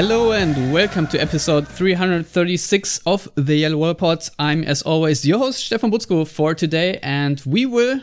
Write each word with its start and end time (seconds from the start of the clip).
Hello 0.00 0.30
and 0.30 0.72
welcome 0.72 1.08
to 1.08 1.20
episode 1.20 1.66
336 1.66 3.00
of 3.04 3.28
the 3.34 3.56
Yellow 3.56 3.78
Wall 3.78 3.94
Pod. 3.94 4.22
I'm, 4.38 4.62
as 4.62 4.80
always, 4.82 5.26
your 5.26 5.40
host, 5.40 5.64
Stefan 5.64 5.90
Buczko, 5.90 6.24
for 6.24 6.54
today, 6.54 7.00
and 7.02 7.42
we 7.44 7.66
will 7.66 8.02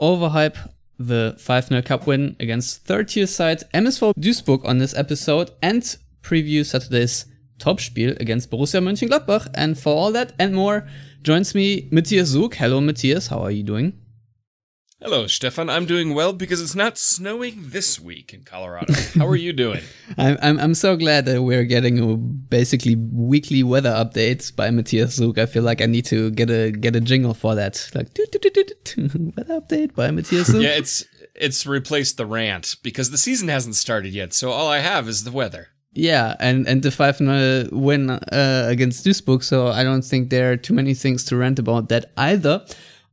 overhype 0.00 0.56
the 1.00 1.34
5 1.36 1.64
0 1.66 1.82
Cup 1.82 2.06
win 2.06 2.36
against 2.38 2.86
third 2.86 3.08
tier 3.08 3.26
side 3.26 3.64
MSV 3.74 4.12
Duisburg 4.14 4.64
on 4.64 4.78
this 4.78 4.94
episode 4.94 5.50
and 5.62 5.82
preview 6.22 6.64
Saturday's 6.64 7.26
Topspiel 7.58 8.16
against 8.20 8.48
Borussia 8.48 8.80
Mönchengladbach. 8.80 9.48
And 9.54 9.76
for 9.76 9.96
all 9.96 10.12
that 10.12 10.32
and 10.38 10.54
more, 10.54 10.86
joins 11.22 11.56
me 11.56 11.88
Matthias 11.90 12.28
Zug. 12.28 12.54
Hello, 12.54 12.80
Matthias. 12.80 13.26
How 13.26 13.40
are 13.40 13.50
you 13.50 13.64
doing? 13.64 13.94
Hello, 15.02 15.26
Stefan. 15.26 15.68
I'm 15.68 15.84
doing 15.84 16.14
well 16.14 16.32
because 16.32 16.62
it's 16.62 16.74
not 16.74 16.96
snowing 16.96 17.64
this 17.66 18.00
week 18.00 18.32
in 18.32 18.44
Colorado. 18.44 18.94
How 19.14 19.26
are 19.26 19.36
you 19.36 19.52
doing? 19.52 19.82
I'm, 20.16 20.38
I'm 20.40 20.58
I'm 20.58 20.74
so 20.74 20.96
glad 20.96 21.26
that 21.26 21.42
we're 21.42 21.64
getting 21.64 22.46
basically 22.48 22.96
weekly 22.96 23.62
weather 23.62 23.90
updates 23.90 24.54
by 24.54 24.70
Matthias 24.70 25.16
Zug. 25.16 25.38
I 25.38 25.44
feel 25.44 25.64
like 25.64 25.82
I 25.82 25.86
need 25.86 26.06
to 26.06 26.30
get 26.30 26.48
a 26.48 26.70
get 26.70 26.96
a 26.96 27.02
jingle 27.02 27.34
for 27.34 27.54
that, 27.54 27.90
like 27.94 28.14
doo, 28.14 28.24
doo, 28.32 28.38
doo, 28.38 29.32
weather 29.36 29.60
update 29.60 29.94
by 29.94 30.10
Matthias 30.10 30.46
Zug. 30.46 30.62
yeah, 30.62 30.70
it's 30.70 31.04
it's 31.34 31.66
replaced 31.66 32.16
the 32.16 32.24
rant 32.24 32.76
because 32.82 33.10
the 33.10 33.18
season 33.18 33.48
hasn't 33.48 33.74
started 33.74 34.14
yet. 34.14 34.32
So 34.32 34.50
all 34.50 34.68
I 34.68 34.78
have 34.78 35.08
is 35.08 35.24
the 35.24 35.32
weather. 35.32 35.68
Yeah, 35.92 36.36
and 36.40 36.66
and 36.66 36.82
the 36.82 36.90
five 36.90 37.18
0 37.18 37.68
win 37.70 38.08
uh, 38.08 38.66
against 38.66 39.04
Duisburg. 39.04 39.44
So 39.44 39.68
I 39.68 39.84
don't 39.84 40.02
think 40.02 40.30
there 40.30 40.52
are 40.52 40.56
too 40.56 40.72
many 40.72 40.94
things 40.94 41.22
to 41.24 41.36
rant 41.36 41.58
about 41.58 41.90
that 41.90 42.12
either. 42.16 42.64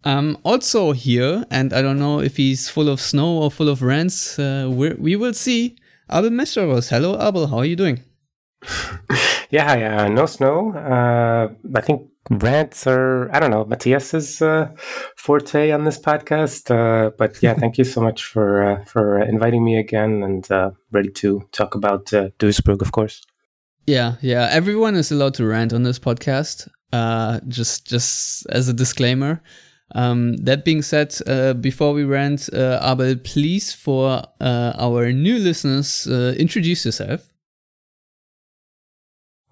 Um, 0.06 0.38
also 0.44 0.92
here, 0.92 1.46
and 1.50 1.74
I 1.74 1.82
don't 1.82 2.00
know 2.00 2.20
if 2.20 2.38
he's 2.38 2.70
full 2.70 2.90
of 2.90 3.00
snow 3.00 3.42
or 3.42 3.50
full 3.50 3.70
of 3.70 3.82
rants. 3.82 4.38
Uh, 4.38 4.70
we 4.70 5.16
will 5.16 5.34
see. 5.34 5.78
Abel 6.12 6.30
Meszaros. 6.30 6.90
Hello, 6.90 7.16
Abel. 7.16 7.48
How 7.48 7.60
are 7.60 7.66
you 7.66 7.76
doing? 7.76 8.02
yeah, 9.50 9.76
yeah, 9.76 10.08
no 10.08 10.26
snow. 10.26 10.74
Uh, 10.74 11.54
I 11.76 11.82
think 11.82 12.10
rants 12.30 12.88
are, 12.88 13.34
I 13.34 13.40
don't 13.40 13.52
know, 13.52 13.66
Matthias's 13.66 14.42
uh, 14.42 14.70
forte 15.18 15.72
on 15.72 15.86
this 15.86 16.00
podcast. 16.00 16.70
Uh, 16.70 17.12
but 17.18 17.42
yeah, 17.42 17.54
thank 17.62 17.78
you 17.78 17.84
so 17.84 18.02
much 18.02 18.26
for 18.26 18.64
uh, 18.64 18.86
for 18.86 19.20
inviting 19.22 19.64
me 19.64 19.78
again 19.78 20.24
and 20.24 20.50
uh, 20.52 20.72
ready 20.92 21.10
to 21.12 21.48
talk 21.52 21.76
about 21.76 22.14
uh, 22.14 22.30
Duisburg, 22.40 22.82
of 22.82 22.92
course. 22.92 23.22
Yeah, 23.86 24.16
yeah. 24.22 24.48
Everyone 24.52 24.96
is 24.96 25.12
allowed 25.12 25.34
to 25.36 25.46
rant 25.46 25.74
on 25.74 25.84
this 25.84 26.00
podcast. 26.00 26.70
Uh, 26.92 27.40
just 27.48 27.88
just 27.88 28.46
as 28.48 28.70
a 28.70 28.74
disclaimer. 28.74 29.42
Um, 29.96 30.38
that 30.38 30.66
being 30.66 30.82
said, 30.82 31.16
uh, 31.28 31.54
before 31.54 31.94
we 31.94 32.04
rant, 32.04 32.50
uh, 32.54 32.80
Abel, 32.82 33.16
please, 33.24 33.74
for 33.74 34.24
uh, 34.42 34.74
our 34.78 35.12
new 35.12 35.38
listeners, 35.38 36.08
uh, 36.08 36.34
introduce 36.38 36.86
yourself. 36.86 37.30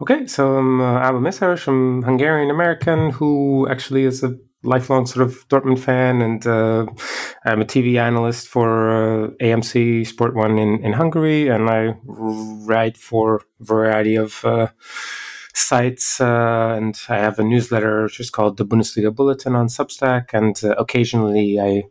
Okay, 0.02 0.26
so 0.26 0.58
I'm 0.58 0.82
uh, 0.82 1.08
Abel 1.08 1.22
Meszaros. 1.22 1.68
I'm 1.68 2.02
Hungarian 2.02 2.50
American 2.50 3.12
who 3.12 3.68
actually 3.70 4.06
is 4.06 4.24
a 4.24 4.36
lifelong 4.64 5.06
sort 5.06 5.28
of 5.28 5.48
Dortmund 5.50 5.78
fan, 5.78 6.22
and 6.24 6.46
uh, 6.48 6.88
I'm 7.46 7.62
a 7.62 7.66
TV 7.66 8.00
analyst 8.00 8.48
for 8.48 9.36
AMC 9.40 10.08
Sport 10.08 10.34
One 10.34 10.58
in, 10.58 10.84
in 10.84 10.94
Hungary, 10.94 11.50
and 11.50 11.70
I 11.70 11.94
write 12.04 12.98
for 12.98 13.42
a 13.60 13.64
variety 13.64 14.16
of 14.16 14.44
sites, 15.54 16.22
uh, 16.22 16.76
and 16.78 17.00
I 17.10 17.18
have 17.18 17.40
a 17.40 17.44
newsletter 17.44 18.04
which 18.04 18.20
is 18.20 18.30
called 18.30 18.58
the 18.58 18.66
Bundesliga 18.66 19.14
Bulletin 19.14 19.56
on 19.56 19.68
Substack, 19.68 20.34
and 20.34 20.60
uh, 20.64 20.76
occasionally 20.78 21.60
I 21.60 21.84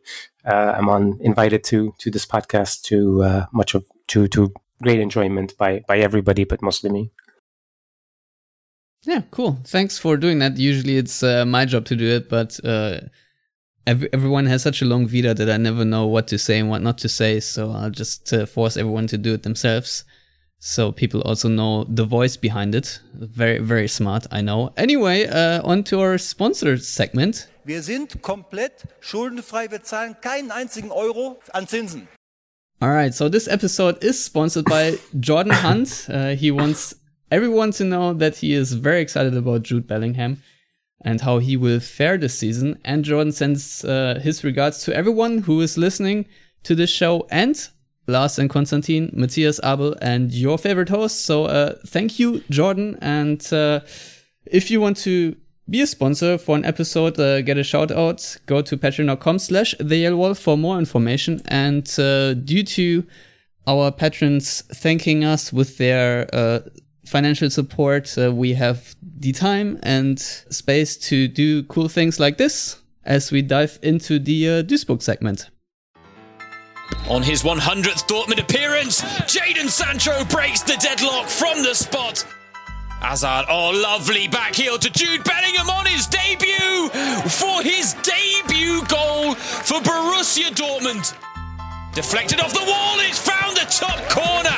uh, 0.48 0.74
am 0.76 0.88
on 0.88 1.18
invited 1.20 1.64
to 1.64 1.94
to 1.98 2.10
this 2.10 2.26
podcast 2.26 2.82
to 2.82 3.22
uh, 3.22 3.46
much 3.52 3.74
of 3.74 3.84
to 4.08 4.28
to 4.28 4.52
great 4.82 5.00
enjoyment 5.00 5.56
by 5.58 5.82
by 5.86 5.98
everybody, 5.98 6.44
but 6.44 6.62
mostly 6.62 6.90
me. 6.90 7.10
Yeah, 9.02 9.22
cool. 9.30 9.58
Thanks 9.64 9.98
for 9.98 10.16
doing 10.16 10.40
that. 10.40 10.58
Usually 10.58 10.98
it's 10.98 11.22
uh, 11.22 11.46
my 11.46 11.64
job 11.64 11.86
to 11.86 11.96
do 11.96 12.06
it, 12.06 12.28
but 12.28 12.60
every, 13.86 14.08
everyone 14.12 14.46
has 14.46 14.62
such 14.62 14.82
a 14.82 14.84
long 14.84 15.06
vita 15.06 15.34
that 15.34 15.50
I 15.50 15.56
never 15.56 15.84
know 15.84 16.06
what 16.06 16.28
to 16.28 16.38
say 16.38 16.58
and 16.58 16.70
what 16.70 16.82
not 16.82 16.98
to 16.98 17.08
say. 17.08 17.40
So 17.40 17.70
I'll 17.70 17.90
just 17.90 18.32
uh, 18.32 18.46
force 18.46 18.76
everyone 18.76 19.06
to 19.08 19.18
do 19.18 19.34
it 19.34 19.42
themselves. 19.42 20.04
So 20.62 20.92
people 20.92 21.22
also 21.22 21.48
know 21.48 21.84
the 21.84 22.04
voice 22.04 22.36
behind 22.36 22.74
it. 22.74 23.00
Very, 23.14 23.58
very 23.60 23.88
smart, 23.88 24.26
I 24.30 24.42
know. 24.42 24.72
Anyway, 24.76 25.26
uh, 25.26 25.62
on 25.64 25.82
to 25.84 26.00
our 26.00 26.18
sponsor 26.18 26.76
segment. 26.76 27.48
Wir 27.64 27.82
sind 27.82 28.20
komplett 28.20 28.84
schuldenfrei. 29.00 29.70
Wir 29.70 29.82
zahlen 29.82 30.16
keinen 30.20 30.50
einzigen 30.50 30.90
Euro 30.90 31.40
an 31.54 31.66
Zinsen. 31.66 32.08
All 32.82 32.90
right, 32.90 33.14
so 33.14 33.30
this 33.30 33.48
episode 33.48 34.04
is 34.04 34.22
sponsored 34.22 34.66
by 34.66 34.98
Jordan 35.18 35.52
Hunt. 35.52 36.06
Uh, 36.10 36.34
he 36.36 36.50
wants 36.50 36.94
everyone 37.30 37.72
to 37.72 37.84
know 37.84 38.12
that 38.12 38.36
he 38.36 38.52
is 38.52 38.74
very 38.74 39.00
excited 39.00 39.34
about 39.34 39.62
Jude 39.62 39.86
Bellingham 39.86 40.42
and 41.02 41.22
how 41.22 41.38
he 41.38 41.56
will 41.56 41.80
fare 41.80 42.18
this 42.18 42.38
season. 42.38 42.78
And 42.84 43.02
Jordan 43.02 43.32
sends 43.32 43.82
uh, 43.82 44.20
his 44.22 44.44
regards 44.44 44.82
to 44.84 44.94
everyone 44.94 45.38
who 45.38 45.62
is 45.62 45.78
listening 45.78 46.26
to 46.64 46.74
this 46.74 46.90
show 46.90 47.26
and 47.30 47.56
Lars 48.10 48.38
and 48.38 48.50
Konstantin, 48.50 49.10
Matthias 49.12 49.60
Abel, 49.62 49.94
and 50.02 50.32
your 50.32 50.58
favorite 50.58 50.88
host. 50.88 51.24
So 51.24 51.44
uh, 51.44 51.76
thank 51.86 52.18
you, 52.18 52.42
Jordan. 52.50 52.98
And 53.00 53.40
uh, 53.52 53.80
if 54.46 54.70
you 54.70 54.80
want 54.80 54.96
to 54.98 55.36
be 55.68 55.80
a 55.80 55.86
sponsor 55.86 56.36
for 56.36 56.56
an 56.56 56.64
episode, 56.64 57.18
uh, 57.18 57.42
get 57.42 57.56
a 57.56 57.62
shout 57.62 57.90
out, 57.90 58.36
go 58.46 58.60
to 58.60 58.76
patreon.com 58.76 59.38
slash 59.38 59.74
the 59.78 60.10
wall 60.10 60.34
for 60.34 60.58
more 60.58 60.78
information. 60.78 61.40
And 61.46 61.88
uh, 61.98 62.34
due 62.34 62.64
to 62.64 63.06
our 63.66 63.92
patrons 63.92 64.62
thanking 64.74 65.24
us 65.24 65.52
with 65.52 65.78
their 65.78 66.28
uh, 66.34 66.60
financial 67.06 67.50
support, 67.50 68.16
uh, 68.18 68.32
we 68.32 68.54
have 68.54 68.96
the 69.02 69.32
time 69.32 69.78
and 69.82 70.18
space 70.18 70.96
to 70.96 71.28
do 71.28 71.62
cool 71.64 71.88
things 71.88 72.18
like 72.18 72.36
this 72.38 72.80
as 73.04 73.30
we 73.30 73.42
dive 73.42 73.78
into 73.82 74.18
the 74.18 74.64
Duisburg 74.64 75.02
segment. 75.02 75.50
On 77.08 77.22
his 77.22 77.42
100th 77.42 78.06
Dortmund 78.06 78.40
appearance, 78.40 79.02
Jadon 79.26 79.68
Sancho 79.68 80.24
breaks 80.26 80.62
the 80.62 80.76
deadlock 80.80 81.28
from 81.28 81.62
the 81.62 81.74
spot. 81.74 82.24
Hazard, 83.00 83.46
oh, 83.48 83.70
lovely 83.70 84.28
back 84.28 84.54
heel 84.54 84.78
to 84.78 84.90
Jude 84.90 85.24
Bellingham 85.24 85.70
on 85.70 85.86
his 85.86 86.06
debut 86.06 86.88
for 87.28 87.62
his 87.62 87.94
debut 87.94 88.84
goal 88.86 89.34
for 89.34 89.80
Borussia 89.80 90.50
Dortmund. 90.54 91.16
Deflected 91.94 92.40
off 92.40 92.52
the 92.52 92.60
wall, 92.60 93.00
it's 93.00 93.18
found 93.18 93.56
the 93.56 93.66
top 93.66 93.98
corner. 94.08 94.56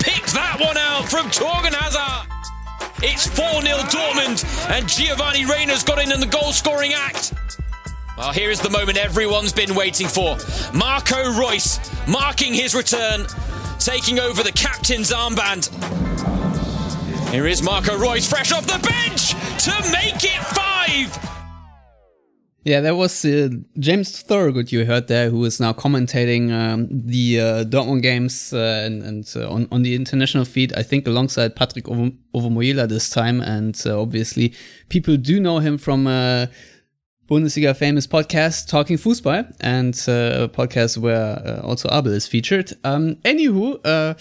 Picked 0.00 0.34
that 0.34 0.58
one 0.60 0.76
out 0.76 1.08
from 1.08 1.30
Torgan 1.30 1.72
Hazard. 1.72 2.28
It's 3.02 3.26
4 3.26 3.62
0 3.62 3.78
Dortmund, 3.88 4.44
and 4.70 4.88
Giovanni 4.88 5.44
Reyna's 5.46 5.82
got 5.82 6.02
in 6.02 6.12
in 6.12 6.20
the 6.20 6.26
goal 6.26 6.52
scoring 6.52 6.92
act. 6.92 7.32
Well, 8.16 8.30
here 8.32 8.50
is 8.50 8.60
the 8.60 8.70
moment 8.70 8.96
everyone's 8.96 9.52
been 9.52 9.74
waiting 9.74 10.06
for. 10.06 10.36
Marco 10.72 11.32
Reus 11.32 11.80
marking 12.06 12.54
his 12.54 12.72
return, 12.72 13.26
taking 13.80 14.20
over 14.20 14.44
the 14.44 14.52
captain's 14.52 15.10
armband. 15.10 15.68
Here 17.32 17.48
is 17.48 17.60
Marco 17.60 17.98
Reus, 17.98 18.28
fresh 18.28 18.52
off 18.52 18.66
the 18.68 18.78
bench 18.78 19.30
to 19.64 19.72
make 19.90 20.22
it 20.22 20.40
five. 20.54 21.24
Yeah, 22.62 22.80
that 22.82 22.94
was 22.96 23.24
uh, 23.24 23.48
James 23.80 24.22
Thorogood 24.22 24.70
you 24.70 24.86
heard 24.86 25.08
there, 25.08 25.28
who 25.28 25.44
is 25.44 25.58
now 25.58 25.72
commentating 25.72 26.52
um, 26.52 26.86
the 26.90 27.40
uh, 27.40 27.64
Dortmund 27.64 28.02
games 28.02 28.54
uh, 28.54 28.84
and, 28.86 29.02
and 29.02 29.32
uh, 29.36 29.50
on, 29.50 29.66
on 29.72 29.82
the 29.82 29.96
international 29.96 30.44
feed, 30.44 30.72
I 30.74 30.84
think 30.84 31.08
alongside 31.08 31.56
Patrick 31.56 31.86
Owomoyela 31.86 32.88
this 32.88 33.10
time. 33.10 33.40
And 33.40 33.78
uh, 33.84 34.00
obviously, 34.00 34.54
people 34.88 35.16
do 35.16 35.40
know 35.40 35.58
him 35.58 35.76
from 35.76 36.06
uh, 36.06 36.46
Bundesliga 37.28 37.74
famous 37.74 38.06
podcast 38.06 38.68
Talking 38.68 38.98
Fußball 38.98 39.50
and 39.60 39.94
uh, 40.06 40.44
a 40.44 40.48
podcast 40.48 40.98
where 40.98 41.38
uh, 41.38 41.66
also 41.66 41.88
Abel 41.90 42.12
is 42.12 42.26
featured. 42.26 42.72
Um, 42.84 43.14
anywho, 43.24 43.80
uh, 43.82 44.14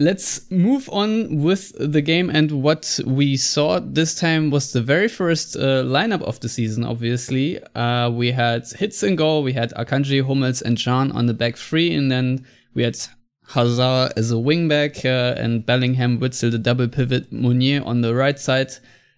let's 0.00 0.50
move 0.50 0.90
on 0.92 1.42
with 1.42 1.72
the 1.78 2.02
game 2.02 2.28
and 2.28 2.50
what 2.50 2.98
we 3.06 3.36
saw 3.36 3.78
this 3.78 4.16
time 4.16 4.50
was 4.50 4.72
the 4.72 4.82
very 4.82 5.06
first 5.06 5.54
uh, 5.54 5.84
lineup 5.84 6.22
of 6.22 6.40
the 6.40 6.48
season 6.48 6.82
obviously 6.82 7.62
uh, 7.76 8.10
we 8.10 8.32
had 8.32 8.64
Hitz 8.76 9.04
and 9.04 9.16
goal 9.16 9.44
we 9.44 9.52
had 9.52 9.70
akanji 9.74 10.26
hummels 10.26 10.62
and 10.62 10.76
Can 10.76 11.12
on 11.12 11.26
the 11.26 11.34
back 11.34 11.56
three 11.56 11.94
and 11.94 12.10
then 12.10 12.44
we 12.74 12.82
had 12.82 12.98
hazard 13.46 14.12
as 14.16 14.32
a 14.32 14.34
wingback 14.34 15.04
uh, 15.04 15.40
and 15.40 15.64
bellingham 15.64 16.18
witsel 16.18 16.50
the 16.50 16.58
double 16.58 16.88
pivot 16.88 17.32
Meunier 17.32 17.84
on 17.84 18.00
the 18.00 18.16
right 18.16 18.38
side 18.38 18.72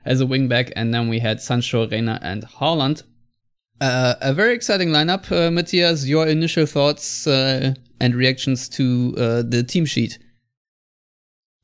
as 0.07 0.21
a 0.21 0.25
wingback 0.25 0.73
and 0.77 0.95
then 0.95 1.09
we 1.09 1.19
had 1.19 1.41
sancho 1.41 1.87
reyna 1.87 2.19
and 2.23 2.45
Haaland. 2.45 3.03
Uh, 3.81 4.15
a 4.23 4.33
very 4.33 4.55
exciting 4.55 4.89
lineup 4.89 5.31
uh, 5.31 5.51
matthias 5.51 6.09
your 6.09 6.27
initial 6.27 6.65
thoughts 6.65 7.27
uh, 7.27 7.75
and 8.01 8.15
reactions 8.15 8.69
to 8.71 9.13
the 9.13 9.63
team 9.63 9.85
sheet 9.85 10.19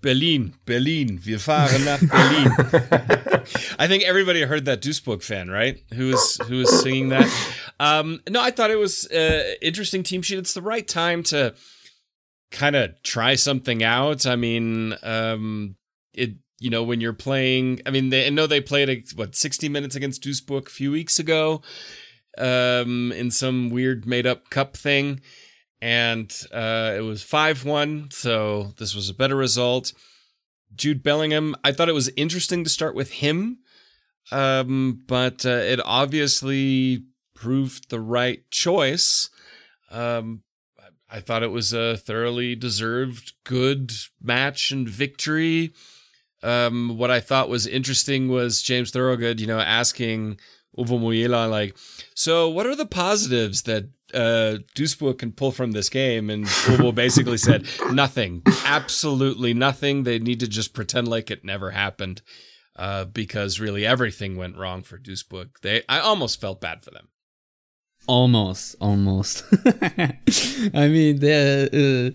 Berlin, 0.02 0.54
Berlin, 0.66 1.20
wir 1.24 1.38
fahren 1.38 1.84
nach 1.84 2.00
Berlin. 2.00 2.52
I 3.78 3.86
think 3.86 4.02
everybody 4.02 4.42
heard 4.42 4.64
that 4.64 4.82
Duisburg 4.82 5.22
fan, 5.22 5.48
right? 5.48 5.80
Who 5.94 6.08
was 6.08 6.38
who 6.48 6.58
was 6.58 6.82
singing 6.82 7.10
that? 7.10 7.30
Um, 7.78 8.20
no, 8.28 8.42
I 8.42 8.50
thought 8.50 8.72
it 8.72 8.78
was 8.78 9.06
uh, 9.06 9.54
interesting 9.62 10.02
team 10.02 10.22
sheet. 10.22 10.38
It's 10.38 10.54
the 10.54 10.62
right 10.62 10.86
time 10.86 11.22
to 11.24 11.54
kind 12.50 12.74
of 12.74 13.00
try 13.04 13.36
something 13.36 13.84
out. 13.84 14.26
I 14.26 14.34
mean, 14.34 14.96
um, 15.04 15.76
it 16.12 16.30
you 16.62 16.70
know 16.70 16.82
when 16.82 17.00
you're 17.00 17.12
playing. 17.12 17.80
I 17.86 17.90
mean, 17.90 18.10
they 18.10 18.26
I 18.26 18.30
know 18.30 18.46
they 18.46 18.60
played 18.60 18.88
a, 18.88 19.02
what 19.16 19.34
60 19.34 19.68
minutes 19.68 19.96
against 19.96 20.22
Duisburg 20.22 20.66
a 20.66 20.70
few 20.70 20.90
weeks 20.90 21.18
ago, 21.18 21.62
um, 22.38 23.12
in 23.12 23.30
some 23.30 23.70
weird 23.70 24.06
made 24.06 24.26
up 24.26 24.50
cup 24.50 24.76
thing 24.76 25.20
and 25.82 26.32
uh, 26.54 26.94
it 26.96 27.00
was 27.00 27.24
5 27.24 27.64
1, 27.64 28.10
so 28.12 28.72
this 28.78 28.94
was 28.94 29.10
a 29.10 29.14
better 29.14 29.34
result. 29.34 29.92
Jude 30.76 31.02
Bellingham, 31.02 31.56
I 31.64 31.72
thought 31.72 31.88
it 31.88 31.94
was 31.94 32.08
interesting 32.16 32.62
to 32.62 32.70
start 32.70 32.94
with 32.94 33.10
him, 33.10 33.58
um, 34.30 35.02
but 35.08 35.44
uh, 35.44 35.50
it 35.50 35.80
obviously 35.84 37.04
proved 37.34 37.90
the 37.90 37.98
right 37.98 38.48
choice. 38.52 39.28
Um, 39.90 40.44
I 41.10 41.18
thought 41.18 41.42
it 41.42 41.50
was 41.50 41.72
a 41.72 41.96
thoroughly 41.96 42.54
deserved 42.54 43.32
good 43.44 43.90
match 44.22 44.70
and 44.70 44.88
victory. 44.88 45.74
Um, 46.42 46.96
what 46.96 47.10
I 47.10 47.20
thought 47.20 47.48
was 47.48 47.66
interesting 47.66 48.28
was 48.28 48.62
James 48.62 48.90
Thorogood, 48.90 49.40
you 49.40 49.46
know, 49.46 49.60
asking 49.60 50.38
Owomoyela, 50.76 51.50
like, 51.50 51.76
so 52.14 52.48
what 52.48 52.66
are 52.66 52.74
the 52.74 52.86
positives 52.86 53.62
that 53.62 53.88
uh, 54.14 54.58
Duisburg 54.74 55.18
can 55.18 55.32
pull 55.32 55.52
from 55.52 55.72
this 55.72 55.88
game. 55.88 56.30
And 56.30 56.44
Uwe 56.44 56.94
basically 56.94 57.38
said, 57.38 57.66
nothing, 57.90 58.42
absolutely 58.64 59.54
nothing. 59.54 60.02
They 60.02 60.18
need 60.18 60.40
to 60.40 60.48
just 60.48 60.74
pretend 60.74 61.08
like 61.08 61.30
it 61.30 61.44
never 61.44 61.70
happened 61.70 62.22
uh, 62.76 63.06
because 63.06 63.60
really 63.60 63.86
everything 63.86 64.36
went 64.36 64.56
wrong 64.56 64.82
for 64.82 64.98
Duisburg. 64.98 65.50
They, 65.62 65.82
I 65.88 66.00
almost 66.00 66.40
felt 66.40 66.60
bad 66.60 66.82
for 66.82 66.90
them. 66.90 67.08
Almost, 68.08 68.76
almost. 68.80 69.44
I 70.74 70.88
mean, 70.88 71.20
there, 71.20 71.66
uh, 71.66 72.10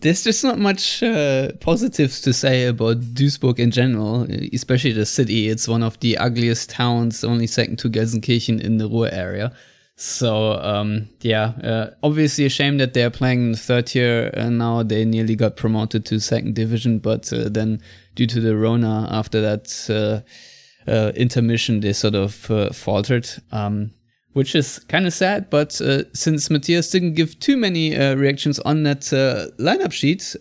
there's 0.00 0.24
just 0.24 0.42
not 0.42 0.58
much 0.58 1.02
uh, 1.02 1.52
positives 1.60 2.20
to 2.22 2.32
say 2.32 2.66
about 2.66 3.00
Duisburg 3.00 3.58
in 3.58 3.70
general, 3.70 4.26
especially 4.52 4.92
the 4.92 5.06
city. 5.06 5.48
It's 5.48 5.68
one 5.68 5.82
of 5.82 5.98
the 6.00 6.18
ugliest 6.18 6.70
towns, 6.70 7.22
only 7.22 7.46
second 7.46 7.78
to 7.80 7.88
Gelsenkirchen 7.88 8.60
in 8.60 8.78
the 8.78 8.88
Ruhr 8.88 9.08
area. 9.12 9.52
So 10.00 10.52
um, 10.60 11.08
yeah, 11.22 11.54
uh, 11.64 11.90
obviously 12.04 12.46
a 12.46 12.48
shame 12.48 12.78
that 12.78 12.94
they're 12.94 13.10
playing 13.10 13.40
in 13.40 13.52
the 13.52 13.58
third 13.58 13.88
tier 13.88 14.30
uh, 14.36 14.48
now. 14.48 14.84
They 14.84 15.04
nearly 15.04 15.34
got 15.34 15.56
promoted 15.56 16.06
to 16.06 16.20
second 16.20 16.54
division, 16.54 17.00
but 17.00 17.32
uh, 17.32 17.48
then 17.48 17.80
due 18.14 18.28
to 18.28 18.40
the 18.40 18.56
Rona 18.56 19.08
after 19.10 19.40
that 19.40 19.90
uh, 19.90 20.88
uh, 20.88 21.10
intermission, 21.16 21.80
they 21.80 21.92
sort 21.92 22.14
of 22.14 22.48
uh, 22.48 22.70
faltered, 22.70 23.28
um, 23.50 23.90
which 24.32 24.54
is 24.54 24.78
kind 24.88 25.06
of 25.06 25.12
sad. 25.12 25.50
But 25.50 25.80
uh, 25.80 26.04
since 26.12 26.50
Matthias 26.50 26.90
didn't 26.90 27.14
give 27.14 27.38
too 27.40 27.56
many 27.56 27.96
uh, 27.96 28.14
reactions 28.14 28.58
on 28.60 28.82
that 28.84 29.12
uh, 29.12 29.50
lineup 29.62 29.92
sheet, 29.92 30.36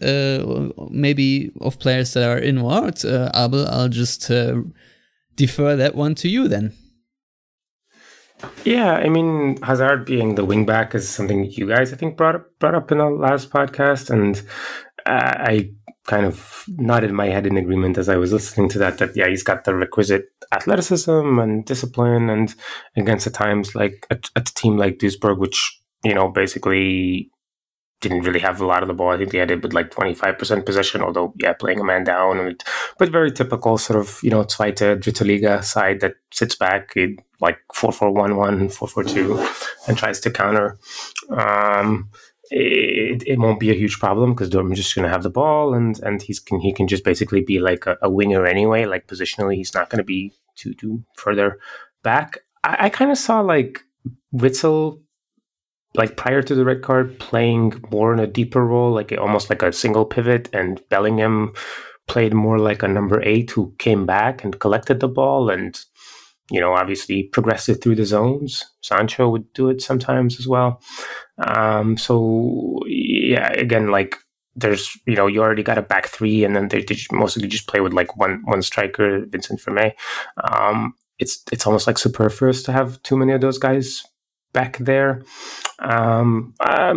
maybe 0.92 1.52
of 1.62 1.80
players 1.80 2.14
that 2.14 2.28
are 2.30 2.38
in 2.38 2.58
or 2.58 2.74
out, 2.74 3.04
Abel, 3.06 3.68
I'll 3.68 3.90
just 3.90 4.32
defer 5.36 5.76
that 5.76 5.96
one 5.96 6.16
to 6.16 6.30
you 6.30 6.48
then. 6.48 6.74
Yeah, 8.66 8.94
I 8.94 9.10
mean, 9.10 9.60
Hazard 9.64 10.06
being 10.06 10.36
the 10.36 10.46
wingback 10.46 10.94
is 10.94 11.10
something 11.10 11.46
you 11.46 11.68
guys, 11.68 11.92
I 11.92 11.96
think, 11.96 12.18
brought 12.18 12.36
up, 12.36 12.60
brought 12.60 12.76
up 12.76 12.92
in 12.92 13.00
the 13.00 13.10
last 13.10 13.50
podcast, 13.50 14.12
and 14.12 14.40
uh, 15.06 15.34
I 15.38 15.72
kind 16.08 16.26
of 16.26 16.64
nodded 16.68 17.12
my 17.12 17.28
head 17.28 17.46
in 17.46 17.58
agreement 17.58 17.98
as 17.98 18.10
I 18.10 18.16
was 18.16 18.34
listening 18.34 18.70
to 18.70 18.80
that. 18.80 18.98
That 18.98 19.16
yeah, 19.16 19.28
he's 19.28 19.44
got 19.44 19.66
the 19.66 19.76
requisite 19.76 20.26
athleticism 20.52 21.40
and 21.40 21.66
discipline, 21.66 22.30
and 22.30 22.54
against 22.96 23.28
at 23.28 23.34
times 23.34 23.76
like 23.76 24.08
a, 24.10 24.18
a 24.36 24.42
team 24.42 24.78
like 24.78 24.98
Duisburg, 24.98 25.38
which 25.38 25.80
you 26.04 26.16
know 26.16 26.30
basically 26.30 27.32
didn't 28.00 28.22
really 28.22 28.40
have 28.40 28.62
a 28.62 28.66
lot 28.66 28.84
of 28.84 28.88
the 28.88 28.94
ball. 28.94 29.12
I 29.12 29.18
think 29.18 29.32
they 29.32 29.40
had 29.40 29.52
it 29.52 29.64
with 29.64 29.74
like 29.74 29.90
25% 29.90 30.66
possession, 30.66 31.02
although, 31.02 31.34
yeah, 31.42 31.54
playing 31.54 31.80
a 31.80 31.84
man 31.84 32.04
down. 32.04 32.40
And, 32.40 32.64
but 33.00 33.10
very 33.10 33.32
typical 33.32 33.78
sort 33.78 34.00
of, 34.00 34.20
you 34.22 34.30
know, 34.30 34.44
Zweite, 34.44 35.00
Dritte 35.00 35.26
Liga 35.26 35.64
side 35.64 36.02
that 36.02 36.14
sits 36.32 36.56
back 36.56 36.94
in 36.96 37.18
like 37.42 37.58
4 37.74 37.92
4 37.92 38.12
1 38.12 38.36
1, 38.36 38.70
4 38.70 38.88
4 38.88 39.04
2, 39.04 39.48
and 39.88 39.98
tries 39.98 40.20
to 40.20 40.32
counter. 40.32 40.78
Um, 41.30 42.10
it, 42.50 43.24
it 43.26 43.40
won't 43.40 43.60
be 43.60 43.72
a 43.72 43.76
huge 43.76 44.00
problem 44.00 44.34
because 44.34 44.50
Dortmund's 44.50 44.80
just 44.80 44.96
going 44.96 45.04
to 45.04 45.12
have 45.12 45.24
the 45.24 45.30
ball 45.30 45.74
and, 45.74 46.00
and 46.04 46.22
he's 46.22 46.40
can, 46.40 46.60
he 46.60 46.74
can 46.74 46.88
just 46.88 47.04
basically 47.04 47.42
be 47.42 47.60
like 47.60 47.86
a, 47.86 47.98
a 48.02 48.10
winger 48.10 48.46
anyway. 48.46 48.86
Like 48.86 49.08
positionally, 49.08 49.56
he's 49.56 49.74
not 49.74 49.90
going 49.90 50.00
to 50.00 50.04
be 50.04 50.34
too, 50.56 50.74
too 50.74 51.04
further 51.16 51.60
back. 52.04 52.40
I, 52.64 52.86
I 52.86 52.90
kind 52.90 53.12
of 53.12 53.18
saw 53.18 53.42
like 53.42 53.82
Witsel 54.34 55.02
like 55.96 56.16
prior 56.16 56.42
to 56.44 56.56
the 56.56 56.66
red 56.66 56.82
card, 56.82 57.20
playing 57.20 57.84
more 57.92 58.14
in 58.14 58.20
a 58.20 58.28
deeper 58.28 58.66
role, 58.66 58.92
like 58.92 59.12
almost 59.18 59.50
like 59.50 59.64
a 59.64 59.74
single 59.74 60.06
pivot, 60.06 60.50
and 60.54 60.82
Bellingham 60.90 61.54
played 62.08 62.34
more 62.34 62.60
like 62.60 62.84
a 62.84 62.88
number 62.88 63.22
eight 63.24 63.52
who 63.52 63.74
came 63.80 64.06
back 64.06 64.44
and 64.44 64.60
collected 64.60 65.00
the 65.00 65.08
ball 65.08 65.50
and 65.50 65.84
you 66.52 66.60
know 66.62 66.74
obviously 66.74 67.24
progressive 67.24 67.82
through 67.82 67.96
the 67.96 68.06
zones. 68.06 68.66
Sancho 68.82 69.30
would 69.30 69.52
do 69.54 69.70
it 69.70 69.82
sometimes 69.82 70.40
as 70.40 70.48
well. 70.48 70.82
Um, 71.40 71.98
so 71.98 72.80
yeah, 72.88 73.52
again, 73.52 73.92
like 73.92 74.18
there's 74.56 74.98
you 75.06 75.16
know 75.16 75.28
you 75.28 75.42
already 75.42 75.64
got 75.64 75.78
a 75.78 75.82
back 75.82 76.08
three, 76.08 76.44
and 76.44 76.56
then 76.56 76.68
they, 76.70 76.84
they 76.84 76.98
mostly 77.12 77.48
just 77.48 77.68
play 77.68 77.80
with 77.80 77.94
like 77.94 78.18
one 78.18 78.42
one 78.46 78.62
striker, 78.62 79.26
Vincent 79.28 79.60
Vermeij. 79.62 79.94
Um, 80.44 80.94
it's 81.20 81.44
it's 81.52 81.66
almost 81.66 81.88
like 81.88 81.98
superfluous 81.98 82.64
to 82.64 82.72
have 82.72 83.02
too 83.04 83.18
many 83.18 83.34
of 83.34 83.42
those 83.42 83.58
guys 83.58 84.04
back 84.58 84.80
there. 84.80 85.22
Um, 85.78 86.56
uh, 86.60 86.92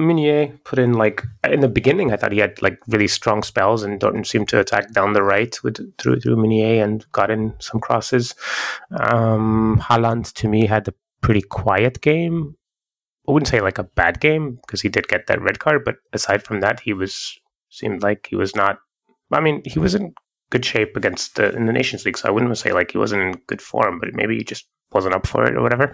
put 0.64 0.78
in 0.78 0.94
like 0.94 1.22
in 1.44 1.60
the 1.60 1.68
beginning, 1.68 2.10
I 2.10 2.16
thought 2.16 2.32
he 2.32 2.38
had 2.38 2.62
like 2.62 2.78
really 2.88 3.06
strong 3.06 3.42
spells 3.42 3.82
and 3.82 4.00
Dortmund 4.00 4.26
seemed 4.26 4.48
to 4.48 4.60
attack 4.60 4.92
down 4.92 5.12
the 5.12 5.22
right 5.22 5.54
with 5.62 5.76
through 5.98 6.20
through 6.20 6.36
Meunier 6.36 6.82
and 6.82 7.04
got 7.12 7.30
in 7.30 7.52
some 7.58 7.78
crosses. 7.78 8.34
Um, 8.90 9.78
Haaland 9.86 10.32
to 10.32 10.48
me 10.48 10.64
had 10.64 10.88
a 10.88 10.94
pretty 11.20 11.42
quiet 11.42 12.00
game. 12.00 12.56
I 13.28 13.32
wouldn't 13.32 13.48
say 13.48 13.60
like 13.60 13.76
a 13.76 13.90
bad 14.02 14.20
game 14.20 14.58
because 14.62 14.80
he 14.80 14.88
did 14.88 15.08
get 15.08 15.26
that 15.26 15.42
red 15.42 15.58
card, 15.58 15.84
but 15.84 15.96
aside 16.14 16.42
from 16.42 16.60
that, 16.60 16.80
he 16.80 16.94
was 16.94 17.38
seemed 17.68 18.02
like 18.02 18.28
he 18.30 18.36
was 18.36 18.56
not. 18.56 18.78
I 19.30 19.40
mean, 19.40 19.60
he 19.66 19.78
was 19.78 19.94
in 19.94 20.14
good 20.48 20.64
shape 20.64 20.96
against 20.96 21.36
the 21.36 21.54
in 21.54 21.66
the 21.66 21.74
Nations 21.74 22.06
League, 22.06 22.16
so 22.16 22.26
I 22.26 22.32
wouldn't 22.32 22.56
say 22.56 22.72
like 22.72 22.92
he 22.92 22.98
wasn't 22.98 23.22
in 23.22 23.42
good 23.46 23.60
form, 23.60 23.98
but 24.00 24.14
maybe 24.14 24.38
he 24.38 24.44
just 24.44 24.66
wasn't 24.92 25.14
up 25.14 25.26
for 25.26 25.44
it 25.44 25.56
or 25.56 25.62
whatever. 25.62 25.92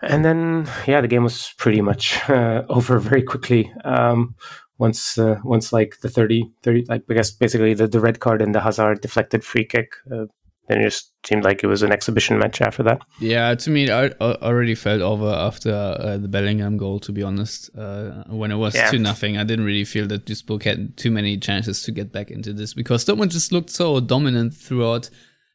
And 0.00 0.24
then, 0.24 0.68
yeah, 0.86 1.00
the 1.00 1.08
game 1.08 1.24
was 1.24 1.52
pretty 1.58 1.80
much 1.80 2.18
uh, 2.28 2.62
over 2.68 2.98
very 2.98 3.22
quickly. 3.22 3.72
Um, 3.84 4.36
once, 4.78 5.18
uh, 5.18 5.38
once 5.42 5.72
like 5.72 5.98
the 6.02 6.08
30, 6.08 6.50
30, 6.62 6.84
like 6.88 7.02
I 7.10 7.14
guess 7.14 7.32
basically 7.32 7.74
the, 7.74 7.88
the 7.88 8.00
red 8.00 8.20
card 8.20 8.40
and 8.40 8.54
the 8.54 8.60
Hazard 8.60 9.00
deflected 9.00 9.44
free 9.44 9.64
kick. 9.64 9.94
Uh, 10.10 10.26
then 10.68 10.80
it 10.80 10.84
just 10.84 11.12
seemed 11.26 11.44
like 11.44 11.64
it 11.64 11.66
was 11.66 11.82
an 11.82 11.92
exhibition 11.92 12.38
match 12.38 12.60
after 12.60 12.82
that. 12.82 13.00
Yeah, 13.20 13.54
to 13.54 13.70
me, 13.70 13.90
I 13.90 14.10
already 14.20 14.74
felt 14.74 15.00
over 15.00 15.30
after 15.30 15.72
uh, 15.72 16.18
the 16.18 16.28
Bellingham 16.28 16.76
goal. 16.76 17.00
To 17.00 17.12
be 17.12 17.22
honest, 17.22 17.70
uh, 17.76 18.24
when 18.26 18.52
it 18.52 18.56
was 18.56 18.74
yeah. 18.74 18.90
two 18.90 18.98
nothing, 18.98 19.38
I 19.38 19.44
didn't 19.44 19.64
really 19.64 19.84
feel 19.84 20.06
that 20.08 20.26
Duisburg 20.26 20.62
had 20.64 20.96
too 20.96 21.10
many 21.10 21.38
chances 21.38 21.82
to 21.84 21.90
get 21.90 22.12
back 22.12 22.30
into 22.30 22.52
this 22.52 22.74
because 22.74 23.04
Dortmund 23.06 23.30
just 23.30 23.50
looked 23.50 23.70
so 23.70 23.98
dominant 23.98 24.54
throughout 24.54 25.08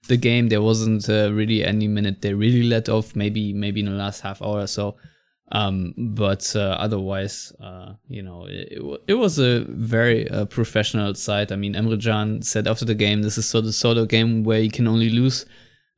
the 0.08 0.18
game. 0.18 0.50
There 0.50 0.62
wasn't 0.62 1.10
uh, 1.10 1.32
really 1.34 1.64
any 1.64 1.88
minute 1.88 2.22
they 2.22 2.34
really 2.34 2.64
let 2.64 2.90
off. 2.90 3.16
Maybe 3.16 3.54
maybe 3.54 3.80
in 3.80 3.88
the 3.88 3.92
last 3.94 4.22
half 4.22 4.42
hour 4.42 4.62
or 4.62 4.68
so. 4.68 4.96
Um, 5.52 5.94
but 5.98 6.56
uh, 6.56 6.78
otherwise, 6.80 7.54
uh, 7.62 7.94
you 8.08 8.24
know, 8.24 8.48
it, 8.50 8.82
it, 9.08 9.14
was 9.14 9.38
a 9.38 9.66
very 9.68 10.28
uh, 10.30 10.46
professional 10.46 11.14
side. 11.14 11.52
I 11.52 11.58
mean, 11.58 11.76
Emre 11.76 12.02
Can 12.02 12.42
said 12.42 12.68
after 12.68 12.86
the 12.86 12.96
game, 12.96 13.22
this 13.22 13.38
is 13.38 13.48
sort 13.48 13.66
of 13.66 13.76
sort 13.76 13.98
of 13.98 14.08
game 14.08 14.44
where 14.44 14.60
you 14.60 14.72
can 14.72 14.88
only 14.88 15.12
lose, 15.12 15.46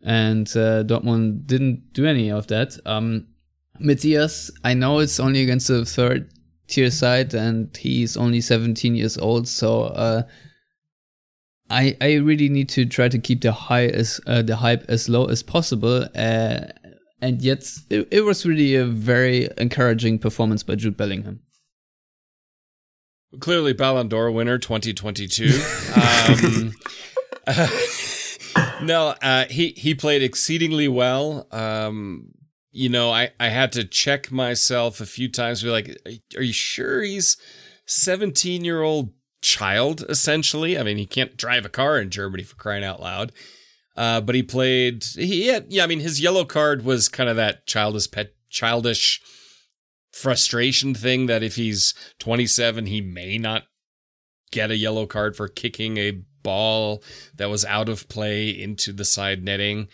and 0.03 0.47
uh, 0.49 0.83
Dortmund 0.83 1.47
didn't 1.47 1.93
do 1.93 2.05
any 2.05 2.31
of 2.31 2.47
that. 2.47 2.77
Um, 2.85 3.27
Matthias, 3.79 4.51
I 4.63 4.73
know 4.73 4.99
it's 4.99 5.21
only 5.21 5.41
against 5.43 5.69
the 5.69 5.85
third 5.85 6.29
tier 6.67 6.91
side, 6.91 7.33
and 7.33 7.75
he's 7.77 8.17
only 8.17 8.41
17 8.41 8.93
years 8.95 9.17
old, 9.17 9.47
so 9.47 9.83
uh, 9.83 10.23
I, 11.69 11.97
I 11.99 12.13
really 12.15 12.49
need 12.49 12.69
to 12.69 12.85
try 12.85 13.09
to 13.09 13.17
keep 13.17 13.41
the 13.41 13.51
high 13.51 13.87
as 13.87 14.21
uh, 14.27 14.41
the 14.41 14.55
hype 14.55 14.85
as 14.87 15.09
low 15.09 15.25
as 15.25 15.41
possible. 15.41 16.07
Uh, 16.15 16.59
and 17.21 17.41
yet, 17.41 17.71
it, 17.89 18.07
it 18.11 18.21
was 18.21 18.45
really 18.45 18.75
a 18.75 18.85
very 18.85 19.49
encouraging 19.57 20.19
performance 20.19 20.63
by 20.63 20.75
Jude 20.75 20.97
Bellingham. 20.97 21.39
Clearly, 23.39 23.73
Ballon 23.73 24.07
d'Or 24.07 24.31
winner 24.31 24.57
2022. 24.57 25.45
um, 25.95 26.73
uh, 27.47 27.67
no, 28.81 29.15
uh, 29.21 29.45
he 29.45 29.69
he 29.69 29.95
played 29.95 30.21
exceedingly 30.21 30.87
well. 30.87 31.47
Um, 31.51 32.31
you 32.71 32.89
know, 32.89 33.11
I 33.11 33.31
I 33.39 33.49
had 33.49 33.71
to 33.73 33.83
check 33.83 34.31
myself 34.31 35.01
a 35.01 35.05
few 35.05 35.29
times. 35.29 35.59
To 35.59 35.65
be 35.65 35.71
like, 35.71 35.97
are 36.35 36.43
you 36.43 36.53
sure 36.53 37.01
he's 37.01 37.37
17 37.85 38.63
year 38.63 38.81
old 38.81 39.11
child, 39.45 40.03
essentially. 40.09 40.77
I 40.77 40.83
mean, 40.83 40.97
he 40.97 41.05
can't 41.05 41.37
drive 41.37 41.65
a 41.65 41.69
car 41.69 41.99
in 41.99 42.09
Germany 42.09 42.43
for 42.43 42.55
crying 42.55 42.83
out 42.83 42.99
loud. 42.99 43.31
Uh, 43.95 44.19
but 44.19 44.35
he 44.35 44.43
played. 44.43 45.05
He 45.15 45.47
had, 45.47 45.67
yeah. 45.69 45.83
I 45.83 45.87
mean, 45.87 46.01
his 46.01 46.19
yellow 46.19 46.43
card 46.43 46.83
was 46.83 47.07
kind 47.07 47.29
of 47.29 47.37
that 47.37 47.65
childish, 47.65 48.11
pet, 48.11 48.33
childish 48.49 49.21
frustration 50.11 50.93
thing 50.93 51.27
that 51.27 51.43
if 51.43 51.55
he's 51.55 51.93
27, 52.19 52.87
he 52.87 52.99
may 52.99 53.37
not 53.37 53.63
get 54.51 54.71
a 54.71 54.77
yellow 54.77 55.05
card 55.05 55.35
for 55.35 55.47
kicking 55.47 55.97
a 55.97 56.23
ball 56.43 57.03
that 57.35 57.49
was 57.49 57.63
out 57.65 57.87
of 57.87 58.09
play 58.09 58.49
into 58.49 58.91
the 58.91 59.05
side 59.05 59.43
netting. 59.43 59.87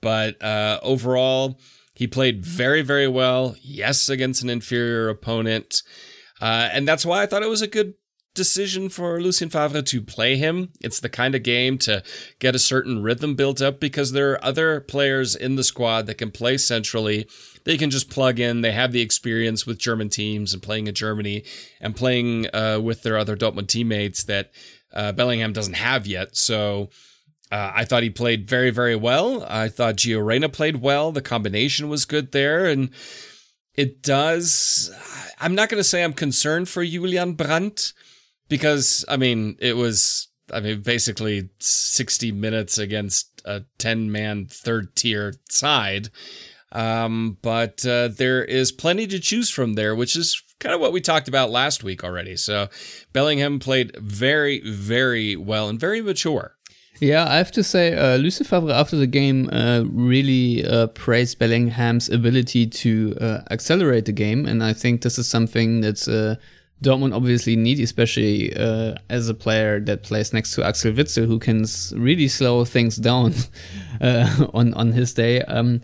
But 0.00 0.42
uh, 0.42 0.80
overall, 0.82 1.58
he 1.94 2.06
played 2.06 2.44
very, 2.44 2.82
very 2.82 3.08
well. 3.08 3.56
Yes, 3.62 4.08
against 4.08 4.42
an 4.42 4.50
inferior 4.50 5.08
opponent. 5.08 5.82
Uh, 6.40 6.68
and 6.72 6.86
that's 6.86 7.06
why 7.06 7.22
I 7.22 7.26
thought 7.26 7.42
it 7.42 7.48
was 7.48 7.62
a 7.62 7.66
good 7.66 7.94
decision 8.36 8.88
for 8.88 9.20
Lucien 9.20 9.50
Favre 9.50 9.82
to 9.82 10.00
play 10.00 10.36
him. 10.36 10.70
It's 10.80 11.00
the 11.00 11.08
kind 11.08 11.34
of 11.34 11.42
game 11.42 11.78
to 11.78 12.04
get 12.38 12.54
a 12.54 12.60
certain 12.60 13.02
rhythm 13.02 13.34
built 13.34 13.60
up 13.60 13.80
because 13.80 14.12
there 14.12 14.32
are 14.32 14.44
other 14.44 14.80
players 14.80 15.34
in 15.34 15.56
the 15.56 15.64
squad 15.64 16.06
that 16.06 16.18
can 16.18 16.30
play 16.30 16.56
centrally. 16.58 17.28
They 17.64 17.76
can 17.76 17.90
just 17.90 18.08
plug 18.08 18.38
in. 18.38 18.60
They 18.60 18.70
have 18.70 18.92
the 18.92 19.00
experience 19.00 19.66
with 19.66 19.78
German 19.78 20.08
teams 20.08 20.54
and 20.54 20.62
playing 20.62 20.86
in 20.86 20.94
Germany 20.94 21.42
and 21.80 21.96
playing 21.96 22.46
uh, 22.54 22.78
with 22.80 23.02
their 23.02 23.18
other 23.18 23.36
Dortmund 23.36 23.66
teammates 23.66 24.22
that 24.24 24.52
uh, 24.92 25.10
Bellingham 25.10 25.52
doesn't 25.52 25.74
have 25.74 26.06
yet. 26.06 26.36
So 26.36 26.90
uh, 27.50 27.72
I 27.74 27.84
thought 27.84 28.04
he 28.04 28.10
played 28.10 28.48
very, 28.48 28.70
very 28.70 28.96
well. 28.96 29.44
I 29.48 29.68
thought 29.68 29.96
Gio 29.96 30.24
Reyna 30.24 30.48
played 30.48 30.76
well. 30.76 31.10
The 31.10 31.22
combination 31.22 31.88
was 31.88 32.04
good 32.04 32.30
there. 32.30 32.66
And 32.66 32.90
it 33.74 34.02
does. 34.02 34.90
I'm 35.38 35.54
not 35.54 35.68
going 35.68 35.80
to 35.80 35.84
say 35.84 36.02
I'm 36.02 36.12
concerned 36.12 36.68
for 36.68 36.84
Julian 36.84 37.34
Brandt 37.34 37.92
because 38.48 39.04
I 39.08 39.16
mean 39.16 39.56
it 39.60 39.76
was 39.76 40.28
I 40.52 40.60
mean 40.60 40.82
basically 40.82 41.50
60 41.58 42.32
minutes 42.32 42.78
against 42.78 43.42
a 43.44 43.64
10 43.78 44.10
man 44.10 44.46
third 44.46 44.94
tier 44.96 45.34
side. 45.48 46.08
Um, 46.72 47.38
but 47.42 47.86
uh, 47.86 48.08
there 48.08 48.44
is 48.44 48.72
plenty 48.72 49.06
to 49.06 49.20
choose 49.20 49.48
from 49.48 49.74
there, 49.74 49.94
which 49.94 50.16
is 50.16 50.42
kind 50.58 50.74
of 50.74 50.80
what 50.80 50.92
we 50.92 51.00
talked 51.00 51.28
about 51.28 51.50
last 51.50 51.84
week 51.84 52.02
already. 52.04 52.36
So 52.36 52.68
Bellingham 53.12 53.60
played 53.60 53.96
very, 53.96 54.60
very 54.60 55.36
well 55.36 55.68
and 55.68 55.78
very 55.78 56.02
mature. 56.02 56.56
Yeah, 57.00 57.26
I 57.28 57.36
have 57.36 57.52
to 57.52 57.62
say, 57.62 57.94
uh, 57.94 58.16
Lucien 58.16 58.46
Favre 58.46 58.72
after 58.72 58.96
the 58.96 59.06
game 59.06 59.50
uh, 59.52 59.84
really 59.86 60.64
uh, 60.64 60.86
praised 60.88 61.38
Bellingham's 61.38 62.08
ability 62.08 62.66
to 62.66 63.14
uh, 63.20 63.40
accelerate 63.50 64.06
the 64.06 64.12
game, 64.12 64.46
and 64.46 64.64
I 64.64 64.72
think 64.72 65.02
this 65.02 65.18
is 65.18 65.28
something 65.28 65.82
that's 65.82 66.08
uh, 66.08 66.36
Dortmund 66.82 67.14
obviously 67.14 67.56
need, 67.56 67.80
especially 67.80 68.54
uh, 68.54 68.94
as 69.08 69.28
a 69.28 69.34
player 69.34 69.80
that 69.80 70.02
plays 70.02 70.32
next 70.32 70.54
to 70.54 70.64
Axel 70.64 70.92
Witsel, 70.92 71.26
who 71.26 71.38
can 71.38 71.64
really 71.94 72.28
slow 72.28 72.64
things 72.64 72.96
down 72.96 73.34
uh, 74.00 74.46
on 74.52 74.74
on 74.74 74.92
his 74.92 75.14
day. 75.14 75.40
Um, 75.42 75.80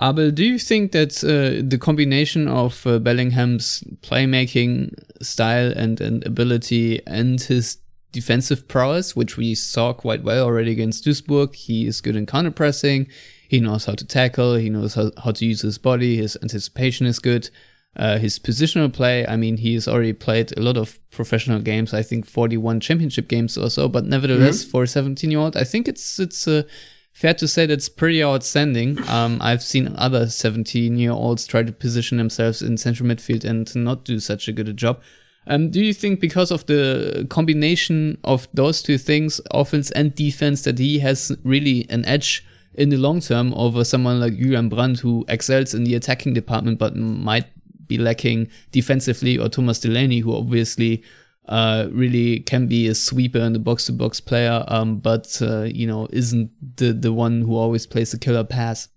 Abel, 0.00 0.30
do 0.30 0.44
you 0.44 0.58
think 0.58 0.92
that 0.92 1.24
uh, 1.24 1.66
the 1.66 1.78
combination 1.78 2.48
of 2.48 2.86
uh, 2.86 2.98
Bellingham's 2.98 3.82
playmaking 4.02 4.94
style 5.22 5.72
and, 5.74 6.00
and 6.00 6.24
ability 6.26 7.00
and 7.06 7.40
his 7.40 7.78
defensive 8.12 8.68
prowess, 8.68 9.16
which 9.16 9.36
we 9.36 9.54
saw 9.54 9.94
quite 9.94 10.22
well 10.22 10.44
already 10.44 10.70
against 10.72 11.04
Duisburg, 11.04 11.54
he 11.54 11.86
is 11.86 12.02
good 12.02 12.14
in 12.14 12.26
counter 12.26 12.50
pressing, 12.50 13.08
he 13.48 13.58
knows 13.58 13.86
how 13.86 13.94
to 13.94 14.06
tackle, 14.06 14.56
he 14.56 14.68
knows 14.68 14.94
how, 14.94 15.10
how 15.22 15.32
to 15.32 15.46
use 15.46 15.62
his 15.62 15.78
body, 15.78 16.16
his 16.16 16.36
anticipation 16.42 17.06
is 17.06 17.18
good. 17.18 17.48
Uh, 17.96 18.18
his 18.18 18.38
positional 18.38 18.92
play, 18.92 19.26
I 19.26 19.36
mean, 19.36 19.56
he's 19.56 19.88
already 19.88 20.12
played 20.12 20.56
a 20.56 20.60
lot 20.60 20.76
of 20.76 20.98
professional 21.10 21.60
games. 21.60 21.94
I 21.94 22.02
think 22.02 22.26
41 22.26 22.80
championship 22.80 23.26
games 23.26 23.56
or 23.56 23.70
so. 23.70 23.88
But 23.88 24.04
nevertheless, 24.04 24.62
mm-hmm. 24.62 24.70
for 24.70 24.82
a 24.82 24.86
17 24.86 25.30
year 25.30 25.40
old, 25.40 25.56
I 25.56 25.64
think 25.64 25.88
it's 25.88 26.18
it's 26.18 26.46
uh, 26.46 26.64
fair 27.12 27.32
to 27.34 27.48
say 27.48 27.64
that's 27.64 27.88
pretty 27.88 28.22
outstanding. 28.22 29.02
Um, 29.08 29.38
I've 29.40 29.62
seen 29.62 29.94
other 29.96 30.28
17 30.28 30.98
year 30.98 31.12
olds 31.12 31.46
try 31.46 31.62
to 31.62 31.72
position 31.72 32.18
themselves 32.18 32.60
in 32.60 32.76
central 32.76 33.08
midfield 33.08 33.44
and 33.44 33.74
not 33.74 34.04
do 34.04 34.20
such 34.20 34.46
a 34.48 34.52
good 34.52 34.68
a 34.68 34.74
job. 34.74 35.00
Um, 35.46 35.70
do 35.70 35.82
you 35.82 35.94
think 35.94 36.20
because 36.20 36.50
of 36.50 36.66
the 36.66 37.26
combination 37.30 38.18
of 38.24 38.48
those 38.52 38.82
two 38.82 38.98
things, 38.98 39.40
offense 39.52 39.90
and 39.92 40.14
defense, 40.14 40.62
that 40.62 40.78
he 40.78 40.98
has 40.98 41.34
really 41.44 41.86
an 41.88 42.04
edge 42.04 42.44
in 42.74 42.90
the 42.90 42.98
long 42.98 43.20
term 43.20 43.54
over 43.54 43.84
someone 43.84 44.20
like 44.20 44.36
Julian 44.36 44.68
Brandt, 44.68 45.00
who 45.00 45.24
excels 45.28 45.72
in 45.72 45.84
the 45.84 45.94
attacking 45.94 46.34
department 46.34 46.78
but 46.78 46.96
might 46.96 47.46
be 47.86 47.98
lacking 47.98 48.48
defensively, 48.72 49.38
or 49.38 49.48
Thomas 49.48 49.80
Delaney, 49.80 50.20
who 50.20 50.34
obviously 50.34 51.04
uh, 51.48 51.88
really 51.92 52.40
can 52.40 52.66
be 52.66 52.88
a 52.88 52.94
sweeper 52.94 53.38
and 53.38 53.56
a 53.56 53.58
box 53.58 53.86
to 53.86 53.92
box 53.92 54.20
player, 54.20 54.64
um, 54.68 54.98
but 54.98 55.40
uh, 55.40 55.62
you 55.62 55.86
know 55.86 56.08
isn't 56.10 56.50
the 56.76 56.92
the 56.92 57.12
one 57.12 57.42
who 57.42 57.56
always 57.56 57.86
plays 57.86 58.12
the 58.12 58.18
killer 58.18 58.44
pass. 58.44 58.88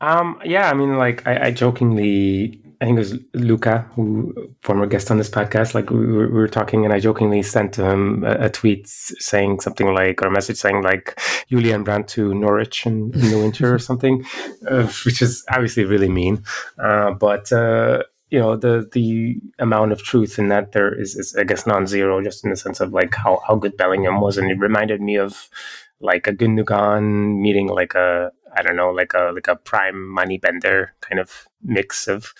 Um, 0.00 0.40
yeah, 0.44 0.70
I 0.70 0.74
mean, 0.74 0.96
like 0.96 1.26
I, 1.26 1.46
I 1.46 1.50
jokingly 1.50 2.62
I 2.80 2.86
think 2.86 2.96
it 2.96 3.00
was 3.00 3.18
Luca, 3.34 3.86
who 3.94 4.34
former 4.62 4.86
guest 4.86 5.10
on 5.10 5.18
this 5.18 5.28
podcast. 5.28 5.74
Like 5.74 5.90
we 5.90 6.06
were, 6.06 6.28
we 6.28 6.32
were 6.32 6.48
talking, 6.48 6.84
and 6.86 6.94
I 6.94 6.98
jokingly 6.98 7.42
sent 7.42 7.74
to 7.74 7.84
him 7.84 8.24
a, 8.24 8.46
a, 8.46 8.48
tweet 8.48 8.88
saying 8.88 9.60
something 9.60 9.92
like, 9.92 10.22
or 10.22 10.28
a 10.28 10.30
message 10.30 10.56
saying 10.56 10.82
like, 10.82 11.20
Julian 11.50 11.84
Brandt 11.84 12.08
to 12.08 12.32
Norwich 12.32 12.86
in, 12.86 13.12
in 13.12 13.30
the 13.30 13.38
winter 13.38 13.74
or 13.74 13.78
something, 13.90 14.24
uh, 14.66 14.86
which 15.04 15.20
is 15.20 15.44
obviously 15.50 15.84
really 15.84 16.08
mean. 16.08 16.42
Uh, 16.78 17.10
but 17.10 17.52
uh, 17.52 18.02
you 18.30 18.38
know, 18.38 18.56
the 18.56 18.88
the 18.92 19.38
amount 19.58 19.92
of 19.92 20.02
truth 20.02 20.38
in 20.38 20.48
that 20.48 20.72
there 20.72 20.98
is, 20.98 21.16
is 21.16 21.36
I 21.36 21.44
guess 21.44 21.66
non-zero, 21.66 22.22
just 22.22 22.44
in 22.44 22.50
the 22.50 22.56
sense 22.56 22.80
of 22.80 22.94
like 22.94 23.14
how 23.14 23.42
how 23.46 23.56
good 23.56 23.76
Bellingham 23.76 24.22
was, 24.22 24.38
and 24.38 24.50
it 24.50 24.58
reminded 24.58 25.02
me 25.02 25.16
of 25.16 25.50
like 26.00 26.26
a 26.26 26.32
Gundogan 26.32 27.40
meeting 27.40 27.68
like 27.68 27.94
a 27.94 28.32
I 28.56 28.62
don't 28.62 28.76
know, 28.76 28.90
like 28.90 29.12
a 29.12 29.32
like 29.34 29.48
a 29.48 29.56
prime 29.56 30.08
money 30.08 30.38
bender 30.38 30.94
kind 31.02 31.20
of 31.20 31.46
mix 31.62 32.08
of 32.08 32.32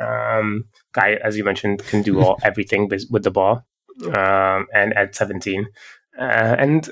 um, 0.00 0.64
guy, 0.92 1.18
as 1.22 1.36
you 1.36 1.44
mentioned, 1.44 1.84
can 1.84 2.02
do 2.02 2.20
all 2.20 2.38
everything 2.42 2.88
with 3.10 3.22
the 3.22 3.30
ball. 3.30 3.64
Um, 4.06 4.66
and 4.74 4.92
at 4.94 5.14
17, 5.14 5.68
uh, 6.18 6.22
and 6.58 6.90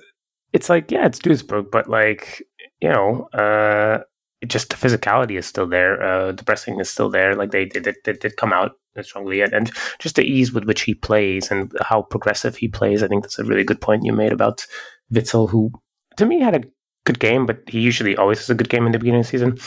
it's 0.52 0.68
like, 0.68 0.90
yeah, 0.92 1.04
it's 1.04 1.18
Duisburg, 1.18 1.70
but 1.72 1.88
like, 1.88 2.44
you 2.80 2.88
know, 2.88 3.24
uh, 3.32 4.04
just 4.46 4.70
the 4.70 4.76
physicality 4.76 5.36
is 5.36 5.46
still 5.46 5.66
there. 5.66 6.02
Uh, 6.02 6.32
the 6.32 6.44
pressing 6.44 6.78
is 6.80 6.90
still 6.90 7.10
there. 7.10 7.34
Like 7.34 7.50
they 7.50 7.64
did, 7.64 7.92
they 8.04 8.12
did 8.12 8.36
come 8.36 8.52
out 8.52 8.72
strongly, 9.02 9.40
and, 9.40 9.52
and 9.52 9.70
just 9.98 10.16
the 10.16 10.22
ease 10.22 10.52
with 10.52 10.64
which 10.64 10.82
he 10.82 10.94
plays 10.94 11.50
and 11.50 11.72
how 11.80 12.02
progressive 12.02 12.56
he 12.56 12.68
plays. 12.68 13.02
I 13.02 13.08
think 13.08 13.24
that's 13.24 13.38
a 13.38 13.44
really 13.44 13.64
good 13.64 13.80
point 13.80 14.04
you 14.04 14.12
made 14.12 14.32
about 14.32 14.66
Witsel, 15.12 15.48
who 15.48 15.72
to 16.16 16.26
me 16.26 16.40
had 16.40 16.54
a 16.54 16.68
good 17.04 17.18
game, 17.18 17.46
but 17.46 17.60
he 17.68 17.80
usually 17.80 18.16
always 18.16 18.38
has 18.38 18.50
a 18.50 18.54
good 18.54 18.68
game 18.68 18.86
in 18.86 18.92
the 18.92 18.98
beginning 18.98 19.20
of 19.20 19.26
the 19.26 19.30
season. 19.30 19.58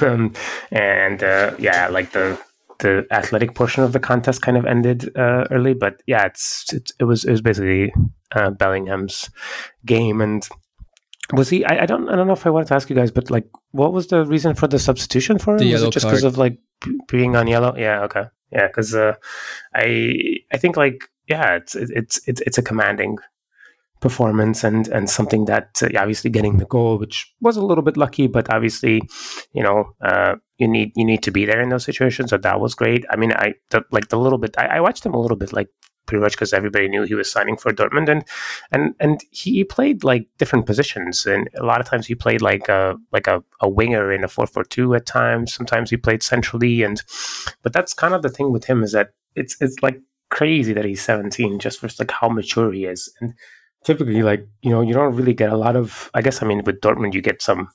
um, 0.08 0.32
and 0.70 1.22
uh, 1.22 1.54
yeah, 1.58 1.88
like 1.88 2.12
the 2.12 2.40
the 2.80 3.06
athletic 3.10 3.54
portion 3.54 3.82
of 3.84 3.92
the 3.92 4.00
contest 4.00 4.42
kind 4.42 4.56
of 4.56 4.66
ended 4.66 5.16
uh, 5.16 5.44
early. 5.50 5.74
But 5.74 6.02
yeah, 6.06 6.26
it's, 6.26 6.72
it's, 6.72 6.92
it 6.98 7.04
was 7.04 7.24
it 7.24 7.30
was 7.30 7.40
basically 7.40 7.92
uh, 8.32 8.50
Bellingham's 8.50 9.30
game, 9.86 10.20
and 10.20 10.46
was 11.32 11.48
he? 11.48 11.64
I, 11.64 11.82
I, 11.82 11.86
don't 11.86 12.08
I 12.08 12.16
don't 12.16 12.26
know 12.26 12.32
if 12.32 12.46
I 12.46 12.50
wanted 12.50 12.68
to 12.68 12.74
ask 12.74 12.90
you 12.90 12.96
guys, 12.96 13.10
but 13.10 13.30
like, 13.30 13.48
what 13.70 13.92
was 13.92 14.08
the 14.08 14.24
reason 14.24 14.54
for 14.54 14.66
the 14.66 14.78
substitution 14.78 15.38
for 15.38 15.56
him? 15.56 15.70
was 15.70 15.82
it 15.82 15.92
just 15.92 16.06
because 16.06 16.24
of 16.24 16.38
like 16.38 16.58
being 17.08 17.36
on 17.36 17.46
yellow? 17.46 17.74
Yeah, 17.76 18.02
okay, 18.02 18.24
yeah, 18.50 18.66
because 18.66 18.94
uh, 18.94 19.14
I 19.74 20.38
I 20.52 20.56
think 20.58 20.76
like 20.76 21.08
yeah, 21.28 21.56
it's 21.56 21.74
it's 21.76 22.20
it's 22.26 22.40
it's 22.42 22.58
a 22.58 22.62
commanding 22.62 23.18
performance 24.00 24.64
and 24.64 24.88
and 24.88 25.08
something 25.08 25.44
that 25.44 25.82
uh, 25.82 25.88
obviously 25.98 26.30
getting 26.30 26.58
the 26.58 26.66
goal, 26.66 26.98
which 26.98 27.32
was 27.40 27.56
a 27.56 27.64
little 27.64 27.84
bit 27.84 27.96
lucky, 27.96 28.26
but 28.26 28.52
obviously, 28.52 29.02
you 29.52 29.62
know, 29.62 29.94
uh, 30.00 30.36
you 30.58 30.68
need 30.68 30.92
you 30.96 31.04
need 31.04 31.22
to 31.22 31.30
be 31.30 31.44
there 31.44 31.60
in 31.60 31.68
those 31.68 31.84
situations. 31.84 32.30
So 32.30 32.38
that 32.38 32.60
was 32.60 32.74
great. 32.74 33.04
I 33.10 33.16
mean, 33.16 33.32
I 33.32 33.54
the, 33.70 33.84
like 33.90 34.08
the 34.08 34.18
little 34.18 34.38
bit. 34.38 34.54
I, 34.58 34.66
I 34.66 34.80
watched 34.80 35.04
him 35.04 35.14
a 35.14 35.20
little 35.20 35.36
bit, 35.36 35.52
like 35.52 35.68
pretty 36.06 36.22
much 36.22 36.32
because 36.32 36.52
everybody 36.52 36.88
knew 36.88 37.04
he 37.04 37.14
was 37.14 37.30
signing 37.30 37.56
for 37.56 37.72
Dortmund, 37.72 38.08
and 38.08 38.24
and 38.72 38.94
and 38.98 39.20
he 39.30 39.64
played 39.64 40.02
like 40.02 40.26
different 40.38 40.66
positions, 40.66 41.26
and 41.26 41.48
a 41.56 41.64
lot 41.64 41.80
of 41.80 41.86
times 41.86 42.06
he 42.06 42.14
played 42.14 42.42
like 42.42 42.68
a 42.68 42.96
like 43.12 43.26
a, 43.26 43.42
a 43.60 43.68
winger 43.68 44.12
in 44.12 44.24
a 44.24 44.28
four 44.28 44.46
four 44.46 44.64
two 44.64 44.94
at 44.94 45.06
times. 45.06 45.54
Sometimes 45.54 45.90
he 45.90 45.96
played 45.96 46.22
centrally, 46.22 46.82
and 46.82 47.02
but 47.62 47.72
that's 47.72 47.94
kind 47.94 48.14
of 48.14 48.22
the 48.22 48.30
thing 48.30 48.50
with 48.52 48.64
him 48.64 48.82
is 48.82 48.92
that 48.92 49.10
it's 49.36 49.56
it's 49.60 49.82
like 49.82 50.00
crazy 50.30 50.72
that 50.72 50.84
he's 50.84 51.02
17 51.02 51.58
just 51.58 51.80
for 51.80 51.88
like 51.98 52.10
how 52.10 52.28
mature 52.28 52.72
he 52.72 52.84
is. 52.84 53.12
And 53.20 53.34
typically, 53.84 54.22
like 54.22 54.46
you 54.62 54.70
know, 54.70 54.80
you 54.80 54.94
don't 54.94 55.14
really 55.14 55.34
get 55.34 55.50
a 55.50 55.56
lot 55.56 55.76
of. 55.76 56.10
I 56.14 56.22
guess 56.22 56.42
I 56.42 56.46
mean 56.46 56.62
with 56.64 56.80
Dortmund, 56.80 57.14
you 57.14 57.22
get 57.22 57.42
some 57.42 57.68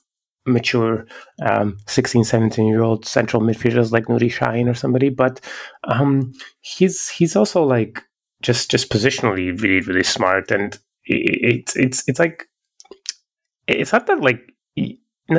mature 0.46 1.06
um, 1.42 1.76
16 1.86 2.24
17 2.24 2.66
year 2.66 2.82
old 2.82 3.04
central 3.04 3.42
midfielders 3.42 3.90
like 3.90 4.06
Nuri 4.06 4.32
Sahin 4.32 4.70
or 4.70 4.74
somebody 4.74 5.08
but 5.08 5.40
um, 5.84 6.32
he's 6.60 7.08
he's 7.08 7.36
also 7.36 7.62
like 7.62 8.02
just 8.42 8.70
just 8.70 8.90
positionally 8.90 9.60
really 9.60 9.80
really 9.80 10.04
smart 10.04 10.50
and 10.50 10.78
it's 11.04 11.76
it's 11.76 12.04
it's 12.08 12.18
like 12.18 12.46
it's 13.66 13.92
not 13.92 14.06
that 14.06 14.20
like 14.20 14.40
you, 14.76 14.96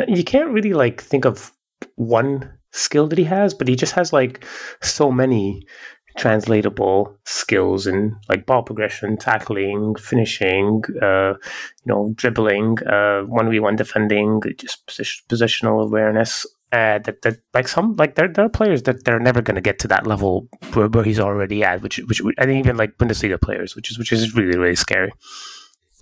you 0.08 0.24
can't 0.24 0.52
really 0.52 0.74
like 0.74 1.02
think 1.02 1.26
of 1.26 1.52
one 1.96 2.52
skill 2.72 3.08
that 3.08 3.18
he 3.18 3.24
has 3.24 3.54
but 3.54 3.68
he 3.68 3.76
just 3.76 3.94
has 3.94 4.12
like 4.12 4.46
so 4.82 5.12
many 5.12 5.66
translatable 6.18 7.16
skills 7.26 7.88
in 7.88 8.16
like 8.28 8.46
ball 8.46 8.64
progression, 8.64 9.18
tackling, 9.18 9.96
finishing, 9.96 10.84
uh, 11.02 11.30
you 11.30 11.86
know, 11.86 12.12
dribbling, 12.16 12.78
uh, 12.88 13.22
one 13.22 13.50
v 13.50 13.60
one 13.60 13.76
defending, 13.76 14.42
just 14.58 14.86
position, 14.86 15.24
positional 15.30 15.84
awareness. 15.84 16.46
Uh, 16.74 17.00
that 17.00 17.22
that 17.22 17.38
like 17.54 17.66
some 17.66 17.96
like 17.96 18.16
there 18.16 18.28
there 18.28 18.44
are 18.44 18.50
players 18.50 18.84
that 18.84 19.06
they're 19.06 19.22
never 19.22 19.42
going 19.42 19.56
to 19.56 19.62
get 19.62 19.80
to 19.80 19.88
that 19.88 20.06
level 20.06 20.50
where, 20.74 20.90
where 20.90 21.04
he's 21.06 21.20
already 21.20 21.64
at, 21.64 21.82
which 21.82 22.00
which 22.00 22.22
I 22.38 22.46
think 22.46 22.60
even 22.66 22.76
like 22.76 22.98
Bundesliga 22.98 23.40
players, 23.40 23.74
which 23.74 23.90
is 23.90 23.98
which 23.98 24.12
is 24.12 24.36
really 24.36 24.58
really 24.58 24.76
scary. 24.76 25.14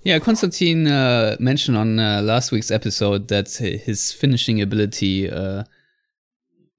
Yeah, 0.01 0.17
Konstantin 0.19 0.87
uh, 0.87 1.35
mentioned 1.39 1.77
on 1.77 1.99
uh, 1.99 2.21
last 2.23 2.51
week's 2.51 2.71
episode 2.71 3.27
that 3.27 3.51
his 3.57 4.11
finishing 4.11 4.61
ability 4.61 5.29
uh, 5.29 5.65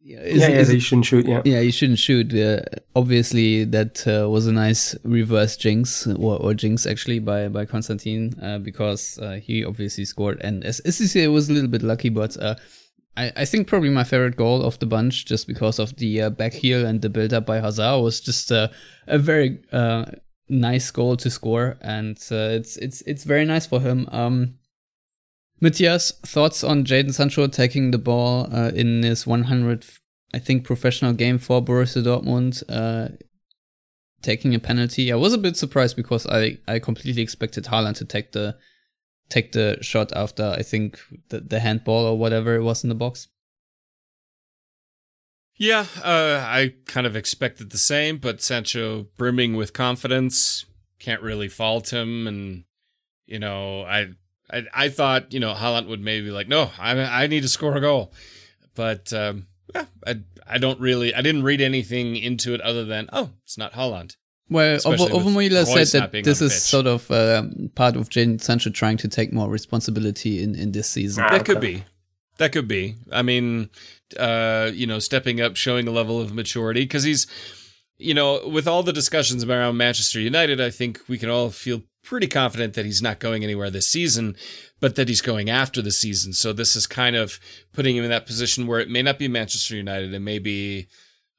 yeah, 0.07 0.21
yeah, 0.23 0.49
is, 0.61 0.83
shouldn't 0.85 1.07
shoot. 1.07 1.27
Yeah, 1.27 1.43
yeah, 1.45 1.59
you 1.59 1.73
shouldn't 1.73 1.99
shoot. 1.99 2.33
Uh, 2.33 2.61
obviously, 2.95 3.65
that 3.65 4.07
uh, 4.07 4.31
was 4.31 4.47
a 4.47 4.53
nice 4.53 4.95
reverse 5.03 5.57
jinx 5.57 6.07
or, 6.07 6.41
or 6.41 6.55
jinx 6.55 6.87
actually 6.87 7.19
by 7.19 7.49
by 7.49 7.65
Konstantin 7.65 8.33
uh, 8.41 8.59
because 8.59 9.19
uh, 9.19 9.41
he 9.43 9.65
obviously 9.65 10.05
scored, 10.05 10.41
and 10.43 10.63
as, 10.65 10.79
as 10.81 11.01
you 11.01 11.09
say, 11.09 11.25
it 11.25 11.29
was 11.29 11.51
a 11.51 11.53
little 11.53 11.71
bit 11.71 11.83
lucky, 11.83 12.09
but. 12.09 12.37
Uh, 12.37 12.55
I, 13.19 13.33
I 13.35 13.45
think 13.47 13.67
probably 13.67 13.89
my 13.89 14.05
favorite 14.05 14.37
goal 14.37 14.63
of 14.63 14.79
the 14.79 14.85
bunch, 14.85 15.25
just 15.25 15.47
because 15.47 15.79
of 15.79 15.97
the 15.97 16.21
uh, 16.21 16.29
back 16.29 16.53
heel 16.53 16.85
and 16.85 17.01
the 17.01 17.09
build 17.09 17.33
up 17.33 17.47
by 17.47 17.61
Hazard, 17.61 18.03
was 18.03 18.21
just 18.21 18.51
a 18.51 18.71
very 19.09 19.59
nice 20.51 20.91
goal 20.91 21.17
to 21.17 21.31
score, 21.31 21.79
and 21.81 22.19
it's 22.19 22.77
it's 22.77 23.01
it's 23.01 23.25
very 23.25 23.47
nice 23.47 23.67
for 23.67 23.81
him. 23.81 24.07
Um, 24.13 24.59
Matthias, 25.61 26.13
thoughts 26.25 26.63
on 26.63 26.85
Jadon 26.85 27.15
Sancho 27.15 27.47
taking 27.47 27.91
the 27.91 27.99
ball 27.99 28.49
uh, 28.53 28.71
in 28.75 29.03
his 29.03 29.27
100, 29.27 29.87
I 30.35 30.39
think, 30.39 30.65
professional 30.65 31.13
game 31.13 31.39
for 31.39 31.63
Borussia 31.63 32.03
Dortmund, 32.03 32.63
uh, 32.69 33.15
taking 34.23 34.55
a 34.55 34.59
penalty? 34.59 35.11
I 35.11 35.17
was 35.17 35.33
a 35.33 35.39
bit 35.39 35.57
surprised 35.57 35.97
because 35.97 36.27
I, 36.27 36.59
I 36.69 36.79
completely 36.79 37.23
expected 37.23 37.65
Haaland 37.65 37.97
to 37.97 38.05
take 38.05 38.33
the 38.33 38.57
take 39.29 39.51
the 39.53 39.77
shot 39.81 40.13
after 40.15 40.55
I 40.57 40.63
think 40.63 41.01
the, 41.31 41.41
the 41.41 41.59
handball 41.59 42.05
or 42.07 42.17
whatever 42.17 42.55
it 42.55 42.63
was 42.63 42.85
in 42.85 42.89
the 42.89 42.95
box. 42.95 43.27
Yeah, 45.57 45.87
uh, 46.05 46.45
I 46.47 46.75
kind 46.85 47.07
of 47.07 47.17
expected 47.17 47.71
the 47.71 47.79
same, 47.79 48.19
but 48.19 48.43
Sancho 48.43 49.07
brimming 49.17 49.57
with 49.57 49.73
confidence 49.73 50.67
can't 50.99 51.23
really 51.23 51.49
fault 51.49 51.93
him, 51.93 52.27
and 52.27 52.65
you 53.27 53.39
know 53.39 53.83
I 53.83 54.11
I, 54.51 54.65
I 54.73 54.89
thought 54.89 55.33
you 55.33 55.41
know 55.41 55.55
Haaland 55.55 55.89
would 55.89 56.01
maybe 56.01 56.31
like 56.31 56.49
no 56.49 56.71
I 56.79 56.99
I 57.01 57.27
need 57.27 57.43
to 57.43 57.49
score 57.49 57.77
a 57.77 57.81
goal, 57.81 58.13
but 58.75 59.13
um, 59.13 59.47
yeah, 59.75 59.87
I 60.07 60.21
I 60.47 60.59
don't 60.59 60.81
really 60.81 61.15
I 61.15 61.23
didn't 61.23 61.43
read 61.43 61.61
anything 61.61 62.17
into 62.17 62.55
it 62.55 62.61
other 62.61 62.85
than 62.85 63.09
oh 63.13 63.31
it's 63.45 63.59
not 63.59 63.73
Haaland. 63.73 64.17
Well, 64.49 64.79
Owomoyela 64.79 65.67
said 65.67 66.13
that 66.13 66.23
this 66.23 66.41
is 66.41 66.63
sort 66.63 66.87
of 66.87 67.11
um, 67.11 67.71
part 67.75 67.97
of 67.97 68.09
Jadon 68.09 68.41
Sancho 68.41 68.71
trying 68.71 68.97
to 68.99 69.09
take 69.09 69.33
more 69.33 69.49
responsibility 69.49 70.41
in, 70.41 70.55
in 70.55 70.71
this 70.71 70.89
season. 70.89 71.27
That 71.29 71.45
could 71.45 71.61
be. 71.61 71.85
That 72.39 72.53
could 72.53 72.69
be. 72.69 72.97
I 73.11 73.23
mean, 73.23 73.71
uh, 74.19 74.71
you 74.73 74.87
know, 74.87 74.99
stepping 74.99 75.41
up, 75.41 75.57
showing 75.57 75.89
a 75.89 75.91
level 75.91 76.21
of 76.21 76.33
maturity 76.33 76.83
because 76.83 77.03
he's, 77.03 77.27
you 77.99 78.15
know, 78.15 78.47
with 78.47 78.69
all 78.69 78.83
the 78.83 78.93
discussions 78.93 79.43
around 79.43 79.79
Manchester 79.79 80.21
United, 80.21 80.61
I 80.61 80.71
think 80.71 81.01
we 81.09 81.19
can 81.19 81.31
all 81.31 81.51
feel 81.51 81.83
pretty 82.07 82.29
confident 82.29 82.75
that 82.75 82.87
he's 82.87 83.03
not 83.03 83.19
going 83.19 83.45
anywhere 83.45 83.69
this 83.69 83.89
season, 83.89 84.37
but 84.81 84.95
that 84.97 85.09
he's 85.09 85.21
going 85.21 85.51
after 85.51 85.83
the 85.83 85.91
season. 85.91 86.33
So 86.33 86.53
this 86.53 86.77
is 86.77 86.87
kind 86.87 87.17
of 87.17 87.39
putting 87.73 87.97
him 87.97 88.05
in 88.05 88.11
that 88.11 88.27
position 88.27 88.67
where 88.67 88.81
it 88.81 88.89
may 88.89 89.03
not 89.03 89.19
be 89.19 89.29
Manchester 89.29 89.77
United, 89.77 90.15
it 90.15 90.21
may 90.21 90.39
be 90.39 90.87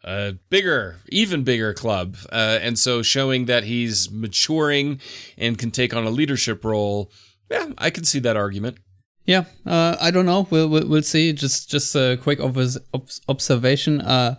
a 0.04 0.34
bigger, 0.50 0.98
even 1.10 1.44
bigger 1.44 1.74
club. 1.74 2.18
Uh, 2.32 2.60
and 2.62 2.78
so 2.78 3.02
showing 3.02 3.46
that 3.46 3.64
he's 3.64 4.12
maturing 4.12 5.00
and 5.38 5.58
can 5.58 5.72
take 5.72 5.96
on 5.96 6.06
a 6.06 6.12
leadership 6.12 6.64
role, 6.64 7.12
yeah, 7.50 7.70
I 7.78 7.90
can 7.90 8.04
see 8.04 8.20
that 8.20 8.38
argument. 8.38 8.78
Yeah, 9.26 9.46
uh, 9.66 9.98
I 10.00 10.12
don't 10.12 10.26
know. 10.26 10.48
We'll, 10.50 10.70
we'll, 10.70 10.88
we'll 10.88 11.02
see. 11.02 11.34
Just 11.34 11.70
just 11.70 11.94
a 11.96 12.18
quick 12.22 12.40
observation. 12.40 14.00
Uh, 14.00 14.36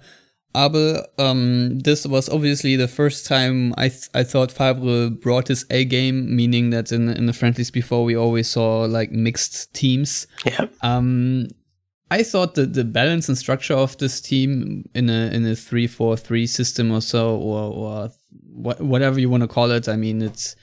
Abel, 0.56 1.04
um, 1.18 1.78
this 1.80 2.06
was 2.06 2.28
obviously 2.28 2.76
the 2.76 2.88
first 2.88 3.26
time 3.26 3.74
I 3.76 3.88
th- 3.88 4.08
I 4.14 4.24
thought 4.24 4.50
Favre 4.50 5.10
brought 5.10 5.48
his 5.48 5.66
A 5.70 5.84
game, 5.84 6.34
meaning 6.34 6.70
that 6.70 6.90
in 6.90 7.08
in 7.10 7.26
the 7.26 7.32
friendlies 7.32 7.70
before 7.70 8.04
we 8.04 8.16
always 8.16 8.48
saw 8.48 8.84
like 8.84 9.12
mixed 9.12 9.74
teams. 9.74 10.26
Yeah. 10.44 10.66
Um, 10.82 11.48
I 12.10 12.22
thought 12.22 12.54
that 12.54 12.72
the 12.72 12.84
balance 12.84 13.28
and 13.28 13.36
structure 13.36 13.74
of 13.74 13.98
this 13.98 14.20
team 14.20 14.88
in 14.94 15.10
a 15.10 15.30
in 15.30 15.46
a 15.46 15.54
three 15.54 15.86
four 15.86 16.16
three 16.16 16.46
system 16.46 16.90
or 16.90 17.02
so, 17.02 17.36
or 17.36 17.72
or 17.72 18.08
wh- 18.54 18.80
whatever 18.80 19.20
you 19.20 19.28
want 19.28 19.42
to 19.42 19.48
call 19.48 19.70
it. 19.70 19.88
I 19.88 19.96
mean, 19.96 20.22
it's 20.22 20.56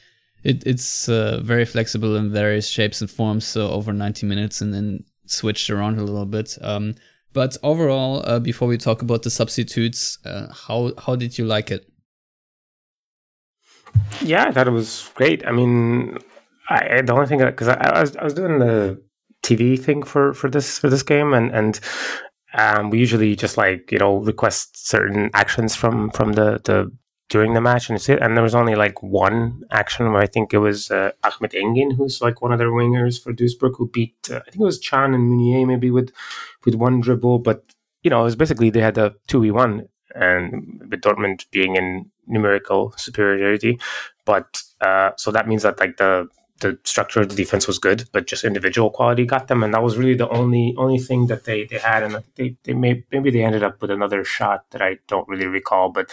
it 0.43 0.63
it's 0.65 1.07
uh, 1.07 1.41
very 1.43 1.65
flexible 1.65 2.15
in 2.15 2.31
various 2.31 2.67
shapes 2.67 3.01
and 3.01 3.09
forms. 3.09 3.45
So 3.45 3.69
over 3.69 3.93
ninety 3.93 4.25
minutes, 4.25 4.61
and 4.61 4.73
then 4.73 5.03
switched 5.27 5.69
around 5.69 5.99
a 5.99 6.03
little 6.03 6.25
bit. 6.25 6.57
Um, 6.61 6.95
but 7.35 7.57
overall, 7.61 8.23
uh, 8.25 8.39
before 8.39 8.67
we 8.67 8.77
talk 8.77 9.01
about 9.01 9.23
the 9.23 9.29
substitutes, 9.29 10.17
uh, 10.25 10.47
how 10.51 10.93
how 10.97 11.17
did 11.17 11.37
you 11.37 11.45
like 11.45 11.69
it? 11.69 11.85
Yeah, 14.21 14.45
I 14.45 14.51
thought 14.51 14.67
it 14.67 14.71
was 14.71 15.11
great. 15.15 15.45
I 15.45 15.51
mean, 15.51 16.17
I, 16.69 17.01
the 17.01 17.13
only 17.13 17.27
thing 17.27 17.39
because 17.39 17.67
I, 17.67 17.75
I, 17.75 17.99
was 17.99 18.15
I 18.15 18.23
was 18.23 18.33
doing 18.33 18.59
the 18.59 19.03
TV 19.43 19.77
thing 19.77 20.01
for 20.01 20.33
for 20.33 20.49
this 20.49 20.79
for 20.79 20.89
this 20.89 21.03
game, 21.03 21.33
and 21.33 21.51
and 21.51 21.79
um, 22.53 22.89
we 22.89 22.99
usually 22.99 23.35
just 23.35 23.57
like 23.57 23.91
you 23.91 23.99
know 23.99 24.17
request 24.17 24.87
certain 24.87 25.29
actions 25.33 25.75
from 25.75 26.11
from 26.11 26.33
the 26.33 26.61
the 26.63 26.89
during 27.29 27.53
the 27.53 27.61
match, 27.61 27.89
and 27.89 28.09
and 28.09 28.35
there 28.35 28.43
was 28.43 28.55
only 28.55 28.75
like 28.75 29.01
one 29.01 29.63
action 29.71 30.11
where 30.11 30.21
I 30.21 30.27
think 30.27 30.53
it 30.53 30.59
was 30.59 30.91
uh, 30.91 31.11
Ahmet 31.23 31.53
Engin, 31.53 31.95
who's 31.95 32.21
like 32.21 32.41
one 32.41 32.51
of 32.51 32.59
their 32.59 32.69
wingers 32.69 33.21
for 33.21 33.33
Duisburg, 33.33 33.75
who 33.77 33.89
beat 33.89 34.15
uh, 34.31 34.37
I 34.37 34.49
think 34.51 34.61
it 34.61 34.71
was 34.71 34.79
Can 34.79 35.13
and 35.13 35.29
Meunier 35.29 35.65
maybe 35.65 35.91
with 35.91 36.11
with 36.65 36.75
one 36.75 37.01
dribble, 37.01 37.39
but 37.39 37.63
you 38.03 38.09
know 38.09 38.21
it 38.21 38.25
was 38.25 38.35
basically 38.35 38.69
they 38.69 38.81
had 38.81 38.97
a 38.97 39.15
two 39.27 39.41
v 39.41 39.51
one, 39.51 39.87
and 40.13 40.81
with 40.89 41.01
Dortmund 41.01 41.45
being 41.51 41.75
in 41.75 42.11
numerical 42.27 42.93
superiority, 42.97 43.79
but 44.25 44.61
uh, 44.81 45.11
so 45.17 45.31
that 45.31 45.47
means 45.47 45.63
that 45.63 45.79
like 45.79 45.97
the 45.97 46.27
the 46.61 46.77
structure 46.83 47.21
of 47.21 47.29
the 47.29 47.35
defense 47.35 47.67
was 47.67 47.79
good, 47.79 48.05
but 48.13 48.27
just 48.27 48.43
individual 48.43 48.89
quality 48.89 49.25
got 49.25 49.47
them, 49.47 49.63
and 49.63 49.73
that 49.73 49.83
was 49.83 49.97
really 49.97 50.15
the 50.15 50.29
only 50.29 50.73
only 50.77 50.99
thing 50.99 51.27
that 51.27 51.43
they 51.45 51.65
they 51.65 51.79
had, 51.79 52.03
and 52.03 52.23
they 52.35 52.55
they 52.63 52.73
may, 52.73 53.03
maybe 53.11 53.31
they 53.31 53.43
ended 53.43 53.63
up 53.63 53.81
with 53.81 53.91
another 53.91 54.23
shot 54.23 54.65
that 54.71 54.81
I 54.81 54.97
don't 55.07 55.27
really 55.27 55.47
recall, 55.47 55.89
but 55.91 56.11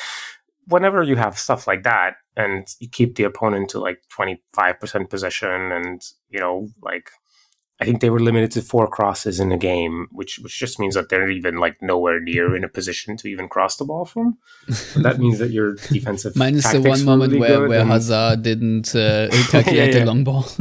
whenever 0.67 1.03
you 1.03 1.17
have 1.17 1.39
stuff 1.39 1.67
like 1.67 1.83
that 1.83 2.15
and 2.37 2.67
you 2.81 2.89
keep 2.89 3.17
the 3.17 3.25
opponent 3.25 3.71
to 3.71 3.79
like 3.79 3.99
25% 4.17 5.11
possession 5.11 5.73
and 5.73 6.03
you 6.31 6.39
know 6.39 6.69
like 6.83 7.11
i 7.81 7.85
think 7.85 8.01
they 8.01 8.11
were 8.11 8.21
limited 8.21 8.51
to 8.51 8.63
four 8.63 8.87
crosses 8.87 9.41
in 9.41 9.51
a 9.53 9.59
game 9.59 10.07
which 10.13 10.39
which 10.39 10.59
just 10.59 10.79
means 10.79 10.95
that 10.95 11.09
they're 11.09 11.29
even 11.29 11.57
like 11.57 11.77
nowhere 11.83 12.21
near 12.21 12.55
in 12.57 12.65
a 12.65 12.69
position 12.69 13.17
to 13.17 13.29
even 13.29 13.49
cross 13.49 13.77
the 13.77 13.85
ball 13.85 14.05
from. 14.05 14.39
That 14.97 15.19
means 15.19 15.39
that 15.39 15.51
your 15.51 15.75
defensive 15.75 16.37
minus 16.37 16.71
the 16.71 16.81
one 16.81 17.05
moment 17.05 17.33
really 17.33 17.41
where, 17.41 17.69
where 17.69 17.85
hazard 17.85 18.43
didn't 18.43 18.95
uh, 18.95 19.29
calculate 19.51 19.77
yeah, 19.77 19.85
yeah. 19.85 19.99
the 19.99 20.07
long 20.07 20.25
ball. 20.25 20.47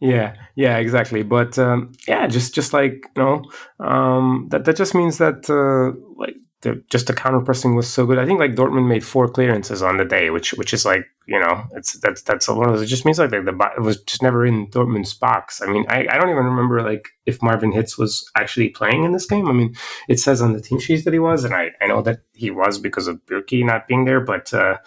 Yeah 0.00 0.34
yeah 0.54 0.76
exactly. 0.76 1.22
But 1.22 1.58
um, 1.58 1.92
yeah 2.06 2.26
just 2.26 2.54
just 2.54 2.72
like 2.72 3.06
you 3.16 3.22
know 3.22 3.44
um, 3.80 4.48
that 4.50 4.64
that 4.66 4.76
just 4.76 4.94
means 4.94 5.18
that 5.18 5.48
uh, 5.48 5.98
like 6.16 6.36
the, 6.62 6.82
just 6.90 7.06
the 7.06 7.12
counter 7.12 7.40
pressing 7.40 7.74
was 7.74 7.86
so 7.86 8.06
good. 8.06 8.18
I 8.18 8.24
think 8.26 8.40
like 8.40 8.54
Dortmund 8.54 8.88
made 8.88 9.04
four 9.04 9.28
clearances 9.28 9.82
on 9.82 9.98
the 9.98 10.04
day, 10.04 10.30
which 10.30 10.52
which 10.54 10.72
is 10.72 10.84
like 10.84 11.04
you 11.26 11.38
know 11.38 11.64
it's 11.72 11.98
that's 12.00 12.22
that's 12.22 12.48
one 12.48 12.68
of 12.68 12.74
those. 12.74 12.82
It 12.82 12.86
just 12.86 13.04
means 13.04 13.18
like 13.18 13.30
the, 13.30 13.42
the 13.42 13.72
it 13.76 13.82
was 13.82 14.02
just 14.02 14.22
never 14.22 14.44
in 14.46 14.68
Dortmund's 14.68 15.14
box. 15.14 15.60
I 15.60 15.66
mean, 15.66 15.84
I, 15.88 16.06
I 16.10 16.18
don't 16.18 16.30
even 16.30 16.44
remember 16.44 16.82
like 16.82 17.08
if 17.26 17.42
Marvin 17.42 17.72
Hitz 17.72 17.98
was 17.98 18.28
actually 18.36 18.70
playing 18.70 19.04
in 19.04 19.12
this 19.12 19.26
game. 19.26 19.48
I 19.48 19.52
mean, 19.52 19.76
it 20.08 20.18
says 20.18 20.40
on 20.40 20.54
the 20.54 20.60
team 20.60 20.80
sheets 20.80 21.04
that 21.04 21.12
he 21.12 21.18
was, 21.18 21.44
and 21.44 21.54
I 21.54 21.72
I 21.80 21.86
know 21.86 22.00
that 22.02 22.20
he 22.32 22.50
was 22.50 22.78
because 22.78 23.06
of 23.06 23.24
Bürki 23.26 23.64
not 23.64 23.86
being 23.86 24.04
there, 24.04 24.20
but. 24.20 24.52
uh 24.52 24.78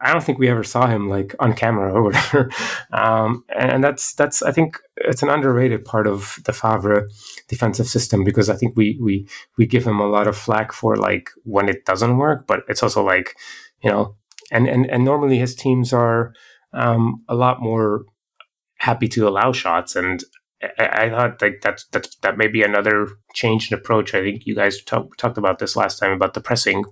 I 0.00 0.12
don't 0.12 0.22
think 0.22 0.38
we 0.38 0.48
ever 0.48 0.62
saw 0.62 0.86
him 0.86 1.08
like 1.08 1.34
on 1.40 1.54
camera 1.54 1.92
or 1.92 2.02
whatever. 2.02 2.50
Um, 2.90 3.44
and 3.54 3.84
that's 3.84 4.14
that's 4.14 4.42
I 4.42 4.50
think 4.50 4.78
it's 4.96 5.22
an 5.22 5.28
underrated 5.28 5.84
part 5.84 6.06
of 6.06 6.38
the 6.46 6.52
Favre 6.54 7.08
defensive 7.48 7.86
system 7.86 8.24
because 8.24 8.48
I 8.48 8.56
think 8.56 8.76
we 8.76 8.98
we 9.00 9.28
we 9.58 9.66
give 9.66 9.86
him 9.86 10.00
a 10.00 10.06
lot 10.06 10.26
of 10.26 10.36
flack 10.36 10.72
for 10.72 10.96
like 10.96 11.28
when 11.44 11.68
it 11.68 11.84
doesn't 11.84 12.16
work, 12.16 12.46
but 12.46 12.60
it's 12.68 12.82
also 12.82 13.04
like 13.04 13.36
you 13.82 13.90
know 13.90 14.16
and 14.50 14.66
and 14.68 14.90
and 14.90 15.04
normally 15.04 15.38
his 15.38 15.54
teams 15.54 15.92
are 15.92 16.32
um, 16.72 17.24
a 17.28 17.34
lot 17.34 17.60
more 17.60 18.04
happy 18.78 19.08
to 19.08 19.28
allow 19.28 19.52
shots, 19.52 19.96
and 19.96 20.24
I, 20.78 21.08
thought 21.10 21.40
like 21.42 21.60
that's 21.62 21.86
that's 21.92 22.16
that 22.16 22.38
may 22.38 22.48
be 22.48 22.62
another 22.62 23.08
change 23.34 23.70
in 23.70 23.78
approach. 23.78 24.14
I 24.14 24.22
think 24.22 24.46
you 24.46 24.54
guys 24.54 24.82
talk, 24.82 25.16
talked 25.16 25.38
about 25.38 25.58
this 25.58 25.76
last 25.76 25.98
time 25.98 26.12
about 26.12 26.34
the 26.34 26.40
pressing, 26.40 26.84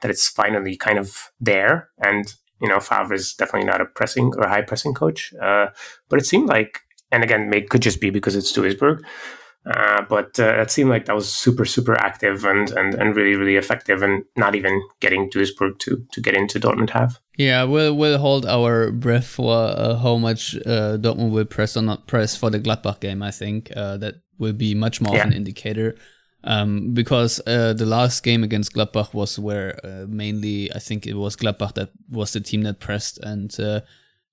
that 0.00 0.10
it's 0.10 0.28
finally 0.28 0.76
kind 0.76 0.98
of 0.98 1.30
there, 1.40 1.90
and 1.98 2.34
you 2.60 2.68
know 2.68 2.80
Favre 2.80 3.14
is 3.14 3.34
definitely 3.34 3.68
not 3.68 3.80
a 3.80 3.86
pressing 3.86 4.32
or 4.36 4.48
high 4.48 4.62
pressing 4.62 4.94
coach, 4.94 5.32
uh, 5.40 5.66
but 6.08 6.18
it 6.18 6.26
seemed 6.26 6.48
like, 6.48 6.80
and 7.10 7.22
again, 7.22 7.52
it 7.52 7.70
could 7.70 7.82
just 7.82 8.00
be 8.00 8.10
because 8.10 8.36
it's 8.36 8.52
Duisburg. 8.52 9.02
Uh, 9.66 10.02
but 10.08 10.40
uh, 10.40 10.58
it 10.58 10.70
seemed 10.70 10.88
like 10.88 11.04
that 11.04 11.14
was 11.14 11.30
super, 11.30 11.66
super 11.66 11.92
active 11.92 12.46
and, 12.46 12.70
and, 12.70 12.94
and 12.94 13.14
really, 13.14 13.36
really 13.36 13.56
effective, 13.56 14.02
and 14.02 14.24
not 14.34 14.54
even 14.54 14.80
getting 15.00 15.28
Duisburg 15.28 15.78
to 15.80 16.02
to 16.12 16.20
get 16.20 16.34
into 16.34 16.58
Dortmund 16.58 16.90
have. 16.90 17.20
Yeah, 17.36 17.64
we'll 17.64 17.94
we'll 17.94 18.18
hold 18.18 18.46
our 18.46 18.90
breath 18.90 19.26
for 19.26 19.54
uh, 19.54 19.96
how 19.96 20.16
much 20.16 20.56
uh, 20.56 20.96
Dortmund 20.96 21.30
will 21.30 21.44
press 21.44 21.76
or 21.76 21.82
not 21.82 22.06
press 22.06 22.36
for 22.36 22.48
the 22.48 22.58
Gladbach 22.58 23.00
game. 23.00 23.22
I 23.22 23.30
think 23.30 23.70
uh, 23.76 23.98
that 23.98 24.14
will 24.38 24.54
be 24.54 24.74
much 24.74 25.00
more 25.02 25.14
yeah. 25.14 25.22
of 25.22 25.26
an 25.28 25.32
indicator. 25.34 25.94
Um, 26.42 26.94
because 26.94 27.38
uh, 27.46 27.74
the 27.74 27.84
last 27.84 28.22
game 28.22 28.42
against 28.42 28.72
Gladbach 28.74 29.12
was 29.12 29.38
where 29.38 29.78
uh, 29.84 30.06
mainly 30.08 30.72
I 30.72 30.78
think 30.78 31.06
it 31.06 31.14
was 31.14 31.36
Gladbach 31.36 31.74
that 31.74 31.90
was 32.08 32.32
the 32.32 32.40
team 32.40 32.62
that 32.62 32.80
pressed 32.80 33.18
and 33.18 33.58
uh, 33.60 33.80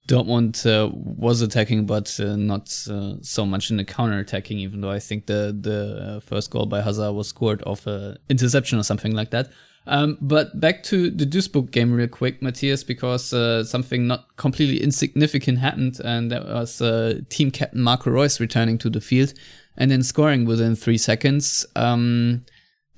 Dortmund 0.08 0.64
was 0.94 1.42
attacking, 1.42 1.86
but 1.86 2.18
not 2.20 2.70
so 2.70 3.46
much 3.46 3.70
in 3.70 3.78
the 3.78 3.84
counter 3.84 4.20
attacking. 4.20 4.58
Even 4.60 4.80
though 4.80 4.90
I 4.90 5.00
think 5.00 5.26
the 5.26 5.58
the 5.60 6.22
first 6.26 6.50
goal 6.50 6.66
by 6.66 6.82
Hazard 6.82 7.12
was 7.12 7.28
scored 7.28 7.62
off 7.66 7.86
a 7.88 8.18
interception 8.30 8.80
or 8.80 8.84
something 8.84 9.14
like 9.14 9.32
that. 9.32 9.50
Um, 9.90 10.18
but 10.20 10.60
back 10.60 10.84
to 10.84 11.10
the 11.10 11.26
Duisburg 11.26 11.72
game 11.72 11.94
real 11.94 12.10
quick, 12.10 12.42
Matthias, 12.42 12.84
because 12.84 13.32
uh, 13.32 13.64
something 13.64 14.06
not 14.06 14.36
completely 14.36 14.84
insignificant 14.84 15.60
happened, 15.60 16.02
and 16.04 16.30
that 16.30 16.46
was 16.46 16.82
uh, 16.82 17.22
team 17.30 17.52
captain 17.52 17.82
Marco 17.82 18.12
Reus 18.12 18.42
returning 18.42 18.78
to 18.80 18.90
the 18.90 19.00
field 19.00 19.34
and 19.78 19.90
then 19.90 20.04
scoring 20.04 20.46
within 20.46 20.76
three 20.76 20.98
seconds. 20.98 21.66
Um, 21.78 22.46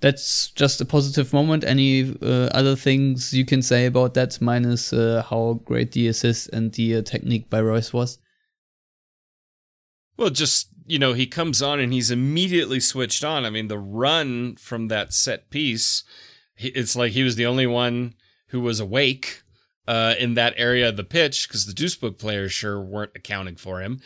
that's 0.02 0.50
just 0.52 0.82
a 0.82 0.86
positive 0.86 1.32
moment. 1.32 1.64
Any 1.64 2.16
uh, 2.24 2.50
other 2.54 2.76
things 2.76 3.34
you 3.34 3.46
can 3.46 3.62
say 3.62 3.86
about 3.86 4.16
that, 4.16 4.42
minus 4.42 4.92
uh, 4.92 5.24
how 5.30 5.62
great 5.66 5.92
the 5.92 6.08
assist 6.08 6.50
and 6.50 6.72
the 6.74 6.96
uh, 6.96 7.02
technique 7.04 7.52
by 7.52 7.60
Reus 7.60 7.94
was? 7.94 8.18
Well, 10.18 10.32
just 10.32 10.70
you 10.88 10.98
know, 10.98 11.14
he 11.14 11.28
comes 11.28 11.62
on 11.62 11.80
and 11.80 11.94
he's 11.94 12.10
immediately 12.10 12.80
switched 12.80 13.24
on. 13.24 13.46
I 13.46 13.52
mean, 13.52 13.68
the 13.68 13.78
run 13.78 14.56
from 14.56 14.88
that 14.88 15.14
set 15.14 15.52
piece 15.52 16.04
it's 16.60 16.96
like 16.96 17.14
he 17.14 17.24
was 17.24 17.36
the 17.36 17.46
only 17.46 17.68
one 17.68 18.14
who 18.48 18.60
was 18.60 18.80
awake 18.80 19.44
uh, 19.88 20.16
in 20.20 20.36
that 20.36 20.54
area 20.58 20.90
of 20.90 20.98
the 20.98 21.04
pitch 21.04 21.48
because 21.48 21.66
the 21.66 21.74
Duisburg 21.74 22.20
players 22.20 22.52
sure 22.52 22.80
weren't 22.80 23.12
accounting 23.16 23.56
for 23.56 23.82
him. 23.82 24.02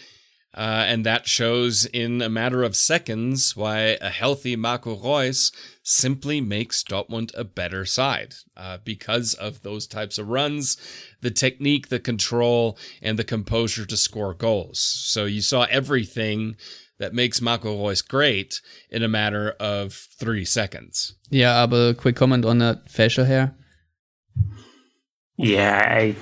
Uh, 0.55 0.85
and 0.87 1.03
that 1.03 1.27
shows 1.27 1.85
in 1.87 2.21
a 2.21 2.29
matter 2.29 2.61
of 2.61 2.75
seconds 2.75 3.55
why 3.55 3.97
a 3.99 4.09
healthy 4.11 4.55
Marco 4.55 4.95
Reus 4.95 5.51
simply 5.81 6.41
makes 6.41 6.83
Dortmund 6.83 7.31
a 7.35 7.43
better 7.43 7.85
side 7.85 8.35
uh, 8.55 8.77
because 8.83 9.33
of 9.33 9.63
those 9.63 9.87
types 9.87 10.19
of 10.19 10.29
runs, 10.29 10.77
the 11.21 11.31
technique, 11.31 11.87
the 11.87 11.99
control, 11.99 12.77
and 13.01 13.17
the 13.17 13.23
composure 13.23 13.85
to 13.85 13.97
score 13.97 14.35
goals. 14.35 14.79
So 14.79 15.25
you 15.25 15.41
saw 15.41 15.65
everything 15.71 16.55
that 16.99 17.13
makes 17.13 17.41
Marco 17.41 17.85
Reus 17.85 18.01
great 18.01 18.61
in 18.89 19.03
a 19.03 19.07
matter 19.07 19.51
of 19.59 19.93
three 19.93 20.45
seconds. 20.45 21.15
Yeah, 21.29 21.65
but 21.65 21.93
quick 21.95 22.15
comment 22.15 22.45
on 22.45 22.59
that 22.59 22.89
facial 22.89 23.25
hair. 23.25 23.55
Yeah, 25.37 25.83
I 25.89 26.15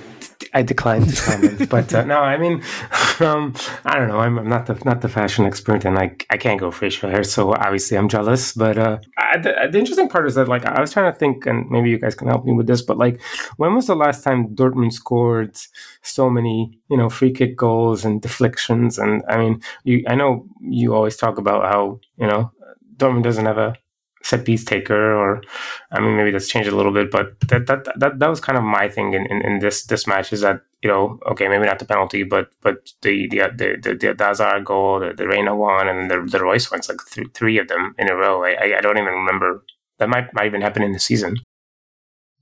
I 0.54 0.62
declined 0.62 1.08
to 1.08 1.22
comment, 1.22 1.68
but 1.70 1.92
uh, 1.94 2.04
no, 2.04 2.18
I 2.20 2.36
mean, 2.36 2.62
um, 3.20 3.54
I 3.84 3.98
don't 3.98 4.08
know. 4.08 4.18
I'm, 4.18 4.38
I'm, 4.38 4.48
not 4.48 4.66
the 4.66 4.74
not 4.84 5.00
the 5.00 5.08
fashion 5.08 5.44
expert, 5.44 5.84
and 5.84 5.98
I 5.98 6.16
I 6.30 6.36
can't 6.36 6.58
go 6.58 6.70
facial 6.70 7.10
hair, 7.10 7.22
so 7.24 7.52
obviously 7.52 7.98
I'm 7.98 8.08
jealous. 8.08 8.52
But 8.52 8.78
uh, 8.78 8.98
I, 9.18 9.38
the, 9.38 9.68
the, 9.70 9.78
interesting 9.78 10.08
part 10.08 10.26
is 10.26 10.34
that 10.36 10.48
like 10.48 10.64
I 10.64 10.80
was 10.80 10.92
trying 10.92 11.12
to 11.12 11.18
think, 11.18 11.46
and 11.46 11.68
maybe 11.70 11.90
you 11.90 11.98
guys 11.98 12.14
can 12.14 12.28
help 12.28 12.44
me 12.44 12.52
with 12.52 12.66
this. 12.66 12.82
But 12.82 12.98
like, 12.98 13.20
when 13.56 13.74
was 13.74 13.86
the 13.86 13.96
last 13.96 14.24
time 14.24 14.54
Dortmund 14.54 14.92
scored 14.92 15.56
so 16.02 16.30
many 16.30 16.78
you 16.90 16.96
know 16.96 17.08
free 17.08 17.32
kick 17.32 17.56
goals 17.56 18.04
and 18.04 18.22
deflections? 18.22 18.98
And 18.98 19.22
I 19.28 19.36
mean, 19.36 19.62
you 19.84 20.04
I 20.08 20.14
know 20.14 20.46
you 20.60 20.94
always 20.94 21.16
talk 21.16 21.38
about 21.38 21.72
how 21.72 22.00
you 22.16 22.26
know 22.26 22.50
Dortmund 22.96 23.24
doesn't 23.24 23.46
have 23.46 23.58
a 23.58 23.76
set 24.22 24.44
piece 24.44 24.64
taker 24.64 25.14
or 25.14 25.42
I 25.90 26.00
mean 26.00 26.16
maybe 26.16 26.30
that's 26.30 26.48
changed 26.48 26.68
a 26.68 26.76
little 26.76 26.92
bit 26.92 27.10
but 27.10 27.38
that 27.48 27.66
that 27.66 27.84
that, 27.96 28.18
that 28.18 28.28
was 28.28 28.40
kind 28.40 28.58
of 28.58 28.64
my 28.64 28.88
thing 28.88 29.14
in, 29.14 29.26
in, 29.26 29.42
in 29.44 29.58
this 29.58 29.84
this 29.84 30.06
match 30.06 30.32
is 30.32 30.40
that 30.42 30.60
you 30.82 30.88
know 30.88 31.18
okay 31.26 31.48
maybe 31.48 31.66
not 31.66 31.78
the 31.78 31.84
penalty 31.84 32.22
but 32.22 32.50
but 32.60 32.92
the 33.02 33.28
the 33.28 33.38
the 33.56 33.78
the, 33.82 33.94
the 33.94 34.14
Dazar 34.14 34.64
goal 34.64 35.00
the, 35.00 35.12
the 35.12 35.26
Reyna 35.26 35.54
one 35.54 35.88
and 35.88 36.10
the 36.10 36.22
the 36.30 36.42
Reus 36.42 36.70
ones 36.70 36.88
like 36.88 36.98
th- 37.10 37.28
three 37.34 37.58
of 37.58 37.68
them 37.68 37.94
in 37.98 38.10
a 38.10 38.14
row 38.14 38.44
I, 38.44 38.78
I 38.78 38.80
don't 38.80 38.98
even 38.98 39.12
remember 39.12 39.64
that 39.98 40.08
might 40.08 40.32
might 40.34 40.46
even 40.46 40.62
happen 40.62 40.82
in 40.82 40.92
the 40.92 41.00
season 41.00 41.36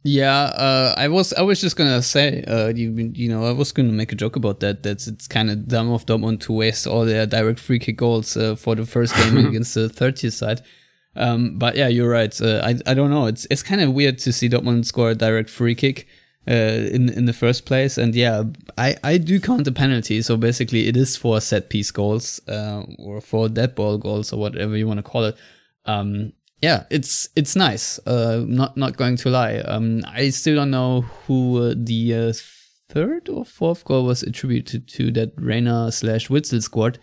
yeah, 0.03 0.45
uh, 0.45 0.95
I 0.97 1.09
was 1.09 1.35
I 1.35 1.43
was 1.43 1.61
just 1.61 1.77
gonna 1.77 2.01
say, 2.01 2.43
uh, 2.45 2.69
you 2.69 3.13
you 3.15 3.29
know, 3.29 3.45
I 3.45 3.53
was 3.53 3.71
gonna 3.71 3.93
make 3.93 4.13
a 4.13 4.15
joke 4.15 4.35
about 4.35 4.61
that. 4.61 4.83
That 4.83 5.07
it's 5.07 5.29
kind 5.29 5.51
of 5.51 5.69
dumb 5.69 5.93
of 5.93 6.07
Dortmund 6.07 6.41
to 6.41 6.55
waste 6.55 6.87
all 6.87 7.05
their 7.05 7.27
direct 7.27 7.61
free 7.61 7.79
kick 7.79 7.99
goals 7.99 8.35
uh, 8.35 8.55
for 8.57 8.75
the 8.75 8.87
first 8.87 9.15
game 9.15 9.37
against 9.47 9.75
the 9.75 9.89
30th 9.89 10.33
side. 10.33 10.63
Um, 11.17 11.59
but 11.59 11.77
yeah, 11.77 11.89
you're 11.89 12.11
right. 12.11 12.39
Uh, 12.41 12.61
I 12.63 12.79
I 12.87 12.95
don't 12.95 13.11
know. 13.11 13.27
It's 13.27 13.47
it's 13.51 13.63
kind 13.63 13.81
of 13.81 13.93
weird 13.93 14.19
to 14.19 14.33
see 14.33 14.49
Dortmund 14.49 14.85
score 14.85 15.11
a 15.11 15.15
direct 15.15 15.51
free 15.51 15.75
kick 15.75 16.07
uh, 16.49 16.53
in 16.93 17.09
in 17.11 17.25
the 17.27 17.33
first 17.33 17.67
place. 17.67 17.99
And 17.99 18.15
yeah, 18.15 18.45
I 18.79 18.97
I 19.03 19.19
do 19.19 19.41
count 19.41 19.65
the 19.65 19.73
penalty. 19.73 20.23
So 20.23 20.37
basically, 20.37 20.89
it 20.89 20.97
is 20.97 21.17
for 21.17 21.41
set 21.41 21.69
piece 21.69 21.91
goals 21.91 22.41
uh, 22.49 22.85
or 22.99 23.21
for 23.21 23.49
dead 23.49 23.75
ball 23.75 23.99
goals 23.99 24.33
or 24.33 24.39
whatever 24.39 24.77
you 24.77 24.87
want 24.87 24.99
to 24.99 25.03
call 25.03 25.25
it. 25.25 25.37
Um, 25.85 26.33
yeah, 26.63 26.85
it's 26.91 27.29
it's 27.35 27.57
nice. 27.57 27.99
Uh, 28.07 28.45
not 28.47 28.77
not 28.77 28.97
going 28.97 29.17
to 29.17 29.31
lie. 29.31 29.59
Um, 29.59 30.03
I 30.07 30.31
still 30.31 30.57
don't 30.57 30.71
know 30.71 31.03
who 31.27 31.59
uh, 31.59 31.75
the 31.77 32.15
uh, 32.15 32.33
third 32.89 33.29
or 33.29 33.45
fourth 33.45 33.85
goal 33.85 34.05
was 34.05 34.23
attributed 34.23 34.87
to 34.89 35.11
that 35.13 35.33
Reyna 35.37 35.91
slash 35.91 36.29
Witsel 36.29 36.63
scored. 36.63 36.99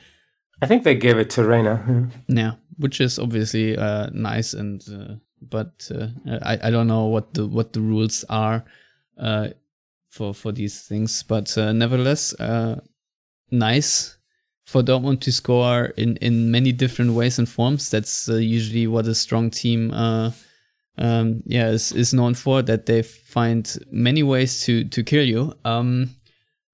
I 0.62 0.66
think 0.66 0.84
they 0.84 0.96
gave 0.96 1.18
it 1.18 1.30
to 1.32 1.44
Reyna. 1.44 2.10
Yeah. 2.28 2.36
yeah 2.36 2.52
which 2.78 3.02
is 3.02 3.20
obviously 3.20 3.78
uh, 3.78 4.10
nice 4.14 4.54
and 4.54 4.84
uh, 4.92 5.16
but 5.42 5.90
uh, 5.94 6.08
I, 6.42 6.60
I 6.64 6.72
don't 6.72 6.88
know 6.88 7.06
what 7.06 7.34
the 7.34 7.48
what 7.48 7.74
the 7.74 7.82
rules 7.82 8.26
are 8.30 8.66
uh, 9.18 9.50
for 10.10 10.34
for 10.34 10.52
these 10.52 10.82
things 10.82 11.24
but 11.24 11.58
uh, 11.58 11.74
nevertheless 11.74 12.34
uh, 12.40 12.80
nice 13.52 14.18
for 14.66 14.84
Dortmund 14.84 15.22
to 15.22 15.32
score 15.32 15.86
in 15.98 16.18
in 16.18 16.52
many 16.52 16.74
different 16.74 17.14
ways 17.14 17.40
and 17.40 17.48
forms. 17.48 17.90
That's 17.90 18.28
usually 18.28 18.86
what 18.86 19.08
a 19.08 19.16
strong 19.16 19.50
team 19.50 19.94
um, 19.94 21.44
yeah 21.46 21.70
is, 21.70 21.94
is 21.94 22.14
known 22.14 22.34
for 22.34 22.62
that 22.64 22.86
they 22.86 23.02
find 23.02 23.78
many 23.92 24.24
ways 24.24 24.64
to 24.66 24.84
to 24.86 25.04
kill 25.04 25.24
you. 25.24 25.54
Um, 25.64 26.10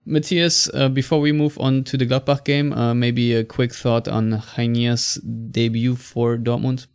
Matthias, 0.05 0.69
uh, 0.73 0.89
before 0.89 1.19
we 1.19 1.31
move 1.31 1.57
on 1.59 1.83
to 1.85 1.97
the 1.97 2.05
Gladbach 2.05 2.43
game, 2.43 2.73
uh, 2.73 2.93
maybe 2.93 3.33
a 3.33 3.43
quick 3.43 3.73
thought 3.73 4.07
on 4.07 4.31
Reinier's 4.31 5.15
debut 5.15 5.95
for 5.95 6.37
Dortmund. 6.37 6.87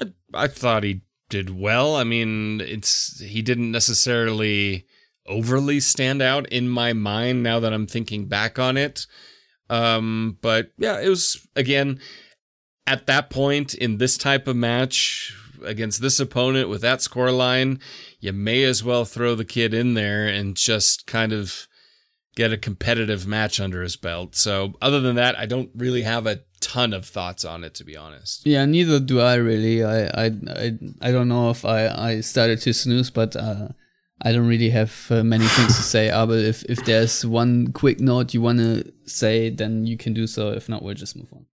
I, 0.00 0.06
I 0.32 0.46
thought 0.46 0.84
he 0.84 1.02
did 1.28 1.50
well. 1.50 1.96
I 1.96 2.04
mean, 2.04 2.60
it's 2.60 3.20
he 3.20 3.42
didn't 3.42 3.72
necessarily 3.72 4.86
overly 5.26 5.80
stand 5.80 6.22
out 6.22 6.48
in 6.50 6.68
my 6.68 6.92
mind 6.92 7.42
now 7.42 7.60
that 7.60 7.72
I'm 7.72 7.86
thinking 7.86 8.26
back 8.26 8.58
on 8.58 8.76
it. 8.76 9.06
Um, 9.70 10.38
but 10.40 10.72
yeah, 10.78 11.00
it 11.00 11.08
was 11.08 11.46
again 11.56 11.98
at 12.86 13.06
that 13.06 13.30
point 13.30 13.74
in 13.74 13.98
this 13.98 14.16
type 14.16 14.46
of 14.46 14.56
match 14.56 15.36
against 15.64 16.00
this 16.00 16.20
opponent 16.20 16.68
with 16.68 16.80
that 16.82 17.02
score 17.02 17.30
line, 17.30 17.80
you 18.20 18.32
may 18.32 18.62
as 18.64 18.82
well 18.82 19.04
throw 19.04 19.34
the 19.34 19.44
kid 19.44 19.74
in 19.74 19.94
there 19.94 20.26
and 20.26 20.56
just 20.56 21.06
kind 21.06 21.32
of 21.32 21.66
get 22.34 22.52
a 22.52 22.56
competitive 22.56 23.26
match 23.26 23.60
under 23.60 23.82
his 23.82 23.96
belt. 23.96 24.34
So, 24.34 24.74
other 24.80 25.00
than 25.00 25.16
that, 25.16 25.38
I 25.38 25.46
don't 25.46 25.70
really 25.74 26.02
have 26.02 26.26
a 26.26 26.40
ton 26.60 26.92
of 26.92 27.04
thoughts 27.04 27.44
on 27.44 27.64
it, 27.64 27.74
to 27.74 27.84
be 27.84 27.96
honest. 27.96 28.46
Yeah, 28.46 28.64
neither 28.64 29.00
do 29.00 29.20
I 29.20 29.34
really. 29.34 29.84
I 29.84 30.06
I 30.06 30.30
I, 30.48 30.78
I 31.00 31.12
don't 31.12 31.28
know 31.28 31.50
if 31.50 31.64
I 31.64 31.88
I 31.88 32.20
started 32.20 32.60
to 32.62 32.72
snooze, 32.72 33.10
but. 33.10 33.36
Uh, 33.36 33.68
I 34.24 34.30
don't 34.30 34.46
really 34.46 34.70
have 34.70 35.08
uh, 35.10 35.24
many 35.24 35.44
things 35.46 35.76
to 35.76 35.82
say, 35.82 36.08
but 36.26 36.38
if, 36.38 36.62
if 36.66 36.84
there's 36.84 37.26
one 37.26 37.72
quick 37.72 37.98
note 37.98 38.32
you 38.32 38.40
want 38.40 38.58
to 38.58 38.92
say, 39.04 39.50
then 39.50 39.84
you 39.84 39.96
can 39.96 40.14
do 40.14 40.28
so. 40.28 40.52
If 40.52 40.68
not, 40.68 40.82
we'll 40.82 40.94
just 40.94 41.16
move 41.16 41.32
on. 41.32 41.46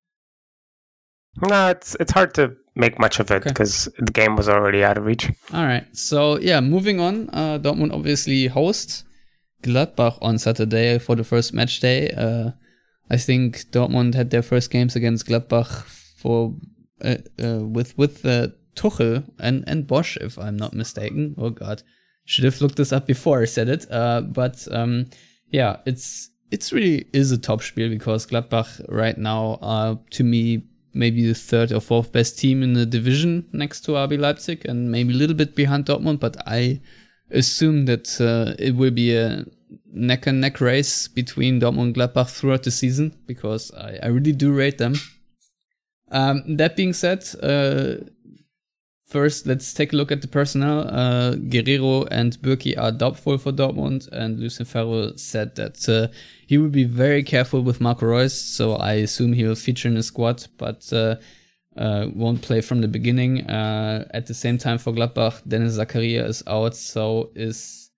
No, 1.38 1.70
it's 1.70 1.96
it's 2.00 2.12
hard 2.12 2.34
to 2.36 2.56
make 2.76 3.00
much 3.00 3.20
of 3.20 3.32
it 3.32 3.44
because 3.44 3.88
okay. 3.88 4.06
the 4.06 4.12
game 4.12 4.36
was 4.36 4.50
already 4.50 4.84
out 4.84 4.98
of 4.98 5.06
reach. 5.06 5.30
All 5.54 5.66
right. 5.66 5.86
So 5.94 6.40
yeah, 6.40 6.60
moving 6.60 7.00
on. 7.00 7.30
Uh, 7.30 7.60
Dortmund 7.60 7.94
obviously 7.94 8.48
host 8.48 9.04
Gladbach 9.64 10.18
on 10.22 10.38
Saturday 10.38 10.98
for 11.00 11.16
the 11.16 11.24
first 11.24 11.54
match 11.54 11.80
day. 11.80 12.10
Uh, 12.12 12.52
I 13.10 13.18
think 13.18 13.72
Dortmund 13.72 14.16
had 14.16 14.30
their 14.30 14.42
first 14.42 14.72
games 14.72 14.96
against 14.96 15.28
Gladbach 15.28 15.84
for 16.18 16.56
uh, 17.04 17.18
uh 17.42 17.60
with 17.60 17.98
with 17.98 18.22
the 18.24 18.56
Tuchel 18.76 19.30
and, 19.40 19.64
and 19.68 19.88
Bosz, 19.88 20.18
if 20.18 20.38
I'm 20.38 20.58
not 20.58 20.74
mistaken. 20.74 21.36
Oh 21.38 21.50
God, 21.50 21.84
should 22.26 22.46
have 22.46 22.62
looked 22.62 22.78
this 22.78 22.94
up 22.94 23.08
before 23.08 23.42
I 23.42 23.46
said 23.46 23.70
it. 23.70 23.86
Uh, 23.92 24.22
but 24.22 24.68
um, 24.72 25.08
yeah, 25.52 25.78
it's 25.86 26.30
it's 26.52 26.72
really 26.72 27.06
is 27.14 27.32
a 27.32 27.38
top 27.38 27.62
spiel 27.62 27.90
because 27.90 28.26
Gladbach 28.26 28.86
right 28.88 29.18
now 29.18 29.60
are 29.62 30.00
to 30.12 30.24
me 30.24 30.64
maybe 30.94 31.26
the 31.26 31.34
third 31.34 31.72
or 31.72 31.80
fourth 31.80 32.12
best 32.12 32.40
team 32.40 32.64
in 32.64 32.74
the 32.74 32.86
division 32.86 33.48
next 33.52 33.82
to 33.82 33.92
RB 33.92 34.20
Leipzig 34.20 34.66
and 34.66 34.92
maybe 34.92 35.14
a 35.14 35.18
little 35.18 35.36
bit 35.36 35.56
behind 35.56 35.86
Dortmund. 35.86 36.20
But 36.20 36.38
I 36.48 36.82
assume 37.32 37.86
that 37.86 38.20
uh, 38.20 38.56
it 38.58 38.76
will 38.76 38.92
be 38.92 39.16
a 39.16 39.46
neck 39.92 40.28
and 40.28 40.42
neck 40.42 40.62
race 40.62 41.08
between 41.08 41.60
Dortmund 41.60 41.82
and 41.82 41.96
Gladbach 41.96 42.30
throughout 42.30 42.64
the 42.64 42.72
season 42.72 43.16
because 43.26 43.72
I, 43.72 44.00
I 44.04 44.08
really 44.08 44.34
do 44.34 44.52
rate 44.52 44.78
them. 44.78 44.96
Um, 46.12 46.58
that 46.58 46.76
being 46.76 46.94
said, 46.94 47.24
uh, 47.42 48.04
first 49.10 49.48
let's 49.48 49.74
take 49.74 49.92
a 49.92 49.96
look 49.96 50.12
at 50.12 50.22
the 50.22 50.28
personnel. 50.28 50.88
Uh, 50.88 51.34
Guerreiro 51.34 52.08
and 52.12 52.38
Bürki 52.42 52.78
are 52.78 52.92
doubtful 52.92 53.38
for 53.38 53.52
Dortmund, 53.52 54.08
and 54.12 54.40
Lucien 54.40 54.66
Favre 54.66 55.18
said 55.18 55.56
that 55.56 55.90
uh, 55.90 56.08
he 56.48 56.58
will 56.58 56.70
be 56.70 56.84
very 56.84 57.24
careful 57.24 57.62
with 57.62 57.82
Marco 57.82 58.06
Reus, 58.06 58.40
so 58.40 58.76
I 58.76 58.94
assume 58.94 59.34
he 59.34 59.44
will 59.44 59.56
feature 59.56 59.88
in 59.88 59.96
the 59.96 60.04
squad, 60.04 60.46
but 60.58 60.92
uh, 60.94 61.16
uh, 61.76 62.08
won't 62.14 62.42
play 62.42 62.62
from 62.62 62.82
the 62.82 62.88
beginning. 62.88 63.50
Uh, 63.50 64.08
at 64.12 64.28
the 64.28 64.34
same 64.34 64.58
time, 64.58 64.78
for 64.78 64.94
Gladbach, 64.94 65.42
Dennis 65.48 65.78
Zakaria 65.78 66.26
is 66.26 66.44
out, 66.46 66.76
so 66.76 67.32
is 67.36 67.92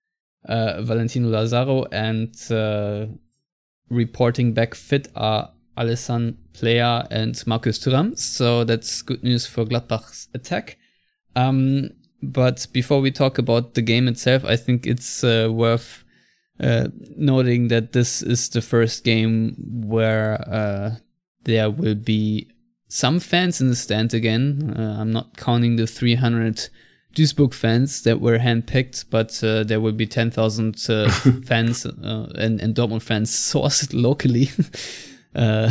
Valentino 0.48 1.28
Lazaro, 1.28 1.84
and 1.92 2.34
reporting 3.90 4.54
back 4.54 4.74
fit 4.74 5.08
are 5.14 5.50
Alessandro 5.76 6.36
Plea 6.54 7.04
and 7.10 7.46
Marcus 7.46 7.78
Thuram. 7.78 8.18
So 8.18 8.64
that's 8.64 9.02
good 9.02 9.22
news 9.22 9.46
for 9.46 9.64
Gladbach's 9.64 10.28
attack. 10.32 10.78
Um, 11.36 11.90
but 12.22 12.66
before 12.72 13.00
we 13.00 13.10
talk 13.10 13.38
about 13.38 13.74
the 13.74 13.82
game 13.82 14.08
itself, 14.08 14.44
I 14.44 14.56
think 14.56 14.86
it's 14.86 15.24
uh, 15.24 15.48
worth 15.50 16.04
uh, 16.60 16.88
noting 17.16 17.68
that 17.68 17.92
this 17.92 18.22
is 18.22 18.48
the 18.48 18.62
first 18.62 19.04
game 19.04 19.56
where 19.86 20.40
uh, 20.48 20.96
there 21.44 21.70
will 21.70 21.96
be 21.96 22.48
some 22.88 23.18
fans 23.18 23.60
in 23.60 23.68
the 23.68 23.76
stand 23.76 24.14
again. 24.14 24.74
Uh, 24.76 25.00
I'm 25.00 25.10
not 25.10 25.36
counting 25.36 25.76
the 25.76 25.86
300 25.86 26.68
Duisburg 27.14 27.54
fans 27.54 28.02
that 28.02 28.20
were 28.20 28.38
handpicked, 28.38 29.06
but 29.10 29.42
uh, 29.42 29.64
there 29.64 29.80
will 29.80 29.92
be 29.92 30.06
10,000 30.06 30.76
uh, 30.88 31.10
fans 31.44 31.84
and, 31.84 32.60
and 32.60 32.74
Dortmund 32.74 33.02
fans 33.02 33.30
sourced 33.52 33.92
locally. 33.92 34.50
uh, 35.34 35.70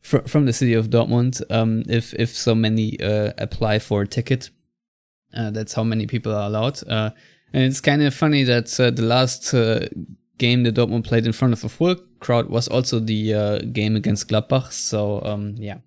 from 0.00 0.46
the 0.46 0.52
city 0.52 0.74
of 0.74 0.88
Dortmund. 0.88 1.42
Um, 1.50 1.82
if 1.88 2.14
if 2.14 2.30
so 2.30 2.54
many 2.54 2.98
uh, 3.00 3.32
apply 3.38 3.80
for 3.80 4.02
a 4.02 4.06
ticket, 4.06 4.50
that's 5.50 5.74
how 5.74 5.84
many 5.84 6.06
people 6.06 6.34
are 6.34 6.46
allowed. 6.46 6.80
Uh, 6.88 7.10
and 7.52 7.64
it's 7.64 7.80
kind 7.80 8.02
of 8.02 8.14
funny 8.14 8.44
that 8.44 8.78
uh, 8.80 8.90
the 8.90 9.02
last 9.02 9.54
uh, 9.54 9.86
game 10.38 10.64
that 10.64 10.74
Dortmund 10.74 11.04
played 11.04 11.26
in 11.26 11.32
front 11.32 11.52
of 11.52 11.64
a 11.64 11.68
full 11.68 11.96
crowd 12.20 12.48
was 12.48 12.68
also 12.68 12.98
the 12.98 13.60
game 13.72 13.96
against 13.96 14.28
Gladbach. 14.28 14.72
So 14.72 15.22
um, 15.22 15.54
yeah. 15.56 15.78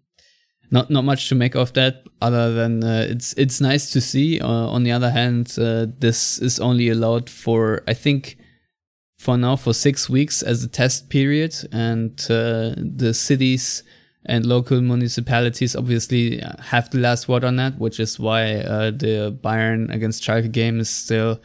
Not 0.71 0.91
not 0.91 1.03
much 1.03 1.29
to 1.29 1.35
make 1.35 1.55
of 1.55 1.73
that, 1.73 2.03
other 2.21 2.53
than 2.53 2.83
it's 2.83 3.33
it's 3.33 3.59
nice 3.59 3.89
to 3.91 3.99
see. 3.99 4.39
on 4.39 4.83
the 4.83 4.91
other 4.91 5.09
hand, 5.09 5.47
this 5.99 6.37
is 6.37 6.59
only 6.59 6.89
allowed 6.89 7.27
for 7.27 7.81
I 7.87 7.95
think 7.95 8.37
for 9.19 9.37
now 9.37 9.57
for 9.57 9.73
six 9.73 10.09
weeks 10.09 10.41
as 10.41 10.63
a 10.63 10.67
test 10.67 11.09
period, 11.09 11.53
and 11.71 12.11
uh, 12.29 12.73
the 12.77 13.13
cities 13.13 13.83
and 14.25 14.45
local 14.45 14.81
municipalities 14.81 15.75
obviously 15.75 16.41
have 16.59 16.89
the 16.89 16.99
last 16.99 17.27
word 17.27 17.43
on 17.43 17.55
that, 17.55 17.77
which 17.79 17.99
is 17.99 18.19
why 18.19 18.55
uh, 18.55 18.91
the 18.91 19.37
Bayern 19.43 19.93
against 19.93 20.23
Schalke 20.23 20.51
game 20.51 20.79
is 20.79 20.89
still 20.89 21.41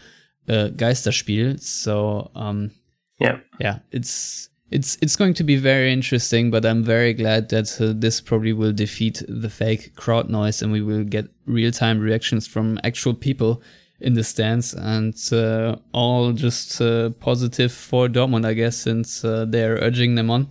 a 0.49 0.71
Geisterspiel. 0.71 1.61
So 1.61 2.31
um, 2.35 2.71
yeah, 3.19 3.39
yeah, 3.61 3.79
it's 3.93 4.49
it's 4.71 4.99
it's 5.01 5.17
going 5.17 5.35
to 5.35 5.45
be 5.45 5.57
very 5.57 5.93
interesting. 5.93 6.51
But 6.51 6.67
I'm 6.67 6.83
very 6.83 7.15
glad 7.15 7.49
that 7.51 7.81
uh, 7.81 7.93
this 7.95 8.21
probably 8.21 8.53
will 8.53 8.73
defeat 8.73 9.23
the 9.29 9.51
fake 9.51 9.95
crowd 9.95 10.29
noise, 10.29 10.63
and 10.63 10.73
we 10.73 10.83
will 10.83 11.05
get 11.05 11.29
real 11.47 11.71
time 11.71 12.01
reactions 12.01 12.47
from 12.47 12.79
actual 12.83 13.15
people 13.15 13.63
in 14.01 14.15
the 14.15 14.25
stands 14.25 14.75
and 14.75 15.15
uh, 15.33 15.77
all 15.93 16.33
just 16.33 16.81
uh, 16.81 17.11
positive 17.21 17.73
for 17.73 18.09
Dortmund, 18.09 18.45
I 18.45 18.53
guess, 18.53 18.77
since 18.77 19.25
uh, 19.25 19.47
they're 19.49 19.77
urging 19.77 20.17
them 20.17 20.31
on. 20.31 20.49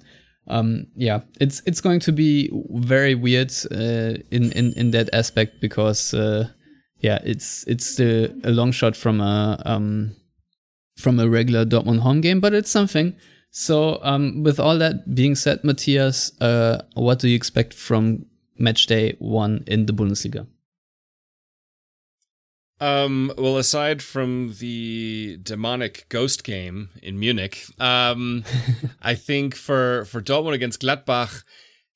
Um, 0.48 0.88
yeah, 0.96 1.22
it's 1.40 1.62
it's 1.66 1.82
going 1.82 2.02
to 2.02 2.12
be 2.12 2.50
very 2.72 3.16
weird 3.16 3.52
uh, 3.72 4.20
in 4.32 4.52
in 4.52 4.74
in 4.74 4.92
that 4.92 5.10
aspect 5.14 5.62
because 5.62 6.14
uh, 6.14 6.50
yeah, 7.00 7.20
it's 7.24 7.66
it's 7.68 7.96
the, 7.96 8.34
a 8.44 8.52
long 8.52 8.72
shot 8.72 8.96
from 8.96 9.22
a 9.22 9.62
um, 9.66 10.16
from 10.98 11.20
a 11.20 11.30
regular 11.30 11.66
Dortmund 11.66 12.00
home 12.00 12.22
game, 12.22 12.40
but 12.40 12.54
it's 12.54 12.72
something. 12.72 13.16
So 13.52 14.00
um, 14.02 14.44
with 14.44 14.60
all 14.60 14.78
that 14.80 15.14
being 15.14 15.36
said, 15.36 15.64
Matthias, 15.64 16.32
uh, 16.42 16.82
what 16.96 17.20
do 17.20 17.30
you 17.30 17.36
expect 17.36 17.74
from 17.74 18.26
match 18.58 18.88
day 18.88 19.16
one 19.20 19.64
in 19.68 19.86
the 19.86 19.94
Bundesliga? 19.94 20.48
Um, 22.84 23.32
well, 23.38 23.58
aside 23.58 24.02
from 24.02 24.56
the 24.60 25.40
demonic 25.42 26.06
ghost 26.10 26.44
game 26.44 26.90
in 27.02 27.18
Munich, 27.18 27.66
um, 27.80 28.44
I 29.02 29.16
think 29.16 29.56
for 29.56 30.04
for 30.04 30.22
Dortmund 30.22 30.56
against 30.56 30.82
Gladbach, 30.82 31.46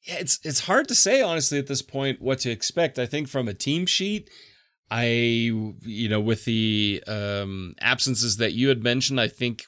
yeah, 0.03 0.15
it's 0.19 0.39
it's 0.45 0.61
hard 0.61 0.87
to 0.87 0.95
say 0.95 1.21
honestly 1.21 1.59
at 1.59 1.67
this 1.67 1.81
point 1.81 2.21
what 2.21 2.39
to 2.39 2.51
expect. 2.51 2.97
I 2.97 3.05
think 3.05 3.27
from 3.27 3.49
a 3.49 3.53
team 3.53 3.85
sheet, 3.85 4.29
I 4.89 5.07
you 5.07 6.07
know 6.07 6.21
with 6.21 6.45
the 6.45 7.03
um, 7.05 7.73
absences 7.81 8.37
that 8.37 8.53
you 8.53 8.69
had 8.69 8.81
mentioned, 8.81 9.19
I 9.19 9.27
think 9.27 9.65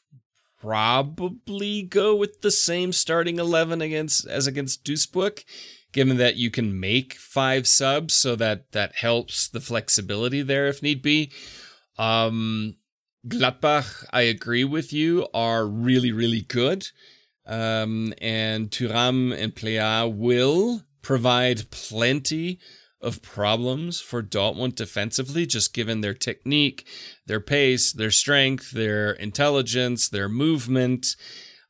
probably 0.61 1.81
go 1.81 2.15
with 2.15 2.39
the 2.39 2.51
same 2.51 2.93
starting 2.93 3.39
eleven 3.39 3.81
against 3.81 4.25
as 4.25 4.47
against 4.47 4.85
Duisburg 4.85 5.43
given 5.91 6.17
that 6.17 6.35
you 6.35 6.51
can 6.51 6.79
make 6.79 7.13
five 7.15 7.67
subs, 7.67 8.15
so 8.15 8.35
that 8.35 8.71
that 8.71 8.95
helps 8.95 9.47
the 9.47 9.59
flexibility 9.59 10.41
there 10.41 10.67
if 10.67 10.83
need 10.83 11.01
be. 11.01 11.31
Um, 11.97 12.75
Gladbach, 13.27 14.05
I 14.11 14.21
agree 14.21 14.63
with 14.63 14.93
you, 14.93 15.27
are 15.33 15.65
really 15.65 16.11
really 16.11 16.41
good, 16.41 16.87
um, 17.45 18.13
and 18.21 18.69
Thuram 18.71 19.35
and 19.37 19.55
Plea 19.55 20.09
will 20.09 20.83
provide 21.01 21.69
plenty 21.71 22.59
of 23.01 23.21
problems 23.21 24.01
for 24.01 24.21
Dortmund 24.21 24.75
defensively, 24.75 25.45
just 25.45 25.73
given 25.73 26.01
their 26.01 26.13
technique, 26.13 26.85
their 27.25 27.39
pace, 27.39 27.93
their 27.93 28.11
strength, 28.11 28.71
their 28.71 29.11
intelligence, 29.11 30.09
their 30.09 30.27
movement. 30.27 31.15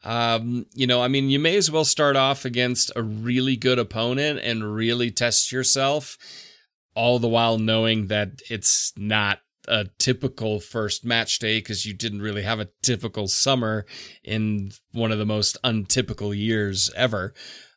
Um, 0.03 0.65
you 0.73 0.87
know, 0.87 1.01
I 1.01 1.07
mean, 1.07 1.29
you 1.29 1.39
may 1.39 1.57
as 1.57 1.69
well 1.69 1.85
start 1.85 2.15
off 2.15 2.45
against 2.45 2.91
a 2.95 3.03
really 3.03 3.55
good 3.55 3.79
opponent 3.79 4.39
and 4.41 4.73
really 4.73 5.11
test 5.11 5.51
yourself, 5.51 6.17
all 6.95 7.19
the 7.19 7.27
while 7.27 7.57
knowing 7.57 8.07
that 8.07 8.41
it's 8.49 8.93
not 8.95 9.39
a 9.67 9.85
typical 9.99 10.59
first 10.59 11.05
match 11.05 11.39
day 11.39 11.59
because 11.59 11.85
you 11.85 11.93
didn't 11.93 12.21
really 12.21 12.41
have 12.41 12.59
a 12.59 12.69
typical 12.81 13.27
summer 13.27 13.85
in 14.23 14.71
one 14.91 15.11
of 15.11 15.19
the 15.19 15.25
most 15.25 15.57
untypical 15.63 16.33
years 16.33 16.89
ever. 16.95 17.33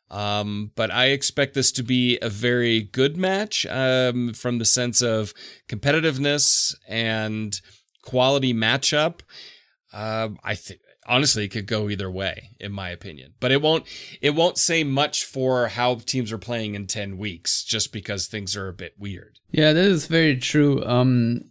Um, 0.09 0.71
but 0.75 0.91
I 0.91 1.07
expect 1.07 1.53
this 1.53 1.71
to 1.73 1.83
be 1.83 2.19
a 2.21 2.29
very 2.29 2.81
good 2.81 3.17
match 3.17 3.65
um, 3.67 4.33
from 4.33 4.59
the 4.59 4.65
sense 4.65 5.01
of 5.01 5.33
competitiveness 5.67 6.75
and 6.87 7.59
quality 8.03 8.53
matchup. 8.53 9.21
Uh, 9.91 10.29
I 10.43 10.55
think 10.55 10.81
honestly 11.07 11.45
it 11.45 11.49
could 11.49 11.67
go 11.67 11.89
either 11.89 12.09
way 12.09 12.51
in 12.59 12.71
my 12.71 12.89
opinion 12.89 13.33
but 13.39 13.51
it 13.51 13.61
won't 13.61 13.85
it 14.21 14.31
won't 14.31 14.57
say 14.57 14.83
much 14.83 15.25
for 15.25 15.67
how 15.67 15.95
teams 15.95 16.31
are 16.31 16.37
playing 16.37 16.75
in 16.75 16.87
10 16.87 17.17
weeks 17.17 17.63
just 17.63 17.91
because 17.91 18.27
things 18.27 18.55
are 18.55 18.67
a 18.67 18.73
bit 18.73 18.93
weird 18.97 19.39
yeah 19.51 19.73
that 19.73 19.85
is 19.85 20.07
very 20.07 20.37
true 20.37 20.83
um 20.85 21.41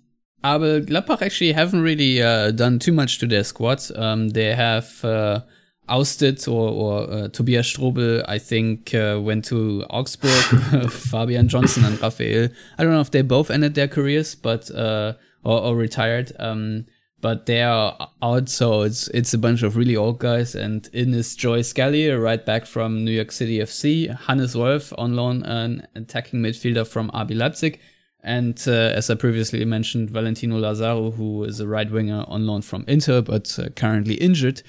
aber 0.45 0.81
Gladbach 0.81 1.23
actually 1.23 1.53
haven't 1.53 1.83
really 1.83 2.21
uh, 2.21 2.51
done 2.51 2.81
too 2.81 2.93
much 2.93 3.19
to 3.19 3.27
their 3.27 3.45
squad 3.45 3.81
um 3.97 4.31
they 4.31 4.55
have 4.55 5.05
uh, 5.05 5.41
ousted 5.89 6.47
or, 6.49 6.71
or 6.71 7.11
uh, 7.11 7.29
Tobias 7.29 7.71
Strobl, 7.73 8.25
I 8.27 8.39
think, 8.39 8.95
uh, 8.95 9.21
went 9.23 9.45
to 9.47 9.85
Augsburg. 9.91 10.91
Fabian 10.91 11.49
Johnson 11.49 11.85
and 11.85 12.01
Raffael. 12.01 12.49
I 12.79 12.83
don't 12.83 12.93
know 12.93 13.01
if 13.01 13.11
they 13.11 13.23
both 13.23 13.51
ended 13.51 13.75
their 13.75 13.89
careers, 13.89 14.35
but 14.35 14.71
uh, 14.71 15.15
or, 15.45 15.61
or 15.61 15.77
retired. 15.77 16.33
Um, 16.39 16.87
but 17.23 17.47
they 17.47 17.63
are 17.63 18.11
out, 18.21 18.51
so 18.51 18.83
it's 18.83 19.09
it's 19.09 19.33
a 19.33 19.39
bunch 19.39 19.63
of 19.63 19.77
really 19.77 19.97
old 19.97 20.19
guys. 20.19 20.55
And 20.55 20.87
in 20.93 21.15
is 21.15 21.35
Joe 21.35 21.63
Scally, 21.63 22.11
right 22.11 22.45
back 22.45 22.67
from 22.67 23.05
New 23.05 23.13
York 23.13 23.33
City 23.33 23.61
FC, 23.61 24.15
Hannes 24.27 24.55
Wolf 24.55 24.93
on 24.99 25.17
loan, 25.17 25.43
an 25.45 25.87
attacking 25.95 26.41
midfielder 26.41 26.87
from 26.87 27.11
RB 27.13 27.35
Leipzig, 27.37 27.81
and 28.23 28.63
uh, 28.69 28.71
as 28.71 29.11
I 29.11 29.15
previously 29.15 29.65
mentioned, 29.65 30.11
Valentino 30.11 30.59
Lazaro, 30.59 31.11
who 31.11 31.45
is 31.45 31.61
a 31.61 31.67
right 31.67 31.91
winger 31.91 32.25
on 32.29 32.47
loan 32.47 32.63
from 32.63 32.85
Inter, 32.87 33.21
but 33.23 33.59
uh, 33.59 33.69
currently 33.71 34.15
injured. 34.15 34.63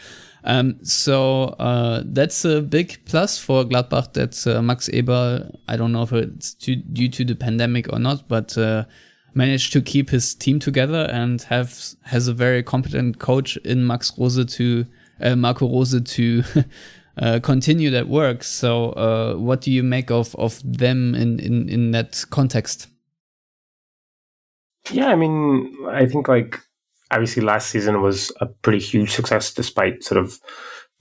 Um, 0.43 0.83
so 0.83 1.55
uh, 1.59 2.03
that's 2.05 2.45
a 2.45 2.61
big 2.61 2.99
plus 3.05 3.37
for 3.37 3.63
Gladbach 3.63 4.13
that 4.13 4.45
uh, 4.47 4.61
Max 4.61 4.89
Eberl, 4.89 5.55
I 5.67 5.77
don't 5.77 5.91
know 5.91 6.03
if 6.03 6.11
it's 6.13 6.53
due 6.53 7.09
to 7.09 7.25
the 7.25 7.35
pandemic 7.35 7.91
or 7.93 7.99
not, 7.99 8.27
but 8.27 8.57
uh, 8.57 8.85
managed 9.36 9.74
to 9.74 9.82
keep 9.82 10.10
his 10.10 10.36
team 10.36 10.60
together 10.60 11.10
and 11.12 11.41
have 11.43 11.78
has 12.04 12.28
a 12.28 12.34
very 12.34 12.63
competent 12.63 13.19
coach 13.19 13.58
in 13.58 13.86
Max 13.86 14.12
Rose 14.17 14.46
to 14.56 14.86
uh, 15.22 15.36
Marco 15.36 15.67
Rose 15.67 16.02
to 16.02 16.43
uh, 17.17 17.39
continue 17.41 17.89
that 17.91 18.08
work. 18.08 18.43
So, 18.43 18.91
uh, 18.91 19.36
what 19.36 19.62
do 19.62 19.72
you 19.72 19.84
make 19.84 20.12
of 20.12 20.36
of 20.36 20.62
them 20.63 21.15
in 21.15 21.39
in 21.39 21.69
in 21.69 21.91
that 21.91 22.26
context? 22.30 22.88
Yeah, 24.91 25.08
I 25.08 25.15
mean, 25.15 25.74
I 25.89 26.06
think 26.06 26.28
like 26.28 26.60
obviously 27.12 27.43
last 27.43 27.69
season 27.69 28.02
was 28.02 28.32
a 28.41 28.48
pretty 28.48 28.80
huge 28.80 29.12
success 29.12 29.54
despite 29.54 30.04
sort 30.04 30.24
of 30.24 30.39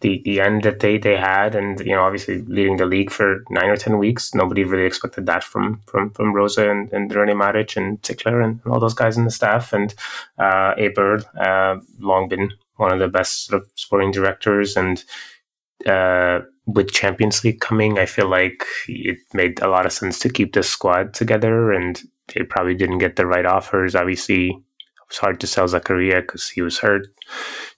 the 0.02 0.20
the 0.24 0.40
end 0.40 0.64
that 0.64 0.80
they 0.80 0.98
they 0.98 1.16
had, 1.16 1.54
and 1.54 1.80
you 1.80 1.94
know, 1.94 2.02
obviously 2.02 2.42
leading 2.42 2.76
the 2.76 2.86
league 2.86 3.10
for 3.10 3.44
nine 3.48 3.70
or 3.70 3.76
ten 3.76 3.98
weeks. 3.98 4.34
Nobody 4.34 4.64
really 4.64 4.84
expected 4.84 5.26
that 5.26 5.42
from 5.42 5.80
from 5.86 6.10
from 6.10 6.34
Rose 6.34 6.58
and, 6.58 6.92
and 6.92 7.10
René 7.10 7.34
Maric 7.34 7.76
and 7.76 8.02
Zickler 8.02 8.44
and, 8.44 8.60
all 8.66 8.80
those 8.80 8.94
guys 8.94 9.16
in 9.16 9.24
the 9.24 9.30
staff. 9.30 9.72
And 9.72 9.94
uh, 10.38 10.74
Eberl, 10.74 11.24
uh, 11.40 11.80
long 11.98 12.28
been 12.28 12.52
one 12.76 12.92
of 12.92 12.98
the 12.98 13.08
best 13.08 13.46
sort 13.46 13.62
of 13.62 13.70
sporting 13.74 14.10
directors, 14.10 14.76
and 14.76 15.02
uh, 15.86 16.40
with 16.66 16.92
Champions 16.92 17.42
League 17.44 17.60
coming, 17.60 17.98
I 17.98 18.06
feel 18.06 18.28
like 18.28 18.64
it 18.88 19.18
made 19.32 19.60
a 19.62 19.68
lot 19.68 19.86
of 19.86 19.92
sense 19.92 20.18
to 20.20 20.28
keep 20.28 20.52
this 20.52 20.68
squad 20.68 21.14
together, 21.14 21.72
and 21.72 22.02
they 22.34 22.42
probably 22.42 22.74
didn't 22.74 22.98
get 22.98 23.16
the 23.16 23.26
right 23.26 23.46
offers. 23.46 23.94
Obviously, 23.94 24.48
it 24.48 25.08
was 25.08 25.18
hard 25.18 25.40
to 25.40 25.46
sell 25.46 25.66
Zakaria 25.66 26.20
because 26.20 26.48
he 26.48 26.60
was 26.60 26.78
hurt. 26.78 27.06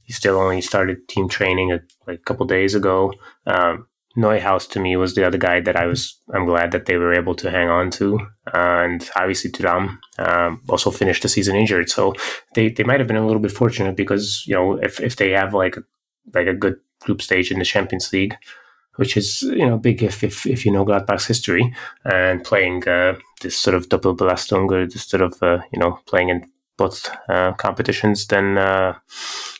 He 0.05 0.12
still 0.12 0.37
only 0.37 0.61
started 0.61 1.09
team 1.09 1.29
training 1.29 1.73
a, 1.73 1.81
like 2.07 2.21
a 2.21 2.23
couple 2.23 2.47
days 2.47 2.75
ago. 2.75 3.12
Um, 3.47 3.87
Neuhaus 4.17 4.69
to 4.71 4.81
me 4.81 4.97
was 4.97 5.14
the 5.14 5.27
other 5.27 5.38
guy 5.38 5.61
that 5.61 5.77
I 5.77 5.87
was. 5.87 6.17
I'm 6.33 6.47
glad 6.47 6.71
that 6.71 6.87
they 6.87 6.97
were 6.97 7.14
able 7.14 7.35
to 7.37 7.51
hang 7.51 7.69
on 7.69 7.90
to, 7.93 8.21
uh, 8.47 8.85
and 8.85 9.11
obviously 9.17 9.51
Thuram 9.51 9.99
um, 10.19 10.62
also 10.69 10.90
finished 10.90 11.23
the 11.23 11.29
season 11.29 11.57
injured. 11.57 11.90
So 11.90 12.14
they, 12.55 12.69
they 12.69 12.85
might 12.85 13.01
have 13.01 13.09
been 13.09 13.17
a 13.17 13.27
little 13.27 13.43
bit 13.43 13.51
fortunate 13.51 13.97
because 13.97 14.45
you 14.47 14.55
know 14.55 14.75
if, 14.75 15.01
if 15.01 15.17
they 15.17 15.31
have 15.31 15.53
like 15.53 15.77
like 16.33 16.47
a 16.47 16.55
good 16.55 16.77
group 17.01 17.23
stage 17.23 17.51
in 17.51 17.59
the 17.59 17.64
Champions 17.64 18.12
League, 18.12 18.37
which 18.97 19.17
is 19.17 19.43
you 19.43 19.67
know 19.67 19.79
big 19.79 20.01
if 20.01 20.23
if, 20.23 20.47
if 20.47 20.64
you 20.64 20.71
know 20.71 20.85
Gladbach's 20.85 21.27
history 21.27 21.75
and 22.05 22.45
playing 22.45 22.87
uh, 22.87 23.17
this 23.40 23.59
sort 23.59 23.75
of 23.75 23.88
double 23.88 24.14
belastung 24.14 24.71
or 24.71 24.87
this 24.87 25.07
sort 25.07 25.23
of 25.23 25.43
uh, 25.43 25.59
you 25.73 25.81
know 25.81 25.99
playing 26.07 26.29
in 26.29 26.49
both 26.77 27.11
uh, 27.29 27.53
competitions, 27.55 28.27
then 28.27 28.59
uh, 28.59 28.95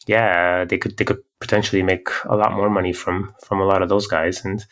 yeah, 0.07 0.65
they 0.65 0.79
could 0.79 0.97
they 0.97 1.05
could 1.05 1.23
potentially 1.41 1.83
make 1.83 2.09
a 2.27 2.37
lot 2.37 2.53
more 2.53 2.71
money 2.71 2.93
from 2.93 3.35
from 3.45 3.61
a 3.61 3.65
lot 3.65 3.83
of 3.83 3.89
those 3.89 4.07
guys. 4.07 4.45
And 4.45 4.65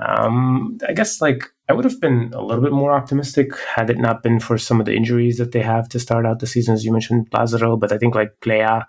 um, 0.00 0.78
I 0.88 0.92
guess 0.92 1.20
like 1.20 1.44
I 1.68 1.72
would 1.72 1.84
have 1.84 2.00
been 2.00 2.32
a 2.34 2.42
little 2.42 2.62
bit 2.62 2.72
more 2.72 2.92
optimistic 2.92 3.56
had 3.58 3.90
it 3.90 3.98
not 3.98 4.22
been 4.22 4.40
for 4.40 4.58
some 4.58 4.80
of 4.80 4.86
the 4.86 4.94
injuries 4.94 5.38
that 5.38 5.52
they 5.52 5.62
have 5.62 5.88
to 5.90 6.00
start 6.00 6.26
out 6.26 6.40
the 6.40 6.46
season, 6.46 6.74
as 6.74 6.84
you 6.84 6.92
mentioned, 6.92 7.28
Lazaro. 7.32 7.76
But 7.76 7.92
I 7.92 7.98
think 7.98 8.14
like 8.14 8.40
Plea 8.40 8.82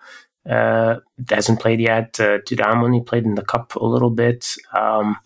uh, 0.49 0.95
hasn't 1.29 1.59
played 1.59 1.79
yet. 1.79 2.19
Uh, 2.19 2.39
Thuram 2.39 2.83
only 2.83 3.01
played 3.01 3.25
in 3.25 3.35
the 3.35 3.45
cup 3.45 3.75
a 3.75 3.85
little 3.85 4.09
bit. 4.09 4.55
Um, 4.73 5.17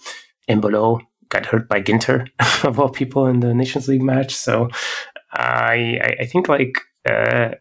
Embolo 0.49 0.99
got 1.29 1.45
hurt 1.45 1.69
by 1.69 1.81
Ginter 1.81 2.27
of 2.63 2.79
all 2.79 2.89
people 2.89 3.27
in 3.27 3.39
the 3.39 3.53
Nations 3.53 3.87
League 3.87 4.01
match. 4.01 4.35
So 4.35 4.69
I 5.31 6.15
I 6.19 6.25
think 6.25 6.49
like 6.49 6.79
uh, 7.07 7.51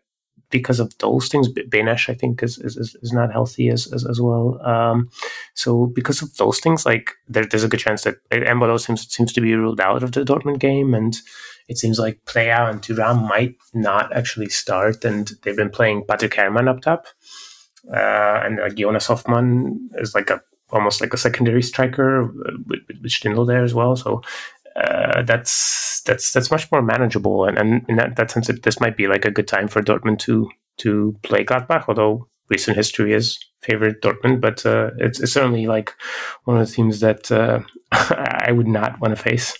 because 0.51 0.81
of 0.81 0.97
those 0.99 1.29
things, 1.29 1.49
Benesh, 1.49 2.09
I 2.09 2.15
think 2.15 2.43
is, 2.43 2.59
is 2.59 2.97
is 3.03 3.13
not 3.13 3.33
healthy 3.33 3.69
as 3.69 3.93
as, 3.93 4.07
as 4.07 4.21
well. 4.21 4.61
Um, 4.67 5.11
so 5.55 5.87
because 5.87 6.23
of 6.23 6.35
those 6.37 6.61
things, 6.61 6.87
like 6.87 7.13
there, 7.29 7.45
there's 7.45 7.65
a 7.65 7.69
good 7.69 7.81
chance 7.81 8.05
that 8.05 8.17
Embolo 8.31 8.79
seems 8.81 9.13
seems 9.13 9.33
to 9.33 9.41
be 9.41 9.55
ruled 9.55 9.81
out 9.81 10.03
of 10.03 10.13
the 10.13 10.25
Dortmund 10.25 10.59
game, 10.59 10.95
and 10.95 11.17
it 11.69 11.79
seems 11.79 11.99
like 11.99 12.25
Plea 12.25 12.51
and 12.51 12.83
Thuram 12.83 13.29
might 13.29 13.57
not 13.75 14.15
actually 14.17 14.49
start, 14.49 15.05
and 15.05 15.33
they've 15.43 15.57
been 15.57 15.71
playing 15.71 16.05
Patrick 16.07 16.35
Herrmann 16.35 16.69
up 16.69 16.81
top, 16.81 17.07
uh, 17.93 18.41
and 18.45 18.61
uh, 18.61 18.69
Jonas 18.71 19.07
Hoffmann 19.07 19.91
is 19.99 20.15
like 20.15 20.31
a 20.31 20.41
almost 20.71 21.01
like 21.01 21.15
a 21.15 21.19
secondary 21.19 21.63
striker 21.63 22.25
uh, 22.25 22.53
with, 22.67 22.81
with 22.89 23.11
Stindl 23.11 23.47
there 23.47 23.65
as 23.65 23.75
well. 23.75 23.97
So 23.97 24.23
uh, 24.79 25.23
that's 25.23 26.03
that's 26.07 26.33
that's 26.33 26.51
much 26.51 26.71
more 26.71 26.83
manageable, 26.83 27.45
and, 27.45 27.59
and 27.59 27.85
in 27.89 27.97
that, 27.97 28.17
that 28.17 28.31
sense, 28.31 28.49
it, 28.49 28.63
this 28.63 28.81
might 28.81 28.97
be 28.97 29.07
like 29.07 29.25
a 29.25 29.31
good 29.31 29.49
time 29.49 29.69
for 29.69 29.83
Dortmund 29.83 30.19
to 30.21 30.49
to 30.79 31.17
play 31.23 31.45
Gladbach. 31.45 31.85
Although 31.89 32.29
recent 32.49 32.77
history 32.77 33.13
has 33.13 33.39
favored 33.63 34.01
Dortmund, 34.03 34.41
but 34.41 34.65
uh, 34.65 34.91
it's, 34.99 35.21
it's 35.21 35.33
certainly 35.33 35.67
like 35.67 35.95
one 36.45 36.59
of 36.59 36.67
the 36.67 36.73
teams 36.73 37.01
that 37.01 37.31
uh, 37.33 37.61
I 37.93 38.53
would 38.53 38.69
not 38.69 39.01
want 39.01 39.17
to 39.17 39.23
face. 39.23 39.57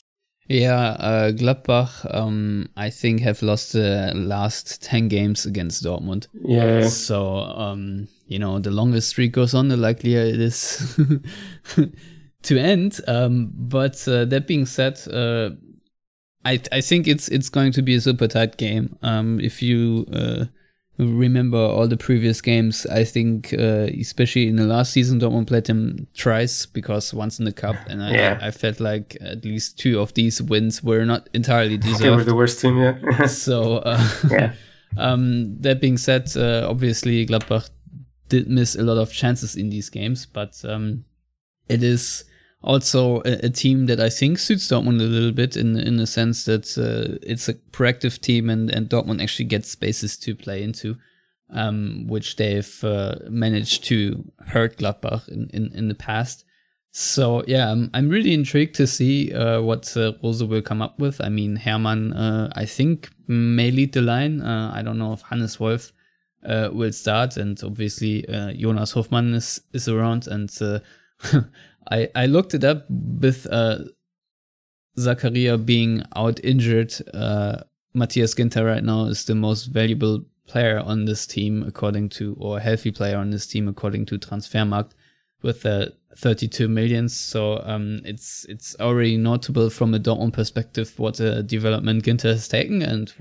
Yeah, 0.49 0.97
uh, 0.99 1.33
Gladbach, 1.33 2.15
um, 2.15 2.71
I 2.75 2.89
think, 2.89 3.21
have 3.21 3.43
lost 3.43 3.75
the 3.75 4.13
last 4.15 4.83
10 4.83 5.09
games 5.09 5.45
against 5.45 5.85
Dortmund. 5.85 6.27
Yeah. 6.33 6.89
So, 6.89 7.37
um, 7.37 8.09
you 8.27 8.39
know, 8.39 8.59
the 8.59 8.71
longer 8.71 9.03
streak 9.03 9.33
goes 9.33 9.53
on, 9.53 9.69
the 9.69 9.77
likelier 9.77 10.23
it 10.23 10.41
is 10.41 10.99
to 12.43 12.59
end. 12.59 13.01
Um, 13.07 13.51
but 13.53 14.07
uh, 14.09 14.25
that 14.27 14.47
being 14.47 14.67
said, 14.67 15.01
uh, 15.11 15.51
I 16.45 16.61
I 16.73 16.81
think 16.81 17.07
it's 17.07 17.29
it's 17.29 17.49
going 17.49 17.73
to 17.73 17.83
be 17.83 17.95
a 17.95 18.01
super 18.01 18.29
tight 18.29 18.57
game. 18.57 18.97
Um, 19.03 19.41
if 19.41 19.63
you 19.63 20.07
uh, 20.13 20.45
remember 20.99 21.59
all 21.59 21.89
the 21.89 21.97
previous 21.97 22.41
games, 22.41 22.87
I 22.87 23.05
think 23.05 23.55
uh, 23.55 23.89
especially 24.01 24.49
in 24.49 24.57
the 24.57 24.65
last 24.65 24.93
season, 24.93 25.21
Dortmund 25.21 25.47
played 25.47 25.67
them 25.67 26.07
twice 26.17 26.67
because 26.67 27.15
once 27.15 27.39
in 27.39 27.45
the 27.45 27.53
cup, 27.53 27.77
and 27.89 28.03
I, 28.03 28.13
Yeah. 28.13 28.39
I, 28.41 28.49
I 28.49 28.51
felt 28.51 28.81
like 28.81 29.17
at 29.21 29.45
least 29.45 29.79
two 29.79 30.01
of 30.01 30.15
these 30.15 30.43
wins 30.43 30.83
were 30.83 31.05
not 31.05 31.29
entirely 31.35 31.77
deserved. 31.77 32.01
They 32.03 32.11
were 32.11 32.25
the 32.25 32.35
worst 32.35 32.61
team, 32.61 32.79
yet. 32.79 33.29
so 33.29 33.79
uh, 33.79 34.09
yeah. 34.31 34.53
um, 34.97 35.61
that 35.61 35.81
being 35.81 35.99
said, 35.99 36.37
uh, 36.37 36.67
obviously 36.69 37.27
Gladbach 37.27 37.71
did 38.29 38.49
miss 38.49 38.75
a 38.77 38.83
lot 38.83 38.99
of 38.99 39.13
chances 39.13 39.57
in 39.57 39.71
these 39.71 39.89
games, 39.91 40.27
but 40.27 40.61
um, 40.65 41.05
it 41.69 41.83
is 41.83 42.25
also 42.63 43.21
a, 43.21 43.47
a 43.47 43.51
team 43.51 43.87
that 43.87 44.01
I 44.01 44.09
think 44.09 44.39
suits 44.39 44.69
Dortmund 44.69 45.01
a 45.01 45.05
little 45.05 45.33
bit 45.33 45.57
in 45.57 45.77
in 45.77 45.97
the 45.97 46.07
sense 46.07 46.45
that 46.45 46.77
uh, 46.77 47.19
it's 47.23 47.49
a 47.49 47.55
proactive 47.55 48.21
team 48.21 48.51
and, 48.51 48.71
and 48.71 48.89
Dortmund 48.89 49.23
actually 49.23 49.47
gets 49.47 49.71
spaces 49.71 50.17
to 50.19 50.35
play 50.35 50.63
into, 50.63 50.97
um, 51.51 52.07
which 52.09 52.37
they've 52.37 52.85
uh, 52.85 53.17
managed 53.29 53.85
to 53.85 54.25
hurt 54.47 54.79
Gladbach 54.79 55.29
in, 55.29 55.49
in, 55.53 55.73
in 55.73 55.89
the 55.89 55.95
past. 55.95 56.45
So 56.91 57.45
yeah, 57.47 57.71
I'm, 57.71 57.91
I'm 57.95 58.09
really 58.09 58.35
intrigued 58.35 58.75
to 58.77 58.87
see 58.87 59.33
uh, 59.33 59.61
what 59.61 59.97
uh, 59.97 60.15
Rose 60.23 60.43
will 60.43 60.63
come 60.63 60.83
up 60.83 60.99
with. 60.99 61.21
I 61.21 61.29
mean, 61.29 61.55
Herrmann, 61.55 62.13
uh, 62.13 62.53
I 62.57 62.65
think 62.65 63.11
may 63.29 63.71
lead 63.71 63.93
the 63.93 64.03
line. 64.03 64.41
Uh, 64.41 64.73
I 64.75 64.83
don't 64.83 64.99
know 64.99 65.13
if 65.13 65.23
Hannes 65.23 65.61
Wolf 65.61 65.93
uh, 66.45 66.71
will 66.73 66.93
start, 66.93 67.37
and 67.37 67.61
obviously 67.63 68.25
Jonas 68.57 68.93
Hoffmann 68.93 69.35
is 69.35 69.61
is 69.73 69.89
around. 69.89 70.27
And 70.27 70.51
I 71.91 72.09
I 72.15 72.27
looked 72.27 72.55
it 72.55 72.65
up 72.65 72.87
with 72.89 73.47
uh, 73.51 73.79
Zakaria 74.99 75.65
being 75.65 76.03
out 76.17 76.43
injured. 76.45 76.95
Uh, 77.15 77.63
Matthias 77.95 78.35
Ginter 78.35 78.67
right 78.67 78.85
now 78.85 79.05
is 79.05 79.25
the 79.25 79.35
most 79.35 79.67
valuable 79.67 80.25
player 80.47 80.81
on 80.81 81.05
this 81.05 81.27
team, 81.27 81.63
according 81.63 82.09
to 82.09 82.37
or 82.39 82.61
healthy 82.61 82.91
player 82.91 83.17
on 83.17 83.31
this 83.31 83.47
team, 83.47 83.69
according 83.69 84.07
to 84.07 84.19
Transfermarkt, 84.19 84.93
with 85.43 85.65
uh, 85.65 85.87
32 86.17 86.69
millions. 86.69 87.17
So 87.17 87.63
um, 87.65 88.01
it's 88.05 88.45
it's 88.49 88.77
already 88.81 89.17
notable 89.17 89.71
from 89.71 89.95
a 89.95 89.99
Dortmund 90.01 90.33
perspective 90.33 90.99
what 90.99 91.21
a 91.21 91.43
development 91.43 92.05
Ginter 92.05 92.33
has 92.33 92.49
taken 92.49 92.83
and 92.83 93.13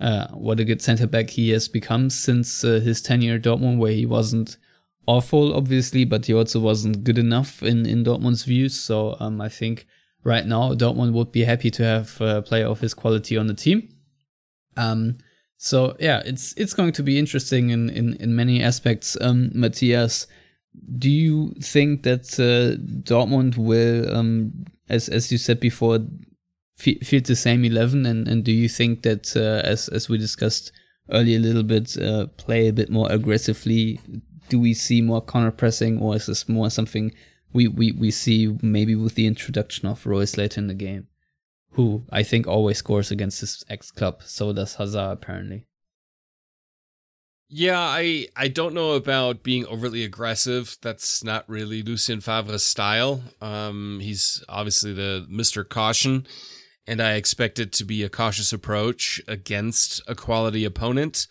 uh, 0.00 0.28
what 0.28 0.60
a 0.60 0.64
good 0.64 0.82
center 0.82 1.06
back 1.06 1.30
he 1.30 1.50
has 1.50 1.68
become 1.68 2.10
since 2.10 2.64
uh, 2.64 2.80
his 2.80 3.00
tenure 3.02 3.36
at 3.36 3.42
Dortmund, 3.42 3.78
where 3.78 3.92
he 3.92 4.06
wasn't 4.06 4.56
awful, 5.06 5.54
obviously, 5.54 6.04
but 6.04 6.26
he 6.26 6.34
also 6.34 6.60
wasn't 6.60 7.04
good 7.04 7.18
enough 7.18 7.62
in, 7.62 7.86
in 7.86 8.04
Dortmund's 8.04 8.44
views. 8.44 8.78
So 8.78 9.16
um, 9.20 9.40
I 9.40 9.48
think 9.48 9.86
right 10.22 10.46
now 10.46 10.74
Dortmund 10.74 11.12
would 11.12 11.32
be 11.32 11.44
happy 11.44 11.70
to 11.70 11.84
have 11.84 12.20
a 12.20 12.42
player 12.42 12.66
of 12.66 12.80
his 12.80 12.94
quality 12.94 13.36
on 13.36 13.46
the 13.46 13.54
team. 13.54 13.88
Um, 14.76 15.18
so 15.56 15.96
yeah, 16.00 16.22
it's 16.24 16.52
it's 16.56 16.74
going 16.74 16.92
to 16.92 17.02
be 17.02 17.18
interesting 17.18 17.70
in 17.70 17.88
in, 17.90 18.14
in 18.14 18.34
many 18.34 18.62
aspects. 18.62 19.16
Um, 19.20 19.50
Matthias, 19.54 20.26
do 20.98 21.10
you 21.10 21.54
think 21.60 22.02
that 22.02 22.34
uh, 22.38 22.76
Dortmund 23.02 23.56
will, 23.56 24.14
um, 24.14 24.64
as 24.88 25.08
as 25.08 25.30
you 25.30 25.38
said 25.38 25.60
before, 25.60 26.00
field 26.76 27.24
the 27.24 27.36
same 27.36 27.64
eleven, 27.64 28.04
and 28.04 28.28
and 28.28 28.44
do 28.44 28.52
you 28.52 28.68
think 28.68 29.02
that 29.02 29.36
uh, 29.36 29.66
as 29.66 29.88
as 29.88 30.08
we 30.08 30.18
discussed 30.18 30.72
earlier 31.10 31.38
a 31.38 31.42
little 31.42 31.62
bit, 31.62 31.96
uh, 31.96 32.26
play 32.36 32.68
a 32.68 32.72
bit 32.72 32.90
more 32.90 33.10
aggressively? 33.10 34.00
Do 34.48 34.58
we 34.58 34.74
see 34.74 35.00
more 35.00 35.22
counter 35.22 35.50
pressing, 35.50 35.98
or 36.00 36.16
is 36.16 36.26
this 36.26 36.48
more 36.48 36.70
something 36.70 37.12
we, 37.54 37.68
we, 37.68 37.92
we 37.92 38.10
see 38.10 38.58
maybe 38.60 38.94
with 38.94 39.14
the 39.14 39.26
introduction 39.26 39.88
of 39.88 40.04
Reus 40.04 40.36
later 40.36 40.60
in 40.60 40.66
the 40.66 40.74
game, 40.74 41.06
who 41.70 42.04
I 42.10 42.22
think 42.22 42.46
always 42.46 42.78
scores 42.78 43.10
against 43.10 43.40
his 43.40 43.64
ex 43.70 43.90
club. 43.90 44.22
So 44.24 44.52
does 44.52 44.74
Hazard 44.74 45.12
apparently. 45.12 45.66
Yeah, 47.48 47.78
I 47.78 48.26
I 48.36 48.48
don't 48.48 48.74
know 48.74 48.92
about 48.92 49.44
being 49.44 49.66
overly 49.66 50.02
aggressive. 50.02 50.76
That's 50.82 51.22
not 51.22 51.48
really 51.48 51.82
Lucien 51.82 52.20
Favre's 52.20 52.64
style. 52.64 53.22
Um, 53.40 54.00
he's 54.00 54.42
obviously 54.48 54.92
the 54.92 55.26
Mr. 55.30 55.68
Caution, 55.68 56.26
and 56.86 57.00
I 57.00 57.12
expect 57.12 57.60
it 57.60 57.70
to 57.74 57.84
be 57.84 58.02
a 58.02 58.08
cautious 58.08 58.52
approach 58.52 59.20
against 59.28 60.02
a 60.08 60.16
quality 60.16 60.64
opponent. 60.64 61.28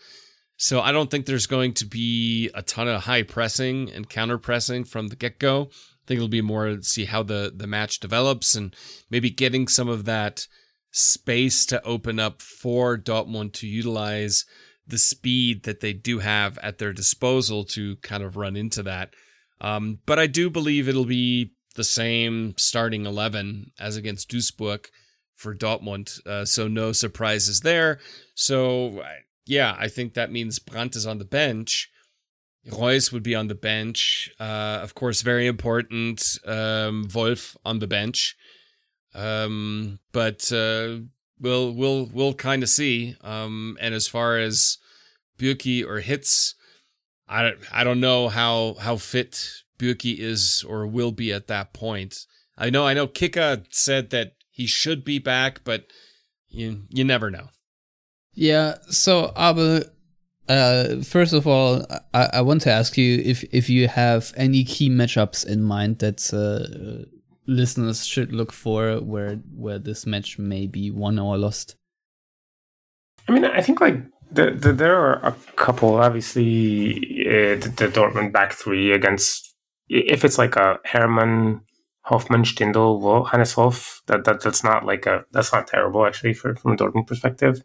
So 0.57 0.81
I 0.81 0.91
don't 0.91 1.09
think 1.09 1.25
there's 1.25 1.47
going 1.47 1.73
to 1.75 1.85
be 1.85 2.49
a 2.53 2.61
ton 2.61 2.87
of 2.87 3.03
high 3.03 3.23
pressing 3.23 3.91
and 3.91 4.09
counter 4.09 4.37
pressing 4.37 4.83
from 4.83 5.07
the 5.07 5.15
get 5.15 5.39
go. 5.39 5.69
I 5.71 6.05
think 6.05 6.17
it'll 6.17 6.27
be 6.27 6.41
more 6.41 6.67
to 6.67 6.83
see 6.83 7.05
how 7.05 7.23
the, 7.23 7.51
the 7.55 7.67
match 7.67 7.99
develops 7.99 8.55
and 8.55 8.75
maybe 9.09 9.29
getting 9.29 9.67
some 9.67 9.87
of 9.87 10.05
that 10.05 10.47
space 10.91 11.65
to 11.67 11.83
open 11.83 12.19
up 12.19 12.41
for 12.41 12.97
Dortmund 12.97 13.53
to 13.53 13.67
utilize 13.67 14.45
the 14.85 14.97
speed 14.97 15.63
that 15.63 15.79
they 15.79 15.93
do 15.93 16.19
have 16.19 16.57
at 16.59 16.77
their 16.77 16.93
disposal 16.93 17.63
to 17.63 17.95
kind 17.97 18.21
of 18.21 18.35
run 18.35 18.55
into 18.55 18.83
that. 18.83 19.13
Um, 19.61 19.99
but 20.05 20.19
I 20.19 20.27
do 20.27 20.49
believe 20.49 20.87
it'll 20.87 21.05
be 21.05 21.53
the 21.75 21.83
same 21.83 22.53
starting 22.57 23.05
11 23.05 23.71
as 23.79 23.95
against 23.95 24.29
Duisburg 24.29 24.85
for 25.35 25.55
Dortmund. 25.55 26.25
Uh, 26.27 26.45
so 26.45 26.67
no 26.67 26.91
surprises 26.91 27.61
there. 27.61 27.99
So 28.35 29.03
yeah, 29.45 29.75
I 29.77 29.87
think 29.87 30.13
that 30.13 30.31
means 30.31 30.59
Brandt 30.59 30.95
is 30.95 31.05
on 31.05 31.17
the 31.17 31.25
bench. 31.25 31.89
Reus 32.65 33.11
would 33.11 33.23
be 33.23 33.35
on 33.35 33.47
the 33.47 33.55
bench. 33.55 34.31
Uh, 34.39 34.79
of 34.81 34.95
course, 34.95 35.21
very 35.21 35.47
important. 35.47 36.37
Um, 36.45 37.07
Wolf 37.13 37.57
on 37.65 37.79
the 37.79 37.87
bench. 37.87 38.37
Um, 39.13 39.99
but 40.11 40.51
uh, 40.51 40.99
we'll 41.39 41.73
we'll 41.73 42.09
we'll 42.13 42.33
kind 42.33 42.63
of 42.63 42.69
see. 42.69 43.15
Um, 43.21 43.77
and 43.81 43.93
as 43.93 44.07
far 44.07 44.37
as 44.37 44.77
Bürki 45.37 45.85
or 45.85 45.99
Hitz, 45.99 46.55
I 47.27 47.43
don't 47.43 47.59
I 47.71 47.83
don't 47.83 47.99
know 47.99 48.29
how 48.29 48.75
how 48.79 48.97
fit 48.97 49.49
Bürki 49.77 50.17
is 50.17 50.63
or 50.67 50.87
will 50.87 51.11
be 51.11 51.33
at 51.33 51.47
that 51.47 51.73
point. 51.73 52.25
I 52.57 52.69
know 52.69 52.87
I 52.87 52.93
know 52.93 53.07
Kicker 53.07 53.63
said 53.69 54.09
that 54.11 54.33
he 54.49 54.65
should 54.65 55.03
be 55.03 55.19
back, 55.19 55.63
but 55.63 55.87
you 56.49 56.83
you 56.89 57.03
never 57.03 57.29
know. 57.29 57.49
Yeah. 58.33 58.75
So 58.89 59.31
Abel, 59.37 59.83
uh, 60.49 61.01
first 61.01 61.33
of 61.33 61.47
all, 61.47 61.85
I, 62.13 62.29
I 62.33 62.41
want 62.41 62.61
to 62.63 62.71
ask 62.71 62.97
you 62.97 63.21
if 63.23 63.43
if 63.51 63.69
you 63.69 63.87
have 63.87 64.33
any 64.35 64.63
key 64.63 64.89
matchups 64.89 65.45
in 65.45 65.63
mind 65.63 65.99
that 65.99 66.33
uh, 66.33 67.05
listeners 67.47 68.05
should 68.05 68.33
look 68.33 68.51
for, 68.51 68.97
where 68.97 69.35
where 69.55 69.79
this 69.79 70.05
match 70.05 70.37
may 70.37 70.67
be 70.67 70.91
won 70.91 71.19
or 71.19 71.37
lost. 71.37 71.75
I 73.27 73.31
mean, 73.31 73.45
I 73.45 73.61
think 73.61 73.79
like 73.79 74.03
the, 74.31 74.51
the, 74.51 74.73
there 74.73 74.95
are 74.95 75.25
a 75.25 75.31
couple. 75.55 75.95
Obviously, 75.95 77.25
uh, 77.25 77.55
the, 77.55 77.73
the 77.77 77.87
Dortmund 77.87 78.33
back 78.33 78.53
three 78.53 78.91
against 78.91 79.53
if 79.87 80.25
it's 80.25 80.37
like 80.37 80.55
a 80.55 80.79
Herrmann, 80.83 81.61
Hoffmann, 82.01 82.43
Stindl, 82.43 83.29
Hannes 83.29 83.55
Wolf, 83.55 84.01
that, 84.07 84.25
that 84.25 84.41
that's 84.41 84.63
not 84.63 84.85
like 84.85 85.05
a 85.05 85.23
that's 85.31 85.53
not 85.53 85.67
terrible 85.67 86.05
actually 86.05 86.33
for 86.33 86.55
from 86.55 86.73
a 86.73 86.75
Dortmund 86.75 87.07
perspective 87.07 87.61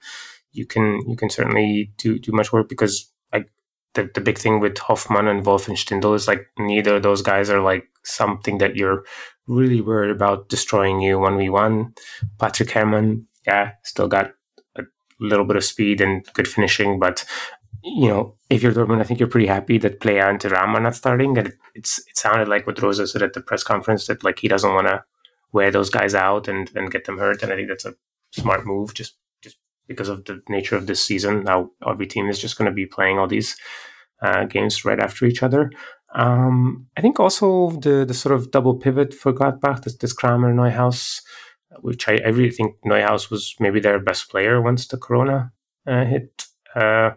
you 0.52 0.66
can 0.66 1.00
you 1.06 1.16
can 1.16 1.30
certainly 1.30 1.92
do 1.98 2.18
do 2.18 2.32
much 2.32 2.52
work 2.52 2.68
because 2.68 3.10
like 3.32 3.50
the, 3.94 4.10
the 4.14 4.20
big 4.20 4.38
thing 4.38 4.60
with 4.60 4.78
Hoffmann 4.78 5.28
and 5.28 5.44
Wolf 5.44 5.68
and 5.68 5.76
Stindl 5.76 6.14
is 6.14 6.28
like 6.28 6.46
neither 6.58 6.96
of 6.96 7.02
those 7.02 7.22
guys 7.22 7.50
are 7.50 7.60
like 7.60 7.84
something 8.04 8.58
that 8.58 8.76
you're 8.76 9.04
really 9.46 9.80
worried 9.80 10.10
about 10.10 10.48
destroying 10.48 11.00
you 11.00 11.18
one 11.18 11.38
v 11.38 11.48
one. 11.48 11.94
Patrick 12.38 12.70
Herrmann, 12.70 13.26
yeah, 13.46 13.72
still 13.84 14.08
got 14.08 14.32
a 14.76 14.82
little 15.20 15.44
bit 15.44 15.56
of 15.56 15.64
speed 15.64 16.00
and 16.00 16.26
good 16.34 16.48
finishing, 16.48 16.98
but 16.98 17.24
you 17.82 18.08
know, 18.08 18.34
if 18.50 18.62
you're 18.62 18.72
Dortmund, 18.72 19.00
I 19.00 19.04
think 19.04 19.20
you're 19.20 19.28
pretty 19.28 19.46
happy 19.46 19.78
that 19.78 20.00
Pléa 20.00 20.28
and 20.28 20.52
are 20.52 20.80
not 20.80 20.96
starting. 20.96 21.38
And 21.38 21.52
it's 21.74 21.98
it 22.08 22.16
sounded 22.16 22.48
like 22.48 22.66
what 22.66 22.80
Rose 22.82 23.12
said 23.12 23.22
at 23.22 23.34
the 23.34 23.40
press 23.40 23.62
conference 23.62 24.06
that 24.06 24.24
like 24.24 24.38
he 24.40 24.48
doesn't 24.48 24.74
want 24.74 24.88
to 24.88 25.04
wear 25.52 25.70
those 25.70 25.90
guys 25.90 26.14
out 26.14 26.48
and, 26.48 26.70
and 26.74 26.90
get 26.90 27.04
them 27.04 27.18
hurt. 27.18 27.42
And 27.42 27.52
I 27.52 27.56
think 27.56 27.68
that's 27.68 27.84
a 27.84 27.94
smart 28.30 28.66
move 28.66 28.94
just 28.94 29.16
because 29.88 30.08
of 30.08 30.24
the 30.24 30.40
nature 30.48 30.76
of 30.76 30.86
this 30.86 31.02
season. 31.02 31.44
Now 31.44 31.70
every 31.86 32.06
team 32.06 32.28
is 32.28 32.38
just 32.38 32.56
going 32.56 32.70
to 32.70 32.74
be 32.74 32.86
playing 32.86 33.18
all 33.18 33.26
these 33.26 33.56
uh, 34.22 34.44
games 34.44 34.84
right 34.84 35.00
after 35.00 35.26
each 35.26 35.42
other. 35.42 35.70
Um, 36.14 36.86
I 36.96 37.00
think 37.00 37.20
also 37.20 37.70
the 37.70 38.04
the 38.06 38.14
sort 38.14 38.34
of 38.34 38.50
double 38.50 38.74
pivot 38.74 39.12
for 39.12 39.32
Gladbach, 39.32 39.82
this, 39.82 39.96
this 39.96 40.12
Kramer 40.12 40.54
Neuhaus, 40.54 41.20
which 41.80 42.08
I, 42.08 42.18
I 42.24 42.28
really 42.28 42.50
think 42.50 42.76
Neuhaus 42.86 43.30
was 43.30 43.54
maybe 43.60 43.80
their 43.80 43.98
best 43.98 44.30
player 44.30 44.60
once 44.62 44.86
the 44.86 44.96
Corona 44.96 45.52
uh, 45.86 46.04
hit. 46.04 46.46
Uh, 46.74 47.10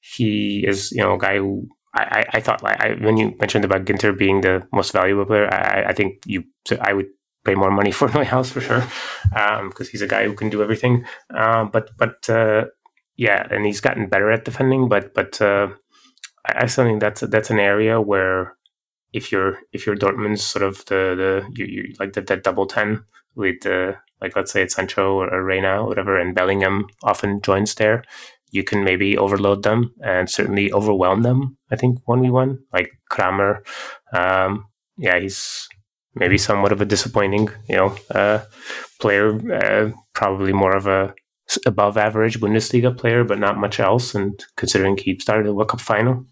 he 0.00 0.64
is 0.66 0.92
you 0.92 1.02
know 1.02 1.14
a 1.14 1.18
guy 1.18 1.38
who 1.38 1.68
I, 1.94 2.24
I, 2.34 2.40
thought 2.40 2.62
like 2.62 2.80
I, 2.80 2.94
when 3.00 3.16
you 3.16 3.34
mentioned 3.38 3.64
about 3.64 3.84
Ginter 3.84 4.16
being 4.16 4.42
the 4.42 4.66
most 4.72 4.92
valuable 4.92 5.24
player, 5.24 5.52
I, 5.52 5.86
I 5.88 5.92
think 5.92 6.22
you 6.26 6.44
I 6.80 6.92
would 6.92 7.08
pay 7.46 7.54
more 7.54 7.70
money 7.70 7.92
for 7.92 8.08
Neuhaus 8.14 8.50
for 8.50 8.60
sure, 8.60 8.84
because 9.30 9.86
um, 9.86 9.90
he's 9.90 10.02
a 10.02 10.06
guy 10.08 10.24
who 10.24 10.34
can 10.34 10.50
do 10.50 10.62
everything. 10.62 11.04
Uh, 11.32 11.64
but 11.64 11.90
but 11.96 12.28
uh, 12.28 12.64
yeah, 13.16 13.46
and 13.50 13.64
he's 13.64 13.80
gotten 13.80 14.08
better 14.08 14.30
at 14.30 14.44
defending. 14.44 14.88
But 14.88 15.14
but 15.14 15.40
uh, 15.40 15.68
I, 16.46 16.64
I 16.64 16.66
still 16.66 16.84
think 16.84 17.00
that's 17.00 17.20
that's 17.22 17.50
an 17.50 17.58
area 17.58 18.00
where 18.00 18.56
if 19.12 19.32
you're 19.32 19.58
if 19.72 19.86
you're 19.86 19.96
Dortmund's 19.96 20.42
sort 20.42 20.64
of 20.64 20.84
the 20.86 21.14
the 21.16 21.48
you, 21.54 21.64
you 21.64 21.94
like 21.98 22.12
that 22.14 22.26
that 22.26 22.42
double 22.44 22.66
ten 22.66 23.04
with 23.34 23.64
uh, 23.66 23.92
like 24.20 24.36
let's 24.36 24.52
say 24.52 24.62
it's 24.62 24.74
Sancho 24.74 25.14
or, 25.14 25.32
or 25.32 25.44
Reyna 25.44 25.82
or 25.82 25.86
whatever, 25.88 26.18
and 26.18 26.34
Bellingham 26.34 26.86
often 27.02 27.40
joins 27.40 27.74
there. 27.74 28.04
You 28.52 28.62
can 28.64 28.84
maybe 28.84 29.18
overload 29.18 29.64
them 29.64 29.92
and 30.02 30.30
certainly 30.30 30.72
overwhelm 30.72 31.22
them. 31.22 31.58
I 31.70 31.76
think 31.76 31.98
one 32.06 32.22
v 32.22 32.30
one, 32.30 32.60
like 32.72 32.90
Kramer. 33.10 33.62
Um, 34.12 34.66
yeah, 34.96 35.18
he's 35.18 35.68
maybe 36.16 36.38
somewhat 36.38 36.72
of 36.72 36.80
a 36.80 36.84
disappointing, 36.84 37.48
you 37.68 37.76
know, 37.76 37.96
uh, 38.10 38.40
player. 39.00 39.28
Uh, 39.52 39.90
probably 40.14 40.52
more 40.52 40.74
of 40.74 40.86
a 40.86 41.14
above 41.64 41.96
average 41.96 42.40
Bundesliga 42.40 42.96
player, 42.96 43.22
but 43.22 43.38
not 43.38 43.58
much 43.58 43.78
else. 43.78 44.14
And 44.14 44.44
considering 44.56 44.96
he 44.96 45.18
started 45.18 45.46
the 45.46 45.54
World 45.54 45.68
Cup 45.68 45.80
final, 45.80 46.26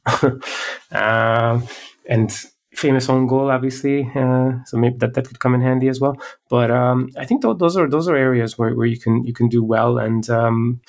uh, 0.90 1.60
and 2.08 2.44
famous 2.72 3.08
own 3.08 3.26
goal, 3.26 3.50
obviously, 3.50 4.10
uh, 4.14 4.52
so 4.66 4.76
maybe 4.76 4.96
that, 4.98 5.14
that 5.14 5.28
could 5.28 5.38
come 5.38 5.54
in 5.54 5.60
handy 5.60 5.88
as 5.88 6.00
well. 6.00 6.16
But 6.48 6.70
um, 6.70 7.10
I 7.16 7.24
think 7.24 7.42
th- 7.42 7.58
those 7.58 7.76
are 7.76 7.88
those 7.88 8.08
are 8.08 8.16
areas 8.16 8.58
where, 8.58 8.74
where 8.74 8.86
you 8.86 8.98
can 8.98 9.24
you 9.24 9.32
can 9.32 9.48
do 9.48 9.62
well, 9.62 9.98
and 9.98 10.28
um, 10.28 10.80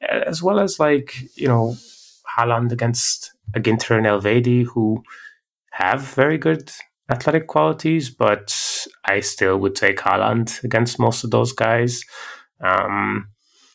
as 0.00 0.42
well 0.42 0.58
as 0.58 0.80
like 0.80 1.16
you 1.36 1.46
know 1.48 1.76
Haaland 2.36 2.72
against 2.72 3.32
Ginter 3.56 3.96
and 3.96 4.06
Elvedi 4.06 4.64
who 4.64 5.02
have 5.70 6.02
very 6.02 6.38
good 6.38 6.72
athletic 7.10 7.46
qualities, 7.46 8.10
but 8.10 8.54
I 9.04 9.20
still 9.20 9.58
would 9.58 9.74
take 9.74 9.98
Haaland 9.98 10.62
against 10.64 10.98
most 10.98 11.24
of 11.24 11.30
those 11.30 11.52
guys. 11.52 12.02
Um, 12.60 13.28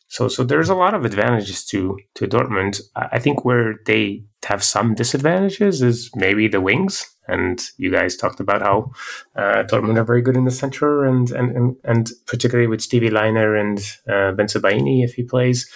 so, 0.08 0.28
so 0.28 0.44
there's 0.44 0.70
a 0.70 0.76
lot 0.76 0.94
of 0.94 1.06
advantages 1.06 1.66
to 1.66 1.98
to 2.16 2.28
Dortmund. 2.28 2.82
I 2.96 3.18
think 3.18 3.44
where 3.44 3.76
they 3.88 4.24
have 4.46 4.64
some 4.64 4.94
disadvantages 4.94 5.82
is 5.82 6.12
maybe 6.16 6.48
the 6.48 6.62
wings. 6.62 7.10
And 7.28 7.60
you 7.78 7.90
guys 7.90 8.18
talked 8.18 8.40
about 8.42 8.62
how 8.62 8.92
uh, 9.36 9.64
Dortmund 9.64 9.98
are 9.98 10.04
very 10.04 10.22
good 10.22 10.36
in 10.36 10.44
the 10.44 10.52
center, 10.52 11.06
and 11.06 11.32
and 11.32 11.56
and, 11.56 11.76
and 11.84 12.12
particularly 12.28 12.68
with 12.68 12.82
Stevie 12.82 13.10
Lainer 13.10 13.60
and 13.60 13.80
uh, 14.08 14.36
Bensebaini 14.38 15.04
if 15.04 15.14
he 15.16 15.24
plays 15.24 15.68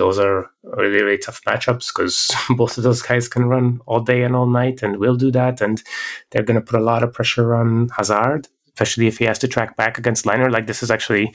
those 0.00 0.18
are 0.18 0.50
really, 0.62 1.02
really 1.02 1.18
tough 1.18 1.42
matchups 1.42 1.88
because 1.94 2.34
both 2.56 2.78
of 2.78 2.84
those 2.84 3.02
guys 3.02 3.28
can 3.28 3.44
run 3.44 3.80
all 3.86 4.00
day 4.00 4.22
and 4.22 4.34
all 4.34 4.46
night 4.46 4.82
and 4.82 4.96
will 4.96 5.14
do 5.14 5.30
that. 5.30 5.60
And 5.60 5.82
they're 6.30 6.42
going 6.42 6.58
to 6.58 6.66
put 6.66 6.80
a 6.80 6.82
lot 6.82 7.02
of 7.02 7.12
pressure 7.12 7.54
on 7.54 7.90
Hazard, 7.90 8.48
especially 8.68 9.08
if 9.08 9.18
he 9.18 9.26
has 9.26 9.38
to 9.40 9.48
track 9.48 9.76
back 9.76 9.98
against 9.98 10.24
Lainer. 10.24 10.50
Like 10.50 10.66
this 10.66 10.82
is 10.82 10.90
actually, 10.90 11.34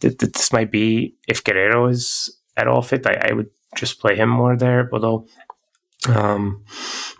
this 0.00 0.52
might 0.52 0.70
be, 0.70 1.16
if 1.26 1.42
Guerreiro 1.42 1.90
is 1.90 2.38
at 2.58 2.68
all 2.68 2.82
fit, 2.82 3.06
I, 3.06 3.30
I 3.30 3.32
would 3.32 3.48
just 3.76 3.98
play 3.98 4.14
him 4.14 4.28
more 4.28 4.56
there. 4.58 4.90
Although 4.92 5.26
um, 6.06 6.62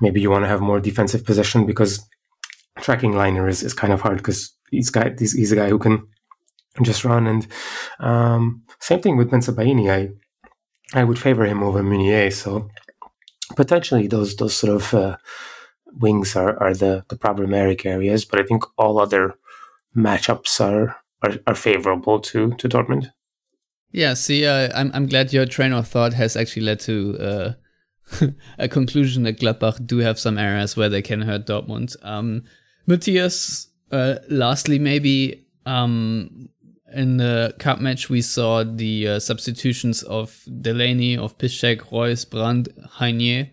maybe 0.03 0.21
you 0.21 0.31
want 0.31 0.45
to 0.45 0.49
have 0.49 0.61
more 0.61 0.79
defensive 0.79 1.25
possession 1.25 1.65
because 1.65 2.07
tracking 2.81 3.13
Lainer 3.13 3.49
is, 3.49 3.63
is 3.63 3.73
kind 3.73 3.95
of 3.95 4.03
hard 4.03 4.19
because 4.19 4.55
he's, 4.71 4.93
he's, 5.19 5.33
he's 5.33 5.53
a 5.53 5.57
guy 5.57 5.71
who 5.71 5.79
can 5.79 6.07
just 6.83 7.03
run. 7.03 7.27
And 7.27 7.47
um, 7.99 8.63
same 8.79 9.01
thing 9.01 9.17
with 9.17 9.31
Bensebaini. 9.31 9.91
I 9.91 10.11
I 10.95 11.05
would 11.05 11.19
favor 11.19 11.45
him 11.45 11.63
over 11.63 11.83
Meunier. 11.83 12.31
So 12.31 12.69
potentially 13.57 14.07
those 14.07 14.37
those 14.37 14.55
sort 14.55 14.75
of 14.75 14.95
uh, 14.95 15.17
wings 16.01 16.37
are, 16.37 16.61
are 16.63 16.75
the, 16.75 17.05
the 17.09 17.17
problematic 17.17 17.87
areas, 17.87 18.25
but 18.25 18.41
I 18.41 18.45
think 18.45 18.65
all 18.79 18.99
other 18.99 19.35
matchups 19.97 20.61
are 20.61 20.97
are, 21.23 21.39
are 21.47 21.55
favorable 21.55 22.21
to 22.21 22.53
to 22.53 22.69
Dortmund. 22.69 23.13
Yeah, 23.93 24.15
see, 24.15 24.47
uh, 24.47 24.71
I'm 24.75 24.91
I'm 24.95 25.07
glad 25.07 25.33
your 25.33 25.47
train 25.47 25.73
of 25.73 25.89
thought 25.89 26.15
has 26.15 26.37
actually 26.37 26.63
led 26.63 26.81
to 26.81 27.19
uh, 27.21 27.53
a 28.59 28.69
conclusion 28.69 29.23
that 29.25 29.39
Gladbach 29.39 29.87
do 29.87 29.99
have 29.99 30.19
some 30.19 30.39
areas 30.39 30.77
where 30.77 30.89
they 30.89 31.03
can 31.03 31.21
hurt 31.21 31.47
Dortmund. 31.47 31.97
Um, 32.03 32.45
Matthias, 32.87 33.69
uh, 33.91 34.17
lastly, 34.29 34.79
maybe 34.79 35.47
um, 35.67 36.49
in 36.95 37.17
the 37.17 37.55
cup 37.59 37.81
match, 37.81 38.09
we 38.09 38.23
saw 38.23 38.65
the 38.65 39.09
uh, 39.09 39.19
substitutions 39.21 40.03
of 40.03 40.43
Delaney, 40.61 41.17
of 41.17 41.39
Piszczek, 41.39 41.91
Reus, 41.91 42.25
Brandt, 42.25 42.69
Reinier. 42.99 43.51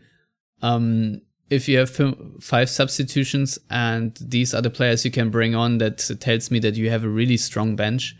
Um, 0.61 1.21
if 1.49 1.67
you 1.67 1.79
have 1.79 1.99
five 2.41 2.69
substitutions 2.69 3.57
and 3.69 4.17
these 4.21 4.53
are 4.53 4.61
the 4.61 4.69
players 4.69 5.03
you 5.03 5.11
can 5.11 5.29
bring 5.29 5.55
on, 5.55 5.79
that 5.79 5.97
tells 6.19 6.51
me 6.51 6.59
that 6.59 6.75
you 6.75 6.89
have 6.89 7.03
a 7.03 7.09
really 7.09 7.37
strong 7.37 7.75
bench. 7.75 8.15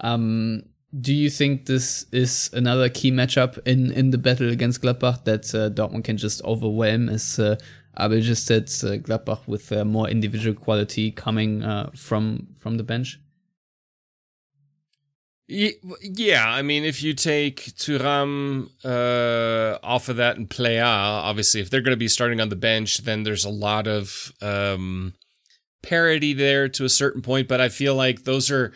Um, 0.00 0.62
do 0.98 1.14
you 1.14 1.30
think 1.30 1.66
this 1.66 2.06
is 2.10 2.50
another 2.52 2.88
key 2.88 3.12
matchup 3.12 3.58
in, 3.66 3.92
in 3.92 4.10
the 4.10 4.18
battle 4.18 4.50
against 4.50 4.82
Gladbach 4.82 5.24
that 5.24 5.54
uh, 5.54 5.70
Dortmund 5.70 6.04
can 6.04 6.16
just 6.16 6.42
overwhelm, 6.42 7.08
as 7.08 7.38
uh, 7.38 7.56
Abel 7.98 8.20
just 8.20 8.46
said, 8.46 8.64
uh, 8.82 8.96
Gladbach 8.96 9.46
with 9.46 9.70
uh, 9.70 9.84
more 9.84 10.08
individual 10.08 10.54
quality 10.54 11.12
coming 11.12 11.62
uh, 11.62 11.90
from 11.94 12.48
from 12.58 12.76
the 12.76 12.82
bench? 12.82 13.20
Yeah, 15.50 16.48
I 16.48 16.62
mean, 16.62 16.84
if 16.84 17.02
you 17.02 17.12
take 17.12 17.60
Thuram 17.76 18.70
uh, 18.84 19.78
off 19.82 20.08
of 20.08 20.16
that 20.16 20.36
and 20.36 20.48
Plea, 20.48 20.78
obviously, 20.78 21.60
if 21.60 21.70
they're 21.70 21.80
going 21.80 21.94
to 21.94 21.98
be 21.98 22.06
starting 22.06 22.40
on 22.40 22.50
the 22.50 22.56
bench, 22.56 22.98
then 22.98 23.24
there's 23.24 23.44
a 23.44 23.50
lot 23.50 23.88
of 23.88 24.32
um, 24.40 25.14
parity 25.82 26.32
there 26.34 26.68
to 26.68 26.84
a 26.84 26.88
certain 26.88 27.20
point. 27.20 27.48
But 27.48 27.60
I 27.60 27.68
feel 27.68 27.96
like 27.96 28.22
those 28.22 28.48
are 28.48 28.72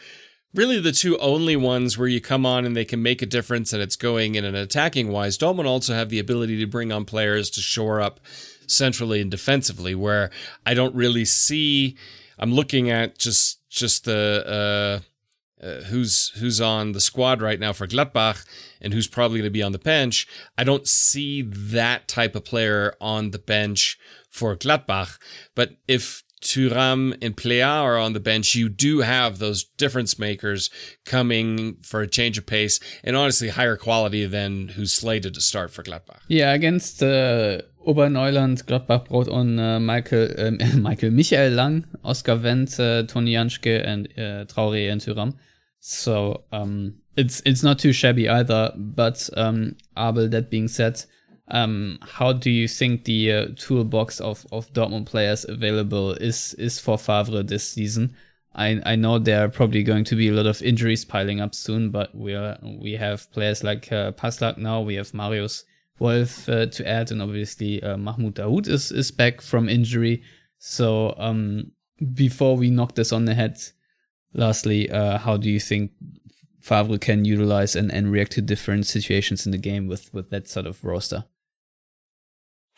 really 0.52 0.80
the 0.80 0.90
two 0.90 1.16
only 1.18 1.54
ones 1.54 1.96
where 1.96 2.08
you 2.08 2.20
come 2.20 2.44
on 2.44 2.64
and 2.64 2.74
they 2.74 2.84
can 2.84 3.00
make 3.00 3.22
a 3.22 3.26
difference 3.26 3.72
and 3.72 3.80
it's 3.80 3.96
going 3.96 4.34
in 4.34 4.44
an 4.44 4.56
attacking 4.56 5.08
wise. 5.12 5.38
Dortmund 5.38 5.66
also 5.66 5.94
have 5.94 6.08
the 6.08 6.18
ability 6.18 6.58
to 6.58 6.66
bring 6.66 6.90
on 6.90 7.04
players 7.04 7.50
to 7.50 7.60
shore 7.60 8.00
up 8.00 8.18
centrally 8.66 9.20
and 9.20 9.30
defensively, 9.30 9.94
where 9.94 10.30
I 10.66 10.74
don't 10.74 10.94
really 10.94 11.24
see. 11.24 11.96
I'm 12.36 12.52
looking 12.52 12.90
at 12.90 13.16
just 13.16 13.60
just 13.70 14.06
the. 14.06 15.00
Uh, 15.00 15.08
uh, 15.64 15.80
who's 15.84 16.28
who's 16.40 16.60
on 16.60 16.92
the 16.92 17.00
squad 17.00 17.40
right 17.40 17.58
now 17.58 17.72
for 17.72 17.86
Gladbach 17.86 18.44
and 18.80 18.92
who's 18.92 19.08
probably 19.08 19.38
going 19.38 19.46
to 19.46 19.50
be 19.50 19.62
on 19.62 19.72
the 19.72 19.78
bench. 19.78 20.26
I 20.58 20.64
don't 20.64 20.86
see 20.86 21.42
that 21.42 22.06
type 22.06 22.34
of 22.36 22.44
player 22.44 22.94
on 23.00 23.30
the 23.30 23.38
bench 23.38 23.98
for 24.28 24.56
Gladbach. 24.56 25.18
But 25.54 25.76
if 25.88 26.22
Thuram 26.42 27.16
and 27.22 27.36
Plea 27.36 27.62
are 27.62 27.96
on 27.96 28.12
the 28.12 28.20
bench, 28.20 28.54
you 28.54 28.68
do 28.68 29.00
have 29.00 29.38
those 29.38 29.64
difference 29.64 30.18
makers 30.18 30.70
coming 31.04 31.76
for 31.82 32.02
a 32.02 32.06
change 32.06 32.36
of 32.36 32.46
pace 32.46 32.78
and 33.02 33.16
honestly 33.16 33.48
higher 33.48 33.76
quality 33.76 34.26
than 34.26 34.68
who's 34.68 34.92
slated 34.92 35.34
to 35.34 35.40
start 35.40 35.70
for 35.70 35.82
Gladbach. 35.82 36.20
Yeah, 36.28 36.52
against 36.52 37.02
uh, 37.02 37.62
Oberneuland, 37.86 38.64
Gladbach 38.64 39.08
brought 39.08 39.28
on 39.28 39.58
uh, 39.58 39.80
Michael, 39.80 40.28
um, 40.38 40.58
Michael 40.82 41.10
Michael 41.10 41.48
Lang, 41.50 41.84
Oscar 42.04 42.36
Wendt, 42.36 42.78
uh, 42.78 43.06
Tony 43.06 43.32
Jantschke, 43.32 43.82
and 43.86 44.08
uh, 44.18 44.44
Traoré 44.44 44.90
and 44.90 45.00
Thuram. 45.00 45.34
So 45.86 46.44
um, 46.50 46.94
it's 47.14 47.42
it's 47.44 47.62
not 47.62 47.78
too 47.78 47.92
shabby 47.92 48.26
either. 48.26 48.72
But 48.74 49.28
um, 49.36 49.76
Abel, 49.98 50.30
that 50.30 50.48
being 50.50 50.66
said, 50.66 51.04
um, 51.48 51.98
how 52.00 52.32
do 52.32 52.50
you 52.50 52.66
think 52.66 53.04
the 53.04 53.30
uh, 53.30 53.46
toolbox 53.58 54.18
of, 54.18 54.46
of 54.50 54.72
Dortmund 54.72 55.04
players 55.04 55.44
available 55.46 56.12
is 56.12 56.54
is 56.54 56.80
for 56.80 56.96
Favre 56.96 57.42
this 57.42 57.68
season? 57.68 58.16
I 58.54 58.80
I 58.86 58.96
know 58.96 59.18
there 59.18 59.44
are 59.44 59.50
probably 59.50 59.82
going 59.82 60.04
to 60.04 60.16
be 60.16 60.28
a 60.28 60.32
lot 60.32 60.46
of 60.46 60.62
injuries 60.62 61.04
piling 61.04 61.42
up 61.42 61.54
soon, 61.54 61.90
but 61.90 62.14
we 62.14 62.32
are 62.32 62.56
we 62.80 62.92
have 62.92 63.30
players 63.32 63.62
like 63.62 63.92
uh, 63.92 64.12
Passlack 64.12 64.56
now. 64.56 64.80
We 64.80 64.94
have 64.94 65.12
Marius 65.12 65.64
Wolf 65.98 66.48
uh, 66.48 66.64
to 66.64 66.88
add, 66.88 67.10
and 67.10 67.20
obviously 67.20 67.82
uh, 67.82 67.98
Mahmoud 67.98 68.36
Dahoud 68.36 68.68
is 68.68 68.90
is 68.90 69.10
back 69.10 69.42
from 69.42 69.68
injury. 69.68 70.22
So 70.60 71.14
um, 71.18 71.72
before 72.14 72.56
we 72.56 72.70
knock 72.70 72.94
this 72.94 73.12
on 73.12 73.26
the 73.26 73.34
head, 73.34 73.58
lastly, 74.34 74.90
uh, 74.90 75.18
how 75.18 75.36
do 75.36 75.50
you 75.50 75.60
think 75.60 75.92
Favre 76.60 76.98
can 76.98 77.24
utilize 77.24 77.76
and, 77.76 77.92
and 77.92 78.10
react 78.10 78.32
to 78.32 78.42
different 78.42 78.86
situations 78.86 79.46
in 79.46 79.52
the 79.52 79.58
game 79.58 79.86
with, 79.86 80.12
with 80.12 80.30
that 80.30 80.48
sort 80.48 80.66
of 80.66 80.84
roster? 80.84 81.24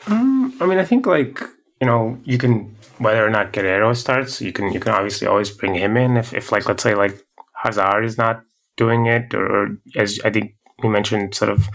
Um, 0.07 0.57
I 0.61 0.67
mean, 0.67 0.79
I 0.79 0.85
think 0.85 1.07
like 1.07 1.41
you 1.81 1.87
know 1.87 2.19
you 2.25 2.39
can 2.39 2.77
whether 2.99 3.27
or 3.27 3.31
not 3.31 3.53
Guerreiro 3.53 3.97
starts, 3.97 4.41
you 4.41 4.53
can 4.53 4.73
you 4.73 4.81
can 4.81 4.93
obviously 4.93 5.27
always 5.27 5.51
bring 5.51 5.75
him 5.75 5.97
in 5.97 6.17
if 6.17 6.35
if 6.35 6.53
like 6.53 6.67
let's 6.67 6.83
say 6.83 6.95
like 6.95 7.23
Hazard 7.55 8.05
is 8.05 8.19
not 8.19 8.43
doing 8.77 9.07
it, 9.07 9.35
or, 9.35 9.47
or 9.47 9.69
as 9.97 10.21
I 10.25 10.31
think 10.31 10.55
we 10.83 10.89
mentioned, 10.89 11.35
sort 11.35 11.51
of 11.51 11.69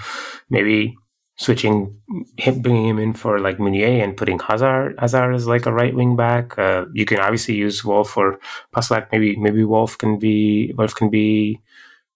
maybe 0.49 0.95
switching 1.41 1.99
him, 2.37 2.61
bringing 2.61 2.87
him 2.87 2.99
in 2.99 3.13
for 3.15 3.39
like 3.39 3.59
Meunier 3.59 4.03
and 4.03 4.15
putting 4.15 4.37
Hazard 4.37 4.95
Hazard 4.99 5.33
as 5.33 5.47
like 5.47 5.65
a 5.65 5.73
right 5.73 5.95
wing 5.95 6.15
back. 6.15 6.57
Uh, 6.57 6.85
you 6.93 7.05
can 7.05 7.19
obviously 7.19 7.55
use 7.55 7.83
Wolf 7.83 8.15
or 8.15 8.39
Passlack. 8.75 9.07
Maybe 9.11 9.35
maybe 9.35 9.63
Wolf 9.63 9.97
can 9.97 10.19
be 10.19 10.71
Wolf 10.77 10.93
can 10.93 11.09
be 11.09 11.59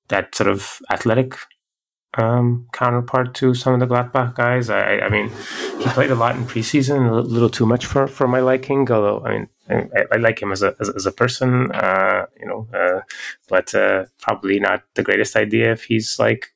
that 0.09 0.35
sort 0.35 0.47
of 0.47 0.79
athletic 0.91 1.35
um, 2.17 2.67
counterpart 2.71 3.33
to 3.35 3.55
some 3.55 3.73
of 3.73 3.79
the 3.79 3.87
Gladbach 3.87 4.35
guys. 4.35 4.69
I, 4.69 4.99
I 4.99 5.09
mean, 5.09 5.31
he 5.79 5.85
played 5.89 6.11
a 6.11 6.15
lot 6.15 6.35
in 6.35 6.45
preseason, 6.45 7.09
a 7.09 7.15
little 7.15 7.49
too 7.49 7.65
much 7.65 7.87
for, 7.87 8.07
for 8.07 8.27
my 8.27 8.41
liking. 8.41 8.89
Although 8.91 9.25
I 9.25 9.31
mean, 9.31 9.49
I, 9.69 10.05
I 10.13 10.17
like 10.17 10.39
him 10.39 10.51
as 10.51 10.61
a 10.61 10.75
as, 10.79 10.89
as 10.89 11.05
a 11.07 11.11
person, 11.11 11.71
uh, 11.71 12.27
you 12.39 12.45
know, 12.45 12.67
uh, 12.71 13.01
but 13.49 13.73
uh, 13.73 14.05
probably 14.19 14.59
not 14.59 14.83
the 14.93 15.03
greatest 15.03 15.35
idea 15.35 15.71
if 15.71 15.85
he's 15.85 16.19
like 16.19 16.54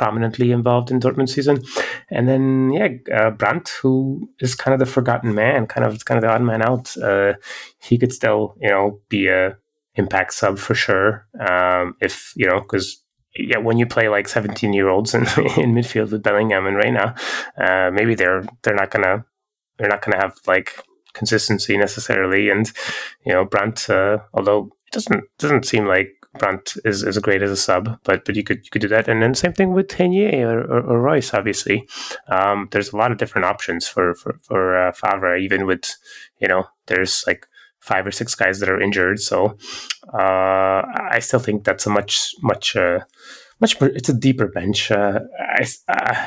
prominently 0.00 0.50
involved 0.50 0.90
in 0.90 0.98
Dortmund 0.98 1.28
season. 1.28 1.62
And 2.08 2.26
then 2.26 2.70
yeah, 2.72 2.88
uh, 3.14 3.30
Brandt, 3.30 3.68
who 3.82 4.30
is 4.40 4.54
kind 4.54 4.72
of 4.72 4.80
the 4.80 4.90
forgotten 4.90 5.34
man, 5.34 5.66
kind 5.66 5.86
of 5.86 5.92
it's 5.92 6.02
kind 6.02 6.16
of 6.16 6.22
the 6.22 6.34
odd 6.34 6.40
man 6.40 6.62
out. 6.62 6.96
Uh, 6.96 7.34
he 7.82 7.98
could 7.98 8.10
still 8.10 8.56
you 8.62 8.70
know 8.70 8.98
be 9.10 9.28
a 9.28 9.58
impact 9.96 10.32
sub 10.32 10.58
for 10.58 10.74
sure. 10.74 11.26
Um, 11.38 11.96
if 12.00 12.32
you 12.34 12.48
know 12.48 12.60
because 12.60 13.04
yeah, 13.36 13.58
when 13.58 13.76
you 13.76 13.84
play 13.84 14.08
like 14.08 14.26
17 14.26 14.72
year 14.72 14.88
olds 14.88 15.12
in, 15.12 15.20
in 15.60 15.74
midfield 15.74 16.12
with 16.12 16.22
Bellingham 16.22 16.66
and 16.66 16.78
Reyna, 16.78 17.14
uh, 17.58 17.90
maybe 17.92 18.14
they're 18.14 18.42
they're 18.62 18.74
not 18.74 18.90
gonna 18.90 19.26
they're 19.76 19.90
not 19.90 20.00
gonna 20.00 20.22
have 20.24 20.38
like 20.46 20.82
consistency 21.12 21.76
necessarily. 21.76 22.48
And 22.48 22.72
you 23.26 23.34
know, 23.34 23.44
Brandt, 23.44 23.90
uh, 23.90 24.20
although 24.32 24.70
it 24.86 24.92
doesn't 24.92 25.24
doesn't 25.38 25.66
seem 25.66 25.84
like 25.86 26.19
Brandt 26.38 26.76
is, 26.84 27.02
is 27.02 27.18
great 27.18 27.42
as 27.42 27.50
a 27.50 27.56
sub, 27.56 27.98
but 28.04 28.24
but 28.24 28.36
you 28.36 28.44
could 28.44 28.58
you 28.58 28.70
could 28.70 28.82
do 28.82 28.88
that. 28.88 29.08
And 29.08 29.22
then 29.22 29.34
same 29.34 29.52
thing 29.52 29.72
with 29.72 29.88
Reinier 29.88 30.32
or, 30.34 30.60
or, 30.60 30.80
or 30.82 31.02
Reus. 31.02 31.34
Obviously, 31.34 31.88
um, 32.28 32.68
there's 32.70 32.92
a 32.92 32.96
lot 32.96 33.10
of 33.10 33.18
different 33.18 33.46
options 33.46 33.88
for 33.88 34.14
for 34.14 34.38
for 34.42 34.76
uh, 34.76 34.92
Favre. 34.92 35.36
Even 35.36 35.66
with 35.66 35.96
you 36.38 36.46
know, 36.46 36.64
there's 36.86 37.24
like 37.26 37.46
five 37.80 38.06
or 38.06 38.12
six 38.12 38.34
guys 38.34 38.60
that 38.60 38.68
are 38.68 38.80
injured. 38.80 39.18
So 39.18 39.56
uh, 40.14 40.82
I 41.10 41.18
still 41.20 41.40
think 41.40 41.64
that's 41.64 41.86
a 41.86 41.90
much 41.90 42.32
much 42.42 42.76
uh, 42.76 43.00
much 43.60 43.80
more. 43.80 43.90
It's 43.90 44.08
a 44.08 44.14
deeper 44.14 44.46
bench. 44.46 44.92
Uh, 44.92 45.20
I, 45.40 45.66
uh, 45.88 46.26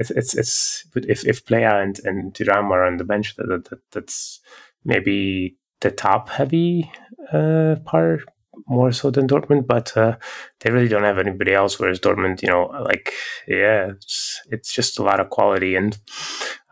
it's, 0.00 0.10
it's 0.10 0.34
it's 0.34 0.84
if 0.96 1.24
if 1.24 1.46
Plea 1.46 1.64
and 1.64 2.00
and 2.04 2.34
Thuram 2.34 2.70
are 2.70 2.84
on 2.84 2.96
the 2.96 3.04
bench, 3.04 3.36
that, 3.36 3.64
that, 3.70 3.78
that's 3.92 4.40
maybe 4.84 5.56
the 5.80 5.90
top 5.92 6.28
heavy 6.28 6.90
uh, 7.32 7.76
part 7.84 8.24
more 8.66 8.92
so 8.92 9.10
than 9.10 9.26
Dortmund, 9.26 9.66
but 9.66 9.96
uh, 9.96 10.16
they 10.60 10.70
really 10.70 10.88
don't 10.88 11.04
have 11.04 11.18
anybody 11.18 11.52
else. 11.52 11.78
Whereas 11.78 12.00
Dortmund, 12.00 12.42
you 12.42 12.48
know, 12.48 12.66
like 12.84 13.12
yeah, 13.46 13.90
it's 13.90 14.40
it's 14.50 14.72
just 14.72 14.98
a 14.98 15.02
lot 15.02 15.20
of 15.20 15.30
quality, 15.30 15.76
and 15.76 15.98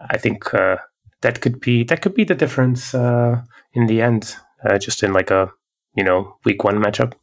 I 0.01 0.19
think 0.19 0.53
uh, 0.55 0.77
that 1.23 1.41
could 1.41 1.61
be 1.61 1.85
that 1.85 2.03
could 2.03 2.15
be 2.15 2.25
the 2.25 2.35
difference 2.35 2.95
uh, 2.95 3.43
in 3.75 3.87
the 3.87 4.03
end, 4.03 4.35
uh, 4.65 4.79
just 4.79 5.03
in 5.03 5.13
like 5.13 5.31
a 5.31 5.51
you 5.95 6.05
know 6.05 6.37
week 6.45 6.65
one 6.65 6.83
matchup. 6.83 7.15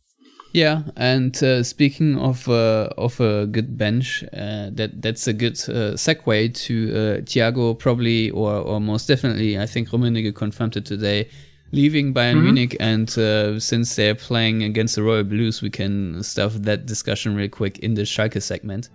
Yeah, 0.51 0.81
and 0.95 1.41
uh, 1.43 1.61
speaking 1.61 2.17
of 2.17 2.49
uh, 2.49 2.89
of 2.97 3.19
a 3.19 3.45
good 3.45 3.77
bench, 3.77 4.23
that 4.31 5.01
that's 5.01 5.27
a 5.27 5.33
good 5.33 5.55
segue 5.55 6.53
to 6.55 7.21
Thiago 7.23 7.77
probably 7.77 8.31
or 8.31 8.53
or 8.53 8.81
most 8.81 9.07
definitely. 9.07 9.59
I 9.59 9.67
think 9.67 9.89
Rummenigge 9.89 10.33
confirmed 10.33 10.75
it 10.75 10.85
today, 10.85 11.29
leaving 11.71 12.13
Bayern 12.13 12.35
mm-hmm. 12.35 12.43
Munich, 12.43 12.77
and 12.79 13.17
uh, 13.17 13.59
since 13.59 13.95
they're 13.95 14.15
playing 14.15 14.63
against 14.63 14.95
the 14.95 15.03
Royal 15.03 15.23
Blues, 15.23 15.61
we 15.61 15.69
can 15.69 16.23
stuff 16.23 16.53
that 16.53 16.85
discussion 16.85 17.35
real 17.35 17.49
quick 17.49 17.79
in 17.79 17.93
the 17.93 18.03
Schalke 18.03 18.41
segment. 18.41 18.89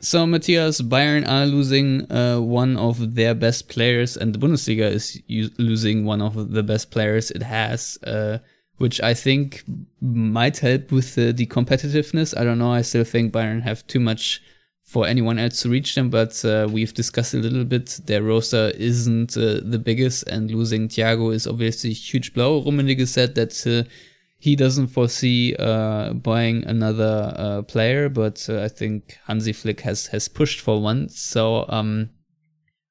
So 0.06 0.28
Matthias, 0.28 0.82
Bayern 0.82 1.28
are 1.28 1.48
losing 1.48 2.12
uh, 2.12 2.40
one 2.40 2.78
of 2.78 3.16
their 3.16 3.34
best 3.34 3.70
players, 3.70 4.16
and 4.16 4.36
the 4.36 4.38
Bundesliga 4.38 4.92
is 4.92 5.20
u- 5.26 5.50
losing 5.58 6.06
one 6.06 6.22
of 6.22 6.52
the 6.52 6.62
best 6.62 6.92
players 6.92 7.32
it 7.32 7.42
has, 7.42 7.98
uh, 8.04 8.38
which 8.78 9.02
I 9.02 9.16
think 9.16 9.64
might 10.02 10.60
help 10.60 10.92
with 10.92 11.16
the, 11.16 11.34
the, 11.34 11.48
competitiveness. 11.48 12.38
I 12.38 12.44
don't 12.44 12.60
know. 12.60 12.72
I 12.72 12.84
still 12.84 13.04
think 13.04 13.34
Bayern 13.34 13.64
have 13.64 13.88
too 13.88 14.00
much 14.00 14.44
for 14.86 15.08
anyone 15.08 15.40
else 15.40 15.62
to 15.64 15.70
reach 15.70 15.96
them, 15.96 16.10
but 16.10 16.46
uh, 16.46 16.68
we've 16.72 16.94
discussed 16.94 17.34
a 17.34 17.38
little 17.38 17.66
bit. 17.66 18.00
Their 18.06 18.22
roster 18.22 18.72
isn't 18.78 19.36
uh, 19.36 19.60
the 19.64 19.82
biggest, 19.84 20.28
and 20.28 20.50
losing 20.52 20.88
Thiago 20.88 21.34
is 21.34 21.48
obviously 21.48 21.90
a 21.90 21.94
huge 21.94 22.34
blow. 22.34 22.62
Rummenigge 22.62 23.08
said 23.08 23.34
that 23.34 23.66
uh, 23.66 23.90
he 24.38 24.56
doesn't 24.56 24.88
foresee 24.88 25.56
uh, 25.58 26.14
buying 26.14 26.64
another 26.66 27.34
uh, 27.36 27.62
player, 27.64 28.10
but 28.10 28.46
uh, 28.48 28.62
I 28.62 28.68
think 28.68 29.18
Hansi 29.26 29.54
Flick 29.54 29.82
has 29.82 30.06
has 30.08 30.28
pushed 30.28 30.62
for 30.62 30.80
one. 30.80 31.10
So 31.10 31.66
um, 31.68 32.12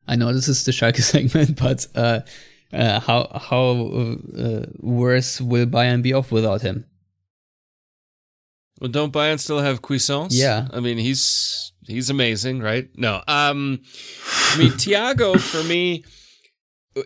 I 0.09 0.17
know 0.17 0.33
this 0.33 0.49
is 0.49 0.65
the 0.65 0.73
Schalke 0.73 1.01
segment, 1.03 1.57
but 1.57 1.87
uh, 1.95 2.21
uh, 2.73 2.99
how 2.99 3.29
how 3.41 4.21
uh, 4.37 4.67
worse 4.81 5.41
will 5.41 5.67
Bayern 5.67 6.03
be 6.03 6.13
off 6.13 6.33
without 6.33 6.63
him? 6.63 6.87
Well, 8.81 8.91
don't 8.91 9.13
Bayern 9.13 9.39
still 9.39 9.61
have 9.61 9.81
Cuisance? 9.81 10.35
Yeah, 10.37 10.67
I 10.73 10.81
mean 10.81 10.99
he's 10.99 11.73
he's 11.87 12.11
amazing, 12.11 12.61
right? 12.61 12.89
No, 12.97 13.23
um, 13.27 13.81
I 14.53 14.59
mean 14.59 14.73
Thiago 14.73 15.39
for 15.39 15.63
me 15.65 16.05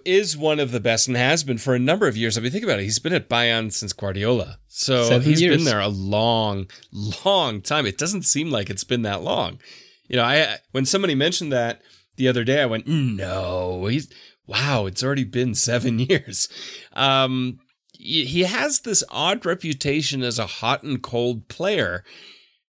is 0.05 0.37
one 0.37 0.61
of 0.61 0.70
the 0.70 0.81
best 0.81 1.09
and 1.09 1.16
has 1.16 1.43
been 1.45 1.59
for 1.59 1.74
a 1.74 1.79
number 1.79 2.07
of 2.07 2.16
years. 2.16 2.37
I 2.37 2.41
mean, 2.41 2.53
think 2.53 2.64
about 2.64 2.79
it. 2.79 2.85
He's 2.85 2.99
been 2.99 3.14
at 3.14 3.29
Bayern 3.29 3.72
since 3.72 3.93
Guardiola. 3.93 4.59
So 4.68 5.05
Seven 5.05 5.26
he's 5.26 5.41
years. 5.41 5.57
been 5.57 5.64
there 5.64 5.81
a 5.81 5.89
long, 5.89 6.68
long 7.24 7.62
time. 7.62 7.87
It 7.87 7.99
doesn't 7.99 8.22
seem 8.22 8.51
like 8.51 8.70
it's 8.70 8.85
been 8.85 9.03
that 9.03 9.22
long. 9.22 9.59
You 10.09 10.16
know, 10.16 10.24
I 10.24 10.59
when 10.72 10.85
somebody 10.85 11.14
mentioned 11.14 11.53
that 11.53 11.83
the 12.16 12.29
other 12.29 12.45
day, 12.45 12.61
I 12.61 12.66
went, 12.66 12.87
no, 12.87 13.87
he's 13.87 14.09
wow, 14.47 14.87
it's 14.87 15.03
already 15.03 15.24
been 15.24 15.55
seven 15.55 15.99
years. 15.99 16.49
Um, 16.93 17.59
he 17.93 18.45
has 18.45 18.81
this 18.81 19.03
odd 19.11 19.45
reputation 19.45 20.22
as 20.22 20.39
a 20.39 20.47
hot 20.47 20.83
and 20.83 21.03
cold 21.03 21.49
player. 21.49 22.05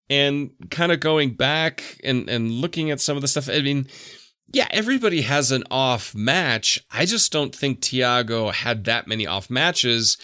And 0.09 0.51
kind 0.71 0.91
of 0.91 0.99
going 0.99 1.35
back 1.35 1.99
and, 2.03 2.29
and 2.29 2.49
looking 2.49 2.89
at 2.89 2.99
some 2.99 3.15
of 3.15 3.21
the 3.21 3.27
stuff, 3.27 3.47
I 3.47 3.61
mean, 3.61 3.87
yeah, 4.51 4.67
everybody 4.71 5.21
has 5.21 5.51
an 5.51 5.63
off 5.69 6.15
match. 6.15 6.83
I 6.91 7.05
just 7.05 7.31
don't 7.31 7.55
think 7.55 7.81
Thiago 7.81 8.51
had 8.51 8.85
that 8.85 9.07
many 9.07 9.27
off 9.27 9.49
matches. 9.49 10.17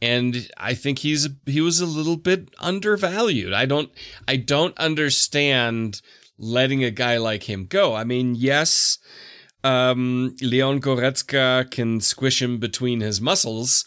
And 0.00 0.48
I 0.58 0.74
think 0.74 1.00
he's 1.00 1.28
he 1.46 1.60
was 1.60 1.80
a 1.80 1.86
little 1.86 2.16
bit 2.16 2.50
undervalued. 2.58 3.52
I 3.52 3.66
don't 3.66 3.90
I 4.28 4.36
don't 4.36 4.76
understand 4.78 6.02
letting 6.38 6.84
a 6.84 6.90
guy 6.90 7.16
like 7.16 7.48
him 7.48 7.66
go. 7.66 7.94
I 7.94 8.04
mean, 8.04 8.34
yes, 8.34 8.98
um, 9.62 10.36
Leon 10.42 10.80
Goretzka 10.80 11.70
can 11.70 12.00
squish 12.00 12.42
him 12.42 12.58
between 12.58 13.00
his 13.00 13.20
muscles, 13.20 13.84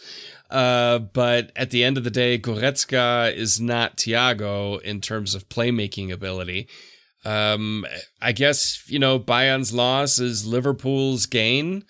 uh, 0.49 0.99
but 0.99 1.51
at 1.55 1.71
the 1.71 1.83
end 1.83 1.97
of 1.97 2.03
the 2.03 2.11
day, 2.11 2.39
Goretzka 2.39 3.33
is 3.33 3.59
not 3.59 3.97
Thiago 3.97 4.81
in 4.81 5.01
terms 5.01 5.35
of 5.35 5.49
playmaking 5.49 6.11
ability. 6.11 6.67
Um, 7.25 7.85
I 8.21 8.31
guess, 8.31 8.83
you 8.87 8.99
know, 8.99 9.19
Bayern's 9.19 9.73
loss 9.73 10.19
is 10.19 10.45
Liverpool's 10.45 11.25
gain. 11.25 11.83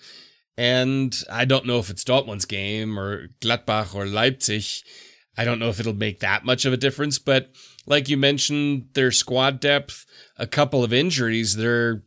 And 0.56 1.16
I 1.30 1.44
don't 1.44 1.66
know 1.66 1.78
if 1.78 1.88
it's 1.88 2.02
Dortmund's 2.02 2.44
game 2.44 2.98
or 2.98 3.28
Gladbach 3.40 3.94
or 3.94 4.06
Leipzig. 4.06 4.64
I 5.36 5.44
don't 5.44 5.60
know 5.60 5.68
if 5.68 5.78
it'll 5.78 5.94
make 5.94 6.18
that 6.20 6.44
much 6.44 6.64
of 6.64 6.72
a 6.72 6.76
difference. 6.76 7.20
But 7.20 7.50
like 7.86 8.08
you 8.08 8.16
mentioned, 8.16 8.88
their 8.94 9.12
squad 9.12 9.60
depth, 9.60 10.04
a 10.36 10.48
couple 10.48 10.82
of 10.82 10.92
injuries, 10.92 11.54
they're 11.54 12.02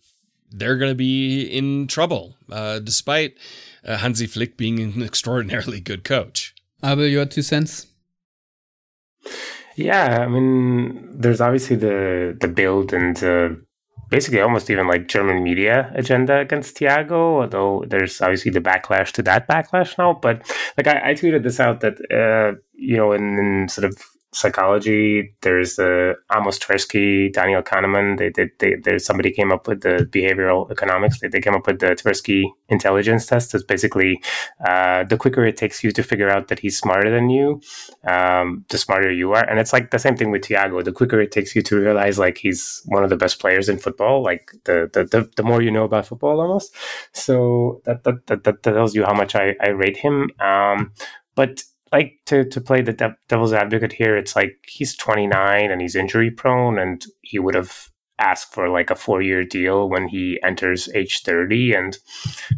they're 0.54 0.76
going 0.76 0.92
to 0.92 0.96
be 0.96 1.44
in 1.44 1.88
trouble, 1.88 2.36
uh, 2.52 2.80
despite 2.80 3.38
uh, 3.86 3.98
Hansi 3.98 4.28
Flick 4.28 4.58
being 4.58 4.80
an 4.80 5.02
extraordinarily 5.04 5.80
good 5.80 6.04
coach. 6.04 6.56
Abel, 6.84 7.06
your 7.06 7.26
two 7.26 7.42
cents? 7.42 7.88
Yeah, 9.76 10.22
I 10.22 10.28
mean, 10.28 11.08
there's 11.20 11.42
obviously 11.42 11.76
the 11.76 12.38
the 12.40 12.48
build 12.48 12.94
and 12.94 13.24
uh, 13.24 13.50
basically 14.10 14.42
almost 14.42 14.70
even 14.70 14.88
like 14.88 15.08
German 15.08 15.44
media 15.44 15.92
agenda 15.96 16.40
against 16.40 16.76
Thiago, 16.76 17.42
although 17.42 17.84
there's 17.88 18.22
obviously 18.22 18.52
the 18.52 18.60
backlash 18.60 19.12
to 19.14 19.24
that 19.24 19.48
backlash 19.48 19.98
now. 19.98 20.14
But 20.14 20.42
like 20.78 20.88
I, 20.88 21.12
I 21.12 21.14
tweeted 21.14 21.44
this 21.44 21.60
out 21.60 21.80
that 21.80 21.98
uh, 22.12 22.60
you 22.74 22.98
know 22.98 23.14
in, 23.14 23.40
in 23.40 23.70
sort 23.70 23.86
of 23.86 23.98
psychology, 24.34 25.36
there's 25.42 25.76
the 25.76 26.16
Amos 26.34 26.58
Tversky, 26.58 27.32
Daniel 27.34 27.62
Kahneman. 27.62 28.18
They 28.18 28.30
did 28.30 28.52
they, 28.60 28.76
there's 28.76 29.06
somebody 29.06 29.32
came 29.32 29.52
up 29.52 29.68
with 29.68 29.82
the 29.82 30.08
behavioral 30.10 30.72
economics. 30.72 31.20
They, 31.20 31.28
they 31.28 31.42
came 31.42 31.54
up 31.54 31.68
with 31.68 31.80
the 31.80 31.88
Tversky 31.88 32.44
intelligence 32.70 33.26
test. 33.26 33.54
It's 33.54 33.64
basically 33.64 34.22
uh, 34.66 35.04
the 35.04 35.18
quicker 35.18 35.46
it 35.46 35.58
takes 35.58 35.84
you 35.84 35.92
to 35.92 36.04
figure 36.04 36.30
out 36.30 36.48
that 36.48 36.60
he's 36.60 36.78
smarter 36.78 37.10
than 37.10 37.30
you, 37.30 37.62
um, 38.08 38.64
the 38.70 38.78
smarter 38.78 39.12
you 39.12 39.34
are. 39.34 39.48
And 39.50 39.60
it's 39.60 39.74
like 39.74 39.92
the 39.92 40.00
same 40.00 40.16
thing 40.16 40.32
with 40.32 40.44
Thiago. 40.44 40.84
The 40.84 40.94
quicker 40.94 41.20
it 41.20 41.32
takes 41.32 41.56
you 41.56 41.62
to 41.64 41.76
realize 41.76 42.18
like 42.18 42.38
he's 42.38 42.82
one 42.86 43.04
of 43.04 43.10
the 43.10 43.18
best 43.18 43.40
players 43.40 43.68
in 43.68 43.80
football, 43.80 44.24
like 44.24 44.52
the 44.64 44.90
the, 44.94 45.04
the, 45.04 45.30
the 45.36 45.44
more 45.44 45.62
you 45.62 45.72
know 45.72 45.84
about 45.84 46.08
football 46.08 46.40
almost. 46.40 46.74
So 47.12 47.82
that 47.86 48.04
that, 48.06 48.28
that, 48.28 48.44
that 48.46 48.64
tells 48.64 48.96
you 48.96 49.04
how 49.04 49.14
much 49.14 49.36
I, 49.36 49.56
I 49.62 49.70
rate 49.70 49.98
him. 49.98 50.30
Um, 50.40 50.94
but 51.36 51.64
like 51.92 52.20
to 52.28 52.46
to 52.46 52.62
play 52.62 52.82
the 52.82 52.94
de- 52.94 53.18
devil's 53.28 53.54
advocate 53.54 53.94
here, 53.94 54.18
it's 54.18 54.36
like 54.36 54.58
he's 54.68 54.96
29 54.96 55.72
and 55.72 55.82
he's 55.82 55.96
injury 55.96 56.32
prone, 56.32 56.80
and 56.80 57.06
he 57.22 57.40
would 57.40 57.56
have 57.56 57.90
asked 58.20 58.54
for 58.54 58.70
like 58.70 58.90
a 58.90 58.96
four 58.96 59.22
year 59.22 59.44
deal 59.44 59.90
when 59.90 60.08
he 60.08 60.40
enters 60.44 60.90
age 60.96 61.24
30, 61.24 61.74
and 61.74 61.98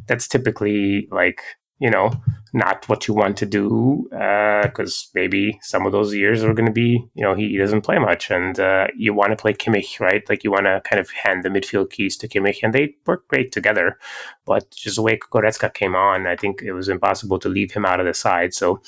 that's 0.07 0.27
typically 0.27 1.07
like 1.11 1.41
you 1.79 1.89
know 1.89 2.11
not 2.53 2.87
what 2.87 3.07
you 3.07 3.13
want 3.13 3.35
to 3.37 3.47
do 3.47 4.05
because 4.09 5.07
uh, 5.07 5.11
maybe 5.15 5.59
some 5.61 5.85
of 5.85 5.91
those 5.91 6.13
years 6.13 6.43
are 6.43 6.53
going 6.53 6.67
to 6.67 6.71
be 6.71 7.03
you 7.15 7.23
know 7.23 7.33
he, 7.33 7.49
he 7.49 7.57
doesn't 7.57 7.81
play 7.81 7.97
much, 7.97 8.29
and 8.31 8.59
uh, 8.59 8.87
you 8.95 9.13
want 9.13 9.31
to 9.31 9.35
play 9.35 9.53
Kimmich, 9.53 9.99
right? 9.99 10.27
Like 10.29 10.43
you 10.43 10.51
want 10.51 10.65
to 10.65 10.81
kind 10.85 10.99
of 10.99 11.09
hand 11.11 11.43
the 11.43 11.49
midfield 11.49 11.89
keys 11.89 12.15
to 12.17 12.27
Kimmich, 12.27 12.59
and 12.63 12.73
they 12.73 12.95
work 13.05 13.27
great 13.27 13.51
together. 13.51 13.97
But 14.45 14.69
just 14.71 14.97
the 14.97 15.01
way 15.01 15.17
Goretzka 15.17 15.73
came 15.73 15.95
on, 15.95 16.27
I 16.27 16.35
think 16.35 16.61
it 16.61 16.73
was 16.73 16.89
impossible 16.89 17.39
to 17.39 17.49
leave 17.49 17.71
him 17.71 17.85
out 17.85 17.99
of 17.99 18.05
the 18.05 18.13
side. 18.13 18.53
So 18.53 18.81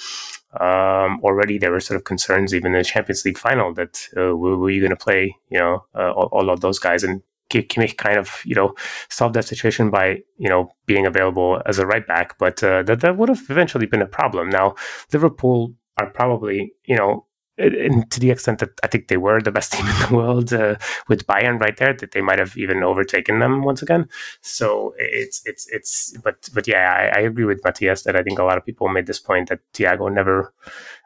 um, 0.59 1.19
already 1.23 1.57
there 1.57 1.71
were 1.71 1.79
sort 1.79 1.97
of 1.97 2.05
concerns 2.05 2.53
even 2.53 2.73
in 2.73 2.79
the 2.79 2.83
Champions 2.83 3.25
League 3.25 3.37
final 3.37 3.73
that 3.73 4.07
uh, 4.15 4.35
were, 4.35 4.57
were 4.57 4.69
you 4.69 4.79
going 4.79 4.91
to 4.91 4.95
play, 4.95 5.35
you 5.49 5.59
know, 5.59 5.83
uh, 5.93 6.11
all, 6.11 6.29
all, 6.31 6.49
of 6.49 6.61
those 6.61 6.79
guys 6.79 7.03
and 7.03 7.21
Kimmich 7.49 7.97
kind 7.97 8.17
of, 8.17 8.41
you 8.45 8.55
know, 8.55 8.73
solved 9.09 9.35
that 9.35 9.45
situation 9.45 9.89
by, 9.89 10.21
you 10.37 10.49
know, 10.49 10.69
being 10.85 11.05
available 11.05 11.61
as 11.65 11.79
a 11.79 11.85
right 11.85 12.05
back, 12.05 12.37
but 12.37 12.63
uh, 12.63 12.83
that 12.83 13.01
that 13.01 13.17
would 13.17 13.29
have 13.29 13.43
eventually 13.49 13.85
been 13.85 14.01
a 14.01 14.07
problem. 14.07 14.49
Now 14.49 14.75
Liverpool 15.13 15.73
are 15.97 16.09
probably, 16.09 16.73
you 16.85 16.95
know, 16.95 17.25
and 17.57 18.09
to 18.11 18.19
the 18.19 18.31
extent 18.31 18.59
that 18.59 18.71
I 18.83 18.87
think 18.87 19.07
they 19.07 19.17
were 19.17 19.39
the 19.41 19.51
best 19.51 19.71
team 19.73 19.87
in 19.87 19.99
the 19.99 20.15
world 20.15 20.53
uh, 20.53 20.75
with 21.07 21.25
Bayern 21.25 21.59
right 21.59 21.77
there, 21.77 21.93
that 21.93 22.11
they 22.11 22.21
might 22.21 22.39
have 22.39 22.57
even 22.57 22.83
overtaken 22.83 23.39
them 23.39 23.63
once 23.63 23.81
again. 23.81 24.09
So 24.41 24.93
it's 24.97 25.41
it's 25.45 25.67
it's 25.71 26.17
but 26.23 26.49
but 26.53 26.67
yeah, 26.67 27.11
I, 27.15 27.19
I 27.19 27.21
agree 27.21 27.45
with 27.45 27.63
Matthias 27.63 28.03
that 28.03 28.15
I 28.15 28.23
think 28.23 28.39
a 28.39 28.43
lot 28.43 28.57
of 28.57 28.65
people 28.65 28.89
made 28.89 29.07
this 29.07 29.19
point 29.19 29.49
that 29.49 29.59
Thiago 29.73 30.13
never 30.13 30.53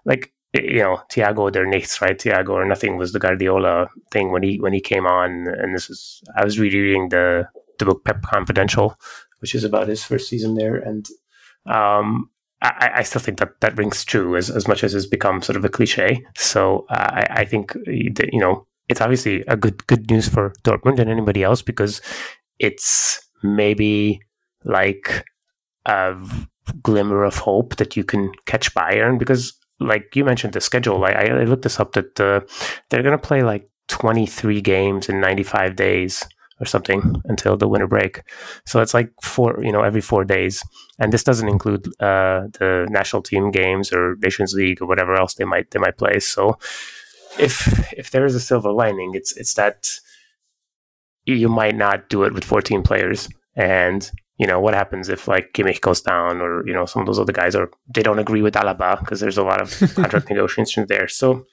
like 0.05 0.33
you 0.53 0.79
know 0.79 1.01
Thiago 1.11 1.51
their 1.51 1.67
nichts 1.67 2.01
right 2.01 2.17
Thiago 2.17 2.49
or 2.49 2.65
nothing 2.65 2.97
was 2.97 3.13
the 3.13 3.19
Guardiola 3.19 3.87
thing 4.11 4.31
when 4.31 4.43
he 4.43 4.59
when 4.59 4.73
he 4.73 4.81
came 4.81 5.05
on 5.05 5.47
and 5.47 5.75
this 5.75 5.89
is 5.89 6.23
I 6.35 6.43
was 6.43 6.59
reading 6.59 7.09
the 7.09 7.47
the 7.77 7.85
book 7.85 8.03
Pep 8.03 8.21
Confidential, 8.23 8.99
which 9.39 9.55
is 9.55 9.63
about 9.63 9.87
his 9.87 10.03
first 10.03 10.29
season 10.29 10.55
there 10.55 10.75
and. 10.75 11.07
Um, 11.65 12.29
I, 12.61 12.91
I, 12.95 13.03
still 13.03 13.21
think 13.21 13.39
that 13.39 13.61
that 13.61 13.77
rings 13.77 14.03
true 14.03 14.35
as, 14.35 14.49
as 14.49 14.67
much 14.67 14.83
as 14.83 14.93
it's 14.93 15.05
become 15.05 15.41
sort 15.41 15.55
of 15.55 15.63
a 15.63 15.69
cliche. 15.69 16.25
So 16.35 16.85
uh, 16.89 17.09
I, 17.09 17.27
I, 17.41 17.45
think 17.45 17.73
you 17.85 18.39
know 18.39 18.65
it's 18.89 18.99
obviously 19.01 19.45
a 19.47 19.55
good 19.55 19.85
good 19.87 20.09
news 20.09 20.27
for 20.27 20.53
Dortmund 20.63 20.99
and 20.99 21.09
anybody 21.09 21.43
else 21.43 21.61
because 21.61 22.01
it's 22.57 23.21
maybe 23.43 24.19
like 24.65 25.23
a 25.85 26.15
glimmer 26.81 27.23
of 27.23 27.37
hope 27.37 27.77
that 27.77 27.95
you 27.95 28.03
can 28.03 28.31
catch 28.45 28.73
Bayern 28.73 29.17
because 29.17 29.53
like 29.79 30.15
you 30.15 30.25
mentioned 30.25 30.53
the 30.53 30.61
schedule. 30.61 31.03
I, 31.03 31.11
I 31.11 31.43
looked 31.43 31.63
this 31.63 31.79
up 31.79 31.93
that 31.93 32.19
uh, 32.19 32.41
they're 32.89 33.03
going 33.03 33.17
to 33.17 33.27
play 33.27 33.41
like 33.41 33.69
23 33.87 34.61
games 34.61 35.09
in 35.09 35.19
95 35.19 35.75
days 35.75 36.25
or 36.59 36.65
something 36.65 37.21
until 37.25 37.55
the 37.57 37.67
winter 37.67 37.87
break. 37.87 38.21
So 38.65 38.81
it's 38.81 38.93
like 38.93 39.11
four, 39.21 39.59
you 39.63 39.71
know, 39.71 39.81
every 39.81 40.01
four 40.01 40.25
days, 40.25 40.63
and 40.99 41.13
this 41.13 41.23
doesn't 41.23 41.47
include 41.47 41.87
uh, 42.01 42.47
the 42.59 42.87
national 42.89 43.21
team 43.21 43.51
games 43.51 43.93
or 43.93 44.15
Nations 44.21 44.53
League 44.53 44.81
or 44.81 44.87
whatever 44.87 45.15
else 45.15 45.35
they 45.35 45.45
might 45.45 45.71
they 45.71 45.79
might 45.79 45.97
play. 45.97 46.19
So 46.19 46.57
if 47.39 47.93
if 47.93 48.11
there 48.11 48.25
is 48.25 48.35
a 48.35 48.39
silver 48.39 48.71
lining, 48.71 49.11
it's 49.13 49.35
it's 49.37 49.53
that 49.53 49.89
you 51.25 51.47
might 51.47 51.75
not 51.75 52.09
do 52.09 52.23
it 52.23 52.33
with 52.33 52.43
14 52.43 52.81
players, 52.81 53.29
and 53.55 54.11
you 54.39 54.47
know 54.47 54.59
what 54.59 54.73
happens 54.73 55.09
if 55.09 55.27
like 55.27 55.51
Kimmich 55.53 55.81
goes 55.81 56.01
down 56.01 56.41
or 56.41 56.65
you 56.65 56.73
know 56.73 56.85
some 56.85 57.01
of 57.01 57.05
those 57.05 57.19
other 57.19 57.33
guys 57.33 57.55
or 57.55 57.69
they 57.93 58.01
don't 58.01 58.19
agree 58.19 58.41
with 58.41 58.55
Alaba 58.55 58.99
because 58.99 59.19
there's 59.19 59.37
a 59.37 59.43
lot 59.43 59.61
of 59.61 59.69
contract 59.95 60.29
negotiations 60.29 60.87
there. 60.87 61.07
So 61.07 61.45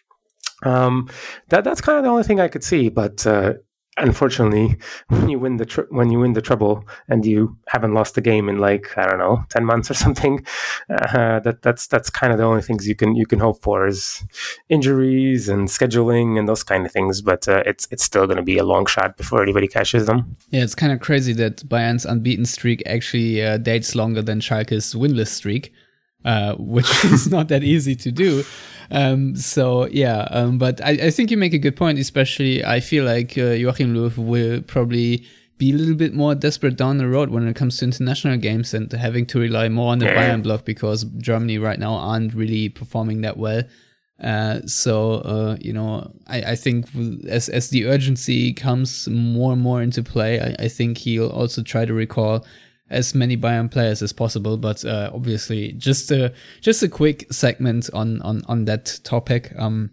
um, 0.62 1.11
that 1.49 1.64
that's 1.64 1.80
kind 1.80 1.99
of 1.99 2.05
the 2.05 2.11
only 2.11 2.22
thing 2.22 2.41
I 2.41 2.49
could 2.49 2.64
see, 2.64 2.89
but. 2.89 3.26
Uh, 3.26 3.55
unfortunately, 3.97 4.76
when 5.09 5.28
you 5.28 5.38
win 5.38 5.57
the 5.57 5.66
tr- 5.66 5.90
when 5.90 6.11
you 6.11 6.20
win 6.20 6.32
the 6.32 6.42
treble 6.42 6.84
and 7.09 7.24
you 7.24 7.57
haven't 7.68 7.94
lost 7.94 8.14
the 8.14 8.20
game 8.20 8.49
in 8.49 8.59
like 8.59 8.97
I 8.97 9.07
don't 9.07 9.18
know 9.18 9.44
ten 9.51 9.64
months 9.64 9.90
or 9.90 9.94
something, 10.05 10.44
uh, 10.90 11.40
that 11.40 11.62
that's 11.62 11.86
that's 11.86 12.11
kind 12.11 12.32
of 12.32 12.38
the 12.38 12.44
only 12.44 12.62
things 12.62 12.86
you 12.86 12.94
can 12.94 13.16
you 13.16 13.26
can 13.26 13.38
hope 13.38 13.62
for 13.62 13.86
is 13.86 14.24
injuries 14.68 15.49
and 15.49 15.68
scheduling 15.68 16.38
and 16.38 16.49
those 16.49 16.62
kind 16.62 16.86
of 16.86 16.92
things. 16.92 17.22
But 17.22 17.49
uh, 17.49 17.62
it's 17.66 17.88
it's 17.90 18.05
still 18.05 18.26
going 18.26 18.38
to 18.38 18.42
be 18.42 18.59
a 18.59 18.64
long 18.64 18.86
shot 18.86 19.16
before 19.16 19.42
anybody 19.42 19.68
catches 19.68 20.07
them. 20.07 20.36
Yeah, 20.51 20.62
it's 20.62 20.74
kind 20.74 20.92
of 20.92 21.01
crazy 21.01 21.32
that 21.34 21.68
Bayern's 21.68 22.05
unbeaten 22.05 22.47
streak 22.47 22.82
actually 22.86 23.42
uh, 23.42 23.59
dates 23.59 23.94
longer 23.94 24.22
than 24.22 24.40
Schalke's 24.40 24.94
winless 24.94 25.28
streak. 25.28 25.72
Uh, 26.24 26.54
which 26.58 27.04
is 27.04 27.28
not 27.28 27.48
that 27.48 27.62
easy 27.62 27.94
to 27.94 28.10
do. 28.10 28.42
Um, 28.90 29.36
so 29.36 29.86
yeah, 29.86 30.26
um, 30.30 30.58
but 30.58 30.80
I, 30.80 30.90
I, 30.90 31.10
think 31.10 31.30
you 31.30 31.36
make 31.36 31.54
a 31.54 31.58
good 31.58 31.76
point. 31.76 31.98
Especially, 31.98 32.64
I 32.64 32.80
feel 32.80 33.04
like 33.04 33.36
uh, 33.38 33.50
Joachim 33.50 33.94
Löw 33.94 34.16
will 34.16 34.62
probably 34.62 35.24
be 35.58 35.72
a 35.72 35.74
little 35.74 35.94
bit 35.94 36.14
more 36.14 36.34
desperate 36.34 36.76
down 36.76 36.98
the 36.98 37.08
road 37.08 37.30
when 37.30 37.46
it 37.46 37.56
comes 37.56 37.78
to 37.78 37.84
international 37.84 38.36
games 38.36 38.74
and 38.74 38.92
having 38.92 39.24
to 39.26 39.38
rely 39.38 39.68
more 39.68 39.92
on 39.92 39.98
the 39.98 40.06
Bayern 40.06 40.42
block 40.42 40.64
because 40.64 41.04
Germany 41.18 41.58
right 41.58 41.78
now 41.78 41.94
aren't 41.94 42.34
really 42.34 42.68
performing 42.68 43.22
that 43.22 43.36
well. 43.38 43.62
Uh, 44.22 44.60
so 44.66 45.14
uh, 45.20 45.56
you 45.60 45.72
know, 45.72 46.12
I, 46.26 46.42
I 46.52 46.56
think 46.56 46.86
as 47.28 47.48
as 47.48 47.70
the 47.70 47.86
urgency 47.86 48.52
comes 48.52 49.08
more 49.08 49.52
and 49.52 49.62
more 49.62 49.82
into 49.82 50.02
play, 50.02 50.40
I, 50.40 50.64
I 50.64 50.68
think 50.68 50.98
he'll 50.98 51.28
also 51.28 51.62
try 51.62 51.84
to 51.84 51.94
recall 51.94 52.44
as 52.91 53.14
many 53.14 53.37
Bayern 53.37 53.70
players 53.70 54.03
as 54.03 54.12
possible. 54.12 54.57
But 54.57 54.84
uh, 54.84 55.11
obviously, 55.12 55.72
just 55.72 56.11
a 56.11 56.32
just 56.61 56.82
a 56.82 56.89
quick 56.89 57.32
segment 57.32 57.91
on 57.93 58.22
on 58.22 58.43
on 58.47 58.64
that 58.66 59.01
topic. 59.05 59.53
Um, 59.59 59.91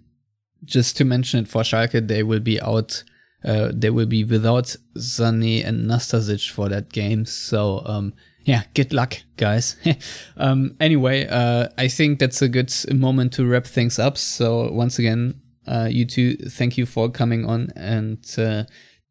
just 0.64 0.96
to 0.98 1.06
mention 1.06 1.42
it 1.42 1.48
for 1.48 1.62
Schalke, 1.62 2.08
they 2.08 2.24
will 2.24 2.40
be 2.40 2.62
out. 2.62 3.04
Uh, 3.44 3.72
they 3.74 3.90
will 3.90 4.06
be 4.06 4.24
without 4.24 4.76
Sané 4.96 5.66
and 5.66 5.86
Nastasic 5.90 6.50
for 6.50 6.70
that 6.70 6.94
game. 6.94 7.26
So 7.26 7.82
um, 7.86 8.14
yeah, 8.46 8.64
good 8.74 8.94
luck, 8.94 9.18
guys. 9.38 9.76
um, 10.38 10.76
anyway, 10.80 11.28
uh, 11.28 11.70
I 11.78 11.88
think 11.88 12.20
that's 12.20 12.42
a 12.42 12.48
good 12.48 12.74
moment 12.94 13.34
to 13.34 13.46
wrap 13.46 13.66
things 13.66 14.00
up. 14.00 14.18
So 14.18 14.72
once 14.72 15.00
again, 15.00 15.42
uh, 15.68 15.88
you 15.90 16.06
two, 16.06 16.36
thank 16.36 16.78
you 16.78 16.86
for 16.86 17.10
coming 17.10 17.46
on 17.46 17.72
and 17.76 18.20
uh, 18.38 18.64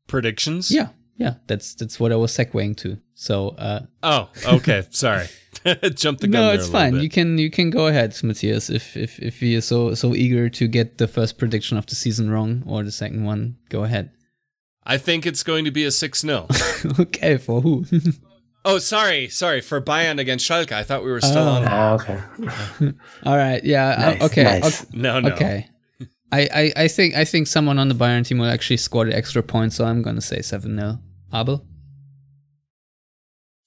predictions. 0.06 0.70
Yeah, 0.70 0.88
yeah, 1.16 1.34
that's 1.46 1.74
that's 1.74 2.00
what 2.00 2.12
I 2.12 2.16
was 2.16 2.32
segueing 2.32 2.76
to. 2.78 2.98
So. 3.14 3.50
Uh, 3.50 3.80
oh, 4.02 4.30
okay. 4.46 4.84
Sorry. 4.90 5.26
Jump 5.94 6.20
the 6.20 6.28
gun. 6.28 6.42
No, 6.42 6.52
it's 6.52 6.68
fine. 6.68 6.96
You 6.96 7.08
can 7.08 7.38
you 7.38 7.50
can 7.50 7.70
go 7.70 7.86
ahead, 7.86 8.18
Matthias, 8.22 8.70
if 8.70 8.96
if 8.96 9.18
if 9.18 9.42
you're 9.42 9.60
so 9.60 9.94
so 9.94 10.14
eager 10.14 10.48
to 10.48 10.66
get 10.66 10.98
the 10.98 11.06
first 11.06 11.38
prediction 11.38 11.76
of 11.76 11.86
the 11.86 11.94
season 11.94 12.30
wrong 12.30 12.62
or 12.66 12.82
the 12.82 12.92
second 12.92 13.24
one. 13.24 13.58
Go 13.68 13.84
ahead. 13.84 14.10
I 14.84 14.98
think 14.98 15.26
it's 15.26 15.42
going 15.44 15.64
to 15.64 15.70
be 15.70 15.84
a 15.84 15.90
six 15.92 16.22
0 16.22 16.48
Okay, 16.98 17.36
for 17.36 17.60
who? 17.60 17.84
oh, 18.64 18.78
sorry, 18.78 19.28
sorry 19.28 19.60
for 19.60 19.80
Bayern 19.80 20.18
against 20.18 20.48
Schalke. 20.48 20.72
I 20.72 20.82
thought 20.82 21.04
we 21.04 21.12
were 21.12 21.20
still 21.20 21.48
oh. 21.48 21.62
on. 21.62 21.68
Oh, 21.68 21.94
okay. 21.94 22.92
All 23.22 23.36
right. 23.36 23.62
Yeah. 23.62 24.16
Uh, 24.20 24.24
okay. 24.26 24.42
Nice. 24.42 24.82
okay. 24.82 24.98
No. 24.98 25.20
No. 25.20 25.28
Okay. 25.30 25.68
I, 26.32 26.48
I, 26.54 26.72
I 26.84 26.88
think 26.88 27.14
I 27.14 27.24
think 27.26 27.46
someone 27.46 27.78
on 27.78 27.88
the 27.88 27.94
Bayern 27.94 28.26
team 28.26 28.38
will 28.38 28.50
actually 28.50 28.78
score 28.78 29.04
the 29.04 29.14
extra 29.14 29.42
point, 29.42 29.74
so 29.74 29.84
I'm 29.84 30.00
gonna 30.00 30.22
say 30.22 30.40
seven 30.40 30.78
0 30.78 30.98
Abel. 31.32 31.66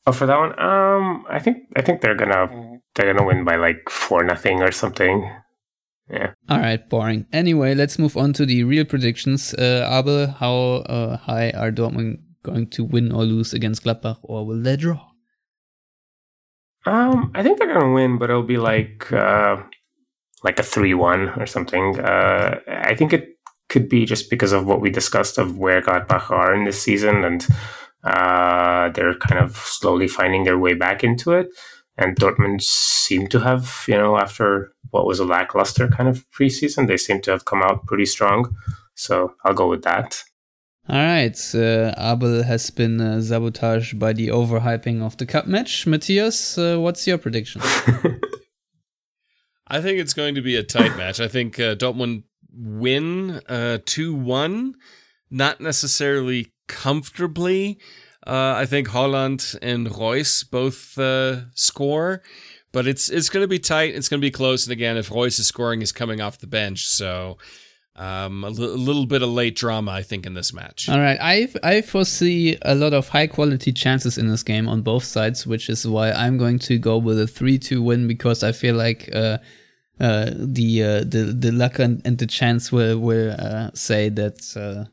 Oh, 0.08 0.12
for 0.12 0.26
that 0.26 0.38
one, 0.38 0.60
um, 0.60 1.26
I 1.30 1.40
think 1.40 1.58
I 1.76 1.82
think 1.84 2.02
they're 2.02 2.16
gonna 2.16 2.80
they're 2.96 3.14
gonna 3.14 3.26
win 3.26 3.46
by 3.46 3.56
like 3.56 3.90
four 3.90 4.24
nothing 4.24 4.64
or 4.64 4.72
something. 4.72 5.30
Yeah. 6.10 6.34
All 6.50 6.60
right, 6.60 6.88
boring. 6.90 7.26
Anyway, 7.32 7.74
let's 7.74 7.98
move 7.98 8.18
on 8.18 8.34
to 8.34 8.46
the 8.46 8.64
real 8.64 8.86
predictions. 8.86 9.54
Uh, 9.54 9.88
Abel, 9.92 10.28
how 10.28 10.84
uh, 10.86 11.18
high 11.18 11.52
are 11.52 11.72
Dortmund 11.72 12.20
going 12.44 12.68
to 12.72 12.84
win 12.84 13.12
or 13.12 13.24
lose 13.24 13.54
against 13.54 13.84
Gladbach, 13.84 14.18
or 14.22 14.46
will 14.46 14.62
they 14.62 14.76
draw? 14.76 15.02
Um, 16.86 17.32
I 17.34 17.42
think 17.42 17.58
they're 17.58 17.74
gonna 17.74 17.94
win, 17.94 18.18
but 18.18 18.30
it'll 18.30 18.44
be 18.44 18.58
like 18.58 19.12
uh, 19.12 19.58
like 20.46 20.60
a 20.60 20.64
three-one 20.64 21.30
or 21.40 21.46
something. 21.46 22.00
Uh, 22.00 22.60
I 22.68 22.96
think 22.96 23.12
it 23.12 23.38
could 23.68 23.90
be 23.90 24.06
just 24.06 24.30
because 24.30 24.54
of 24.54 24.66
what 24.66 24.80
we 24.80 24.90
discussed 24.90 25.38
of 25.38 25.58
where 25.58 25.82
Gladbach 25.82 26.30
are 26.30 26.54
in 26.54 26.66
this 26.66 26.82
season 26.82 27.26
and 27.26 27.46
uh, 28.04 28.90
they're 28.90 29.16
kind 29.16 29.44
of 29.44 29.58
slowly 29.58 30.08
finding 30.08 30.44
their 30.44 30.60
way 30.60 30.76
back 30.76 31.04
into 31.04 31.34
it. 31.34 31.48
And 31.98 32.16
Dortmund 32.16 32.62
seem 32.62 33.28
to 33.30 33.40
have, 33.40 33.86
you 33.88 33.96
know, 33.96 34.18
after 34.18 34.72
what 34.92 35.08
was 35.08 35.20
a 35.20 35.26
lackluster 35.26 35.88
kind 35.88 36.08
of 36.08 36.26
preseason, 36.32 36.88
they 36.88 36.98
seem 36.98 37.22
to 37.22 37.32
have 37.32 37.46
come 37.46 37.64
out 37.64 37.86
pretty 37.88 38.06
strong. 38.06 38.56
So 38.94 39.34
I'll 39.44 39.54
go 39.54 39.70
with 39.70 39.84
that. 39.84 40.24
All 40.88 40.98
right. 40.98 41.38
Uh, 41.56 41.94
Abel 41.98 42.44
has 42.44 42.70
been 42.70 43.02
uh, 43.02 43.20
sabotaged 43.20 43.98
by 43.98 44.14
the 44.14 44.28
overhyping 44.28 45.02
of 45.02 45.18
the 45.18 45.26
cup 45.26 45.48
match. 45.48 45.88
Matthias, 45.88 46.58
uh, 46.60 46.78
what's 46.78 47.08
your 47.08 47.18
prediction? 47.18 47.62
I 49.68 49.82
think 49.82 50.00
it's 50.00 50.14
going 50.14 50.36
to 50.36 50.42
be 50.42 50.56
a 50.56 50.64
tight 50.64 50.96
match. 50.98 51.20
I 51.20 51.28
think 51.28 51.60
uh, 51.60 51.76
Dortmund 51.76 52.24
win 52.52 53.42
uh, 53.48 53.80
2 53.86 54.14
1, 54.14 54.76
not 55.30 55.60
necessarily 55.60 56.54
comfortably. 56.68 57.80
Uh, 58.26 58.56
I 58.58 58.66
think 58.66 58.90
Haaland 58.90 59.58
and 59.62 59.96
Reus 59.96 60.44
both 60.44 60.98
uh, 60.98 61.42
score, 61.54 62.24
but 62.72 62.88
it's 62.88 63.10
it's 63.10 63.30
going 63.30 63.44
to 63.44 63.48
be 63.48 63.60
tight. 63.60 63.94
It's 63.94 64.10
going 64.10 64.20
to 64.20 64.26
be 64.26 64.32
close. 64.32 64.66
And 64.66 64.74
again, 64.74 64.98
if 64.98 65.12
Reus 65.12 65.38
is 65.38 65.48
scoring, 65.48 65.80
he's 65.80 65.92
coming 65.92 66.22
off 66.22 66.40
the 66.40 66.48
bench, 66.48 66.88
so 66.88 67.38
um, 67.96 68.44
a, 68.44 68.48
l- 68.48 68.54
a 68.76 68.82
little 68.90 69.06
bit 69.06 69.22
of 69.22 69.30
late 69.30 69.56
drama, 69.56 69.92
I 69.92 70.04
think, 70.04 70.26
in 70.26 70.34
this 70.34 70.54
match. 70.54 70.90
All 70.90 71.00
right, 71.00 71.18
I 71.22 71.48
I 71.64 71.82
foresee 71.82 72.58
a 72.62 72.76
lot 72.76 72.94
of 72.94 73.10
high 73.10 73.28
quality 73.28 73.72
chances 73.72 74.18
in 74.18 74.28
this 74.28 74.44
game 74.44 74.68
on 74.68 74.82
both 74.82 75.04
sides, 75.04 75.48
which 75.48 75.70
is 75.70 75.88
why 75.88 76.12
I'm 76.12 76.38
going 76.38 76.60
to 76.60 76.78
go 76.78 76.98
with 76.98 77.20
a 77.20 77.28
three 77.28 77.58
two 77.58 77.82
win 77.82 78.08
because 78.08 78.44
I 78.44 78.52
feel 78.52 78.76
like. 78.76 79.10
Uh, 79.14 79.38
uh, 79.98 80.30
the 80.36 80.84
uh, 80.84 81.00
the 81.06 81.34
the 81.40 81.54
luck 81.54 81.80
and, 81.80 82.02
and 82.04 82.18
the 82.18 82.28
chance 82.28 82.70
will 82.70 83.00
will 83.00 83.34
uh, 83.40 83.70
say 83.74 84.10
that 84.10 84.86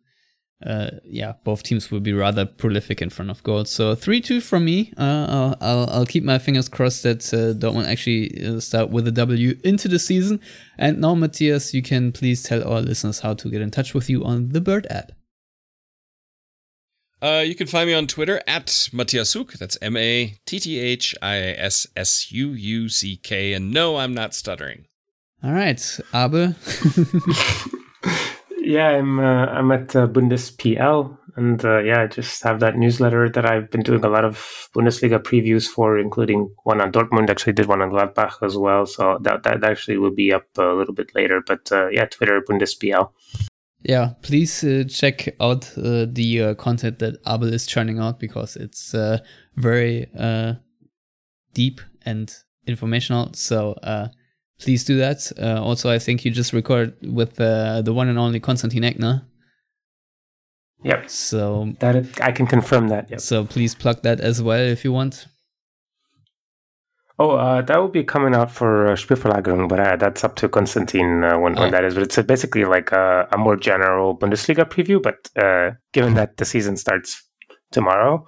uh, 0.64 0.90
yeah, 1.04 1.34
both 1.44 1.62
teams 1.62 1.90
will 1.90 2.00
be 2.00 2.12
rather 2.12 2.46
prolific 2.46 3.02
in 3.02 3.10
front 3.10 3.30
of 3.30 3.42
goal. 3.42 3.64
So 3.64 3.94
three 3.94 4.20
two 4.20 4.40
from 4.40 4.64
me. 4.64 4.92
Uh, 4.96 5.54
I'll 5.60 5.88
I'll 5.90 6.06
keep 6.06 6.24
my 6.24 6.38
fingers 6.38 6.68
crossed 6.68 7.02
that 7.02 7.32
uh, 7.32 7.58
Dortmund 7.58 7.86
actually 7.86 8.44
uh, 8.44 8.60
start 8.60 8.90
with 8.90 9.08
a 9.08 9.12
W 9.12 9.58
into 9.64 9.88
the 9.88 9.98
season. 9.98 10.40
And 10.78 11.00
now, 11.00 11.14
Matthias, 11.14 11.74
you 11.74 11.82
can 11.82 12.12
please 12.12 12.42
tell 12.42 12.66
our 12.66 12.80
listeners 12.80 13.20
how 13.20 13.34
to 13.34 13.50
get 13.50 13.60
in 13.60 13.70
touch 13.70 13.94
with 13.94 14.08
you 14.08 14.24
on 14.24 14.50
the 14.50 14.60
Bird 14.60 14.86
app. 14.90 15.12
Uh, 17.20 17.44
you 17.46 17.54
can 17.54 17.68
find 17.68 17.88
me 17.88 17.94
on 17.94 18.08
Twitter 18.08 18.42
at 18.48 18.88
Matthias 18.92 19.30
Suck. 19.30 19.52
That's 19.52 19.78
M 19.80 19.96
A 19.96 20.34
T 20.44 20.58
T 20.58 20.78
H 20.78 21.14
I 21.22 21.36
S 21.36 21.86
S 21.96 22.32
U 22.32 22.50
U 22.50 22.88
C 22.88 23.16
K. 23.16 23.52
And 23.52 23.72
no, 23.72 23.96
I'm 23.96 24.14
not 24.14 24.34
stuttering. 24.34 24.86
All 25.44 25.52
right, 25.52 26.00
Abe. 26.14 26.54
yeah, 28.64 28.88
I'm 28.88 29.18
uh, 29.18 29.46
I'm 29.46 29.70
at 29.72 29.94
uh, 29.94 30.06
BundesPL, 30.06 31.18
and 31.36 31.64
uh, 31.64 31.78
yeah, 31.80 32.02
I 32.02 32.06
just 32.06 32.42
have 32.42 32.60
that 32.60 32.76
newsletter 32.76 33.28
that 33.30 33.44
I've 33.44 33.70
been 33.70 33.82
doing 33.82 34.04
a 34.04 34.08
lot 34.08 34.24
of 34.24 34.68
Bundesliga 34.74 35.18
previews 35.18 35.66
for, 35.66 35.98
including 35.98 36.54
one 36.64 36.80
on 36.80 36.92
Dortmund. 36.92 37.30
Actually, 37.30 37.54
did 37.54 37.66
one 37.66 37.82
on 37.82 37.90
Gladbach 37.90 38.42
as 38.42 38.56
well, 38.56 38.86
so 38.86 39.18
that 39.22 39.42
that 39.42 39.64
actually 39.64 39.98
will 39.98 40.14
be 40.14 40.32
up 40.32 40.46
a 40.56 40.62
little 40.62 40.94
bit 40.94 41.14
later. 41.14 41.42
But 41.46 41.70
uh, 41.72 41.88
yeah, 41.88 42.06
Twitter 42.06 42.40
BundesPL. 42.48 43.10
Yeah, 43.82 44.10
please 44.22 44.62
uh, 44.62 44.84
check 44.88 45.34
out 45.40 45.76
uh, 45.76 46.06
the 46.08 46.42
uh, 46.42 46.54
content 46.54 47.00
that 47.00 47.16
Abel 47.26 47.52
is 47.52 47.66
churning 47.66 47.98
out 47.98 48.20
because 48.20 48.54
it's 48.56 48.94
very 49.56 50.06
deep 51.52 51.80
and 52.06 52.34
informational. 52.66 53.32
So 53.34 53.76
please 54.62 54.84
do 54.84 54.96
that. 54.98 55.30
also, 55.40 55.90
I 55.90 55.98
think 55.98 56.24
you 56.24 56.30
just 56.30 56.52
record 56.52 56.94
with 57.02 57.36
the 57.36 57.92
one 57.92 58.08
and 58.08 58.18
only 58.18 58.40
Konstantin 58.40 58.82
Eckner. 58.82 59.22
Yep. 60.84 61.10
So 61.10 61.72
that 61.78 61.96
is, 61.96 62.12
I 62.20 62.32
can 62.32 62.46
confirm 62.46 62.88
that. 62.88 63.10
Yep. 63.10 63.20
So 63.20 63.44
please 63.44 63.74
plug 63.74 64.02
that 64.02 64.20
as 64.20 64.42
well 64.42 64.60
if 64.60 64.84
you 64.84 64.92
want. 64.92 65.26
Oh, 67.18 67.32
uh, 67.32 67.62
that 67.62 67.78
will 67.78 67.88
be 67.88 68.02
coming 68.02 68.34
out 68.34 68.50
for 68.50 68.88
uh, 68.88 68.96
Spielverlagerung, 68.96 69.68
but 69.68 69.78
uh, 69.78 69.96
that's 69.96 70.24
up 70.24 70.34
to 70.36 70.48
Konstantin 70.48 71.22
uh, 71.22 71.38
when, 71.38 71.56
oh. 71.56 71.62
when 71.62 71.70
that 71.70 71.84
is. 71.84 71.94
But 71.94 72.04
it's 72.04 72.20
basically 72.22 72.64
like 72.64 72.90
a, 72.90 73.28
a, 73.30 73.38
more 73.38 73.56
general 73.56 74.16
Bundesliga 74.16 74.64
preview. 74.64 75.00
But 75.00 75.30
uh, 75.40 75.76
given 75.92 76.14
that 76.14 76.38
the 76.38 76.44
season 76.44 76.76
starts 76.76 77.22
tomorrow 77.70 78.26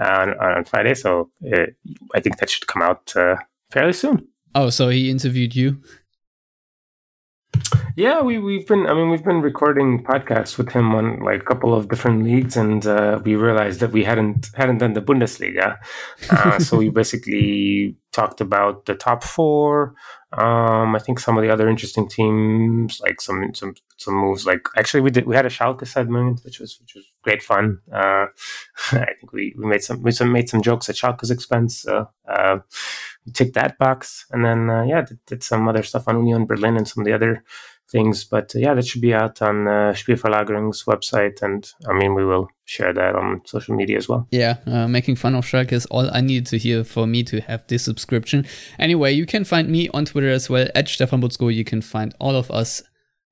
on, 0.00 0.30
on 0.40 0.64
Friday, 0.64 0.94
so 0.94 1.30
uh, 1.54 1.66
I 2.14 2.20
think 2.20 2.38
that 2.38 2.50
should 2.50 2.66
come 2.66 2.82
out 2.82 3.12
uh, 3.14 3.36
fairly 3.70 3.92
soon. 3.92 4.26
Oh, 4.54 4.70
so 4.70 4.88
he 4.88 5.10
interviewed 5.10 5.56
you? 5.56 5.78
Yeah, 7.96 8.22
we 8.22 8.38
we've 8.38 8.66
been. 8.66 8.86
I 8.86 8.94
mean, 8.94 9.10
we've 9.10 9.24
been 9.24 9.42
recording 9.42 10.02
podcasts 10.02 10.56
with 10.56 10.70
him 10.70 10.94
on 10.94 11.20
like 11.20 11.42
a 11.42 11.44
couple 11.44 11.74
of 11.74 11.88
different 11.88 12.24
leagues, 12.24 12.56
and 12.56 12.86
uh, 12.86 13.20
we 13.22 13.36
realized 13.36 13.80
that 13.80 13.92
we 13.92 14.02
hadn't 14.02 14.48
hadn't 14.54 14.78
done 14.78 14.94
the 14.94 15.02
Bundesliga. 15.02 15.78
Uh, 16.30 16.58
so 16.58 16.78
we 16.78 16.88
basically 17.02 17.96
talked 18.12 18.40
about 18.40 18.86
the 18.86 18.94
top 18.94 19.24
four. 19.24 19.94
Um, 20.32 20.96
I 20.96 20.98
think 20.98 21.18
some 21.18 21.36
of 21.36 21.42
the 21.44 21.52
other 21.52 21.68
interesting 21.68 22.08
teams, 22.08 23.00
like 23.00 23.20
some 23.20 23.54
some 23.54 23.74
some 23.96 24.14
moves. 24.14 24.46
Like 24.46 24.66
actually, 24.76 25.00
we 25.00 25.10
did 25.10 25.26
we 25.26 25.36
had 25.36 25.46
a 25.46 25.50
Schalke 25.50 25.86
segment, 25.86 26.40
which 26.44 26.60
was 26.60 26.78
which 26.80 26.94
was 26.94 27.04
great 27.22 27.42
fun. 27.42 27.80
Uh, 27.92 28.26
I 28.92 29.12
think 29.18 29.32
we, 29.32 29.54
we 29.58 29.66
made 29.66 29.82
some 29.82 30.02
we 30.02 30.10
some 30.12 30.32
made 30.32 30.48
some 30.48 30.62
jokes 30.62 30.88
at 30.88 30.96
Schalke's 30.96 31.30
expense. 31.30 31.82
So, 31.82 32.08
Uh, 32.28 32.58
we 33.26 33.32
ticked 33.32 33.54
that 33.54 33.78
box, 33.78 34.26
and 34.32 34.44
then 34.44 34.70
uh, 34.70 34.84
yeah, 34.84 35.02
did, 35.02 35.18
did 35.26 35.42
some 35.42 35.68
other 35.68 35.82
stuff 35.82 36.08
on 36.08 36.26
Union 36.26 36.46
Berlin 36.46 36.76
and 36.76 36.88
some 36.88 37.02
of 37.02 37.06
the 37.06 37.14
other 37.14 37.44
things. 37.90 38.24
But 38.24 38.54
uh, 38.56 38.58
yeah, 38.58 38.74
that 38.74 38.86
should 38.86 39.02
be 39.02 39.14
out 39.14 39.42
on 39.42 39.68
uh, 39.68 39.92
Spielverlagerung's 39.92 40.84
website, 40.84 41.42
and 41.42 41.70
I 41.88 41.92
mean, 41.92 42.14
we 42.14 42.24
will 42.24 42.48
share 42.64 42.92
that 42.92 43.14
on 43.14 43.42
social 43.44 43.74
media 43.74 43.96
as 43.96 44.08
well. 44.08 44.26
Yeah, 44.30 44.56
uh, 44.66 44.88
making 44.88 45.16
fun 45.16 45.34
of 45.34 45.44
Schalke 45.44 45.72
is 45.72 45.86
all 45.86 46.08
I 46.12 46.20
needed 46.20 46.46
to 46.46 46.58
hear 46.58 46.84
for 46.84 47.06
me 47.06 47.22
to 47.24 47.40
have 47.42 47.66
this 47.66 47.82
subscription. 47.84 48.46
Anyway, 48.78 49.12
you 49.12 49.26
can 49.26 49.44
find 49.44 49.68
me 49.68 49.88
on 49.90 50.04
Twitter 50.04 50.30
as 50.30 50.48
well 50.48 50.68
at 50.74 50.88
Stefan 50.88 51.20
Buczko. 51.20 51.54
You 51.54 51.64
can 51.64 51.82
find 51.82 52.14
all 52.18 52.36
of 52.36 52.50
us 52.50 52.82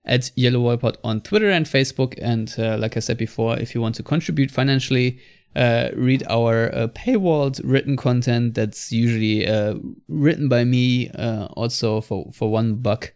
at 0.05 0.31
Yellow 0.35 0.61
Wall 0.61 0.77
Pod 0.77 0.99
on 1.05 1.21
Twitter 1.21 1.51
and 1.51 1.67
Facebook. 1.67 2.19
And 2.21 2.55
uh, 2.59 2.77
like 2.79 2.97
I 2.97 3.01
said 3.01 3.19
before, 3.19 3.59
if 3.59 3.75
you 3.75 3.81
want 3.81 3.95
to 3.97 4.03
contribute 4.03 4.51
financially, 4.51 5.21
uh, 5.57 5.91
read 5.95 6.23
our 6.29 6.75
uh, 6.75 6.89
paywalled 6.89 7.61
written 7.65 7.97
content 7.97 8.55
that's 8.55 8.93
usually 8.93 9.47
uh, 9.47 9.75
written 10.09 10.49
by 10.49 10.65
me 10.65 11.11
uh, 11.11 11.47
also 11.57 12.01
for, 12.01 12.31
for 12.33 12.51
one 12.51 12.77
buck 12.77 13.13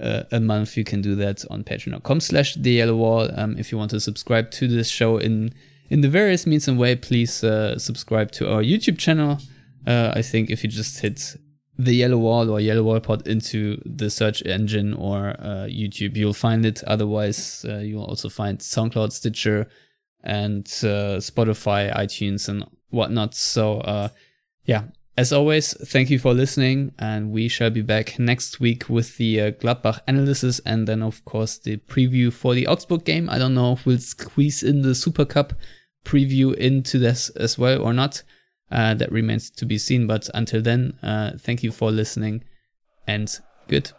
uh, 0.00 0.22
a 0.30 0.40
month 0.40 0.76
you 0.76 0.84
can 0.84 1.02
do 1.02 1.14
that 1.14 1.44
on 1.50 1.62
patreon.com 1.64 2.20
slash 2.20 2.54
the 2.54 2.72
yellow 2.72 2.96
wall 2.96 3.28
um, 3.38 3.56
if 3.58 3.70
you 3.70 3.78
want 3.78 3.90
to 3.90 4.00
subscribe 4.00 4.50
to 4.50 4.66
this 4.68 4.88
show 4.88 5.18
in 5.18 5.52
in 5.92 6.00
the 6.00 6.08
various 6.08 6.46
means 6.46 6.68
and 6.68 6.78
way, 6.78 6.96
please 6.96 7.44
uh, 7.44 7.78
subscribe 7.78 8.32
to 8.32 8.50
our 8.50 8.62
YouTube 8.62 8.96
channel. 8.96 9.38
Uh, 9.86 10.10
I 10.16 10.22
think 10.22 10.48
if 10.48 10.64
you 10.64 10.70
just 10.70 11.00
hit 11.00 11.36
the 11.76 11.92
Yellow 11.92 12.16
Wall 12.16 12.48
or 12.48 12.60
Yellow 12.60 12.82
Wall 12.82 12.98
Pod 12.98 13.28
into 13.28 13.78
the 13.84 14.08
search 14.08 14.42
engine 14.46 14.94
or 14.94 15.36
uh, 15.38 15.66
YouTube, 15.68 16.16
you'll 16.16 16.32
find 16.32 16.64
it. 16.64 16.82
Otherwise, 16.84 17.66
uh, 17.68 17.80
you'll 17.80 18.06
also 18.06 18.30
find 18.30 18.58
SoundCloud, 18.58 19.12
Stitcher, 19.12 19.68
and 20.24 20.66
uh, 20.82 21.20
Spotify, 21.20 21.94
iTunes, 21.94 22.48
and 22.48 22.64
whatnot. 22.88 23.34
So, 23.34 24.10
yeah, 24.64 24.84
as 25.22 25.32
always, 25.32 25.72
thank 25.88 26.10
you 26.10 26.18
for 26.18 26.34
listening, 26.34 26.92
and 26.98 27.30
we 27.30 27.46
shall 27.46 27.70
be 27.70 27.80
back 27.80 28.18
next 28.18 28.58
week 28.58 28.88
with 28.88 29.18
the 29.18 29.40
uh, 29.40 29.50
Gladbach 29.52 30.00
analysis 30.08 30.60
and 30.66 30.88
then, 30.88 31.00
of 31.00 31.24
course, 31.24 31.58
the 31.58 31.76
preview 31.76 32.32
for 32.32 32.54
the 32.54 32.66
Augsburg 32.66 33.04
game. 33.04 33.30
I 33.30 33.38
don't 33.38 33.54
know 33.54 33.74
if 33.74 33.86
we'll 33.86 33.98
squeeze 33.98 34.64
in 34.64 34.82
the 34.82 34.96
Super 34.96 35.24
Cup 35.24 35.52
preview 36.04 36.56
into 36.56 36.98
this 36.98 37.28
as 37.36 37.56
well 37.56 37.80
or 37.80 37.92
not. 37.92 38.24
Uh, 38.72 38.94
that 38.94 39.12
remains 39.12 39.48
to 39.50 39.64
be 39.64 39.78
seen. 39.78 40.08
But 40.08 40.28
until 40.34 40.60
then, 40.60 40.98
uh, 41.04 41.38
thank 41.38 41.62
you 41.62 41.70
for 41.70 41.92
listening 41.92 42.42
and 43.06 43.32
good. 43.68 43.92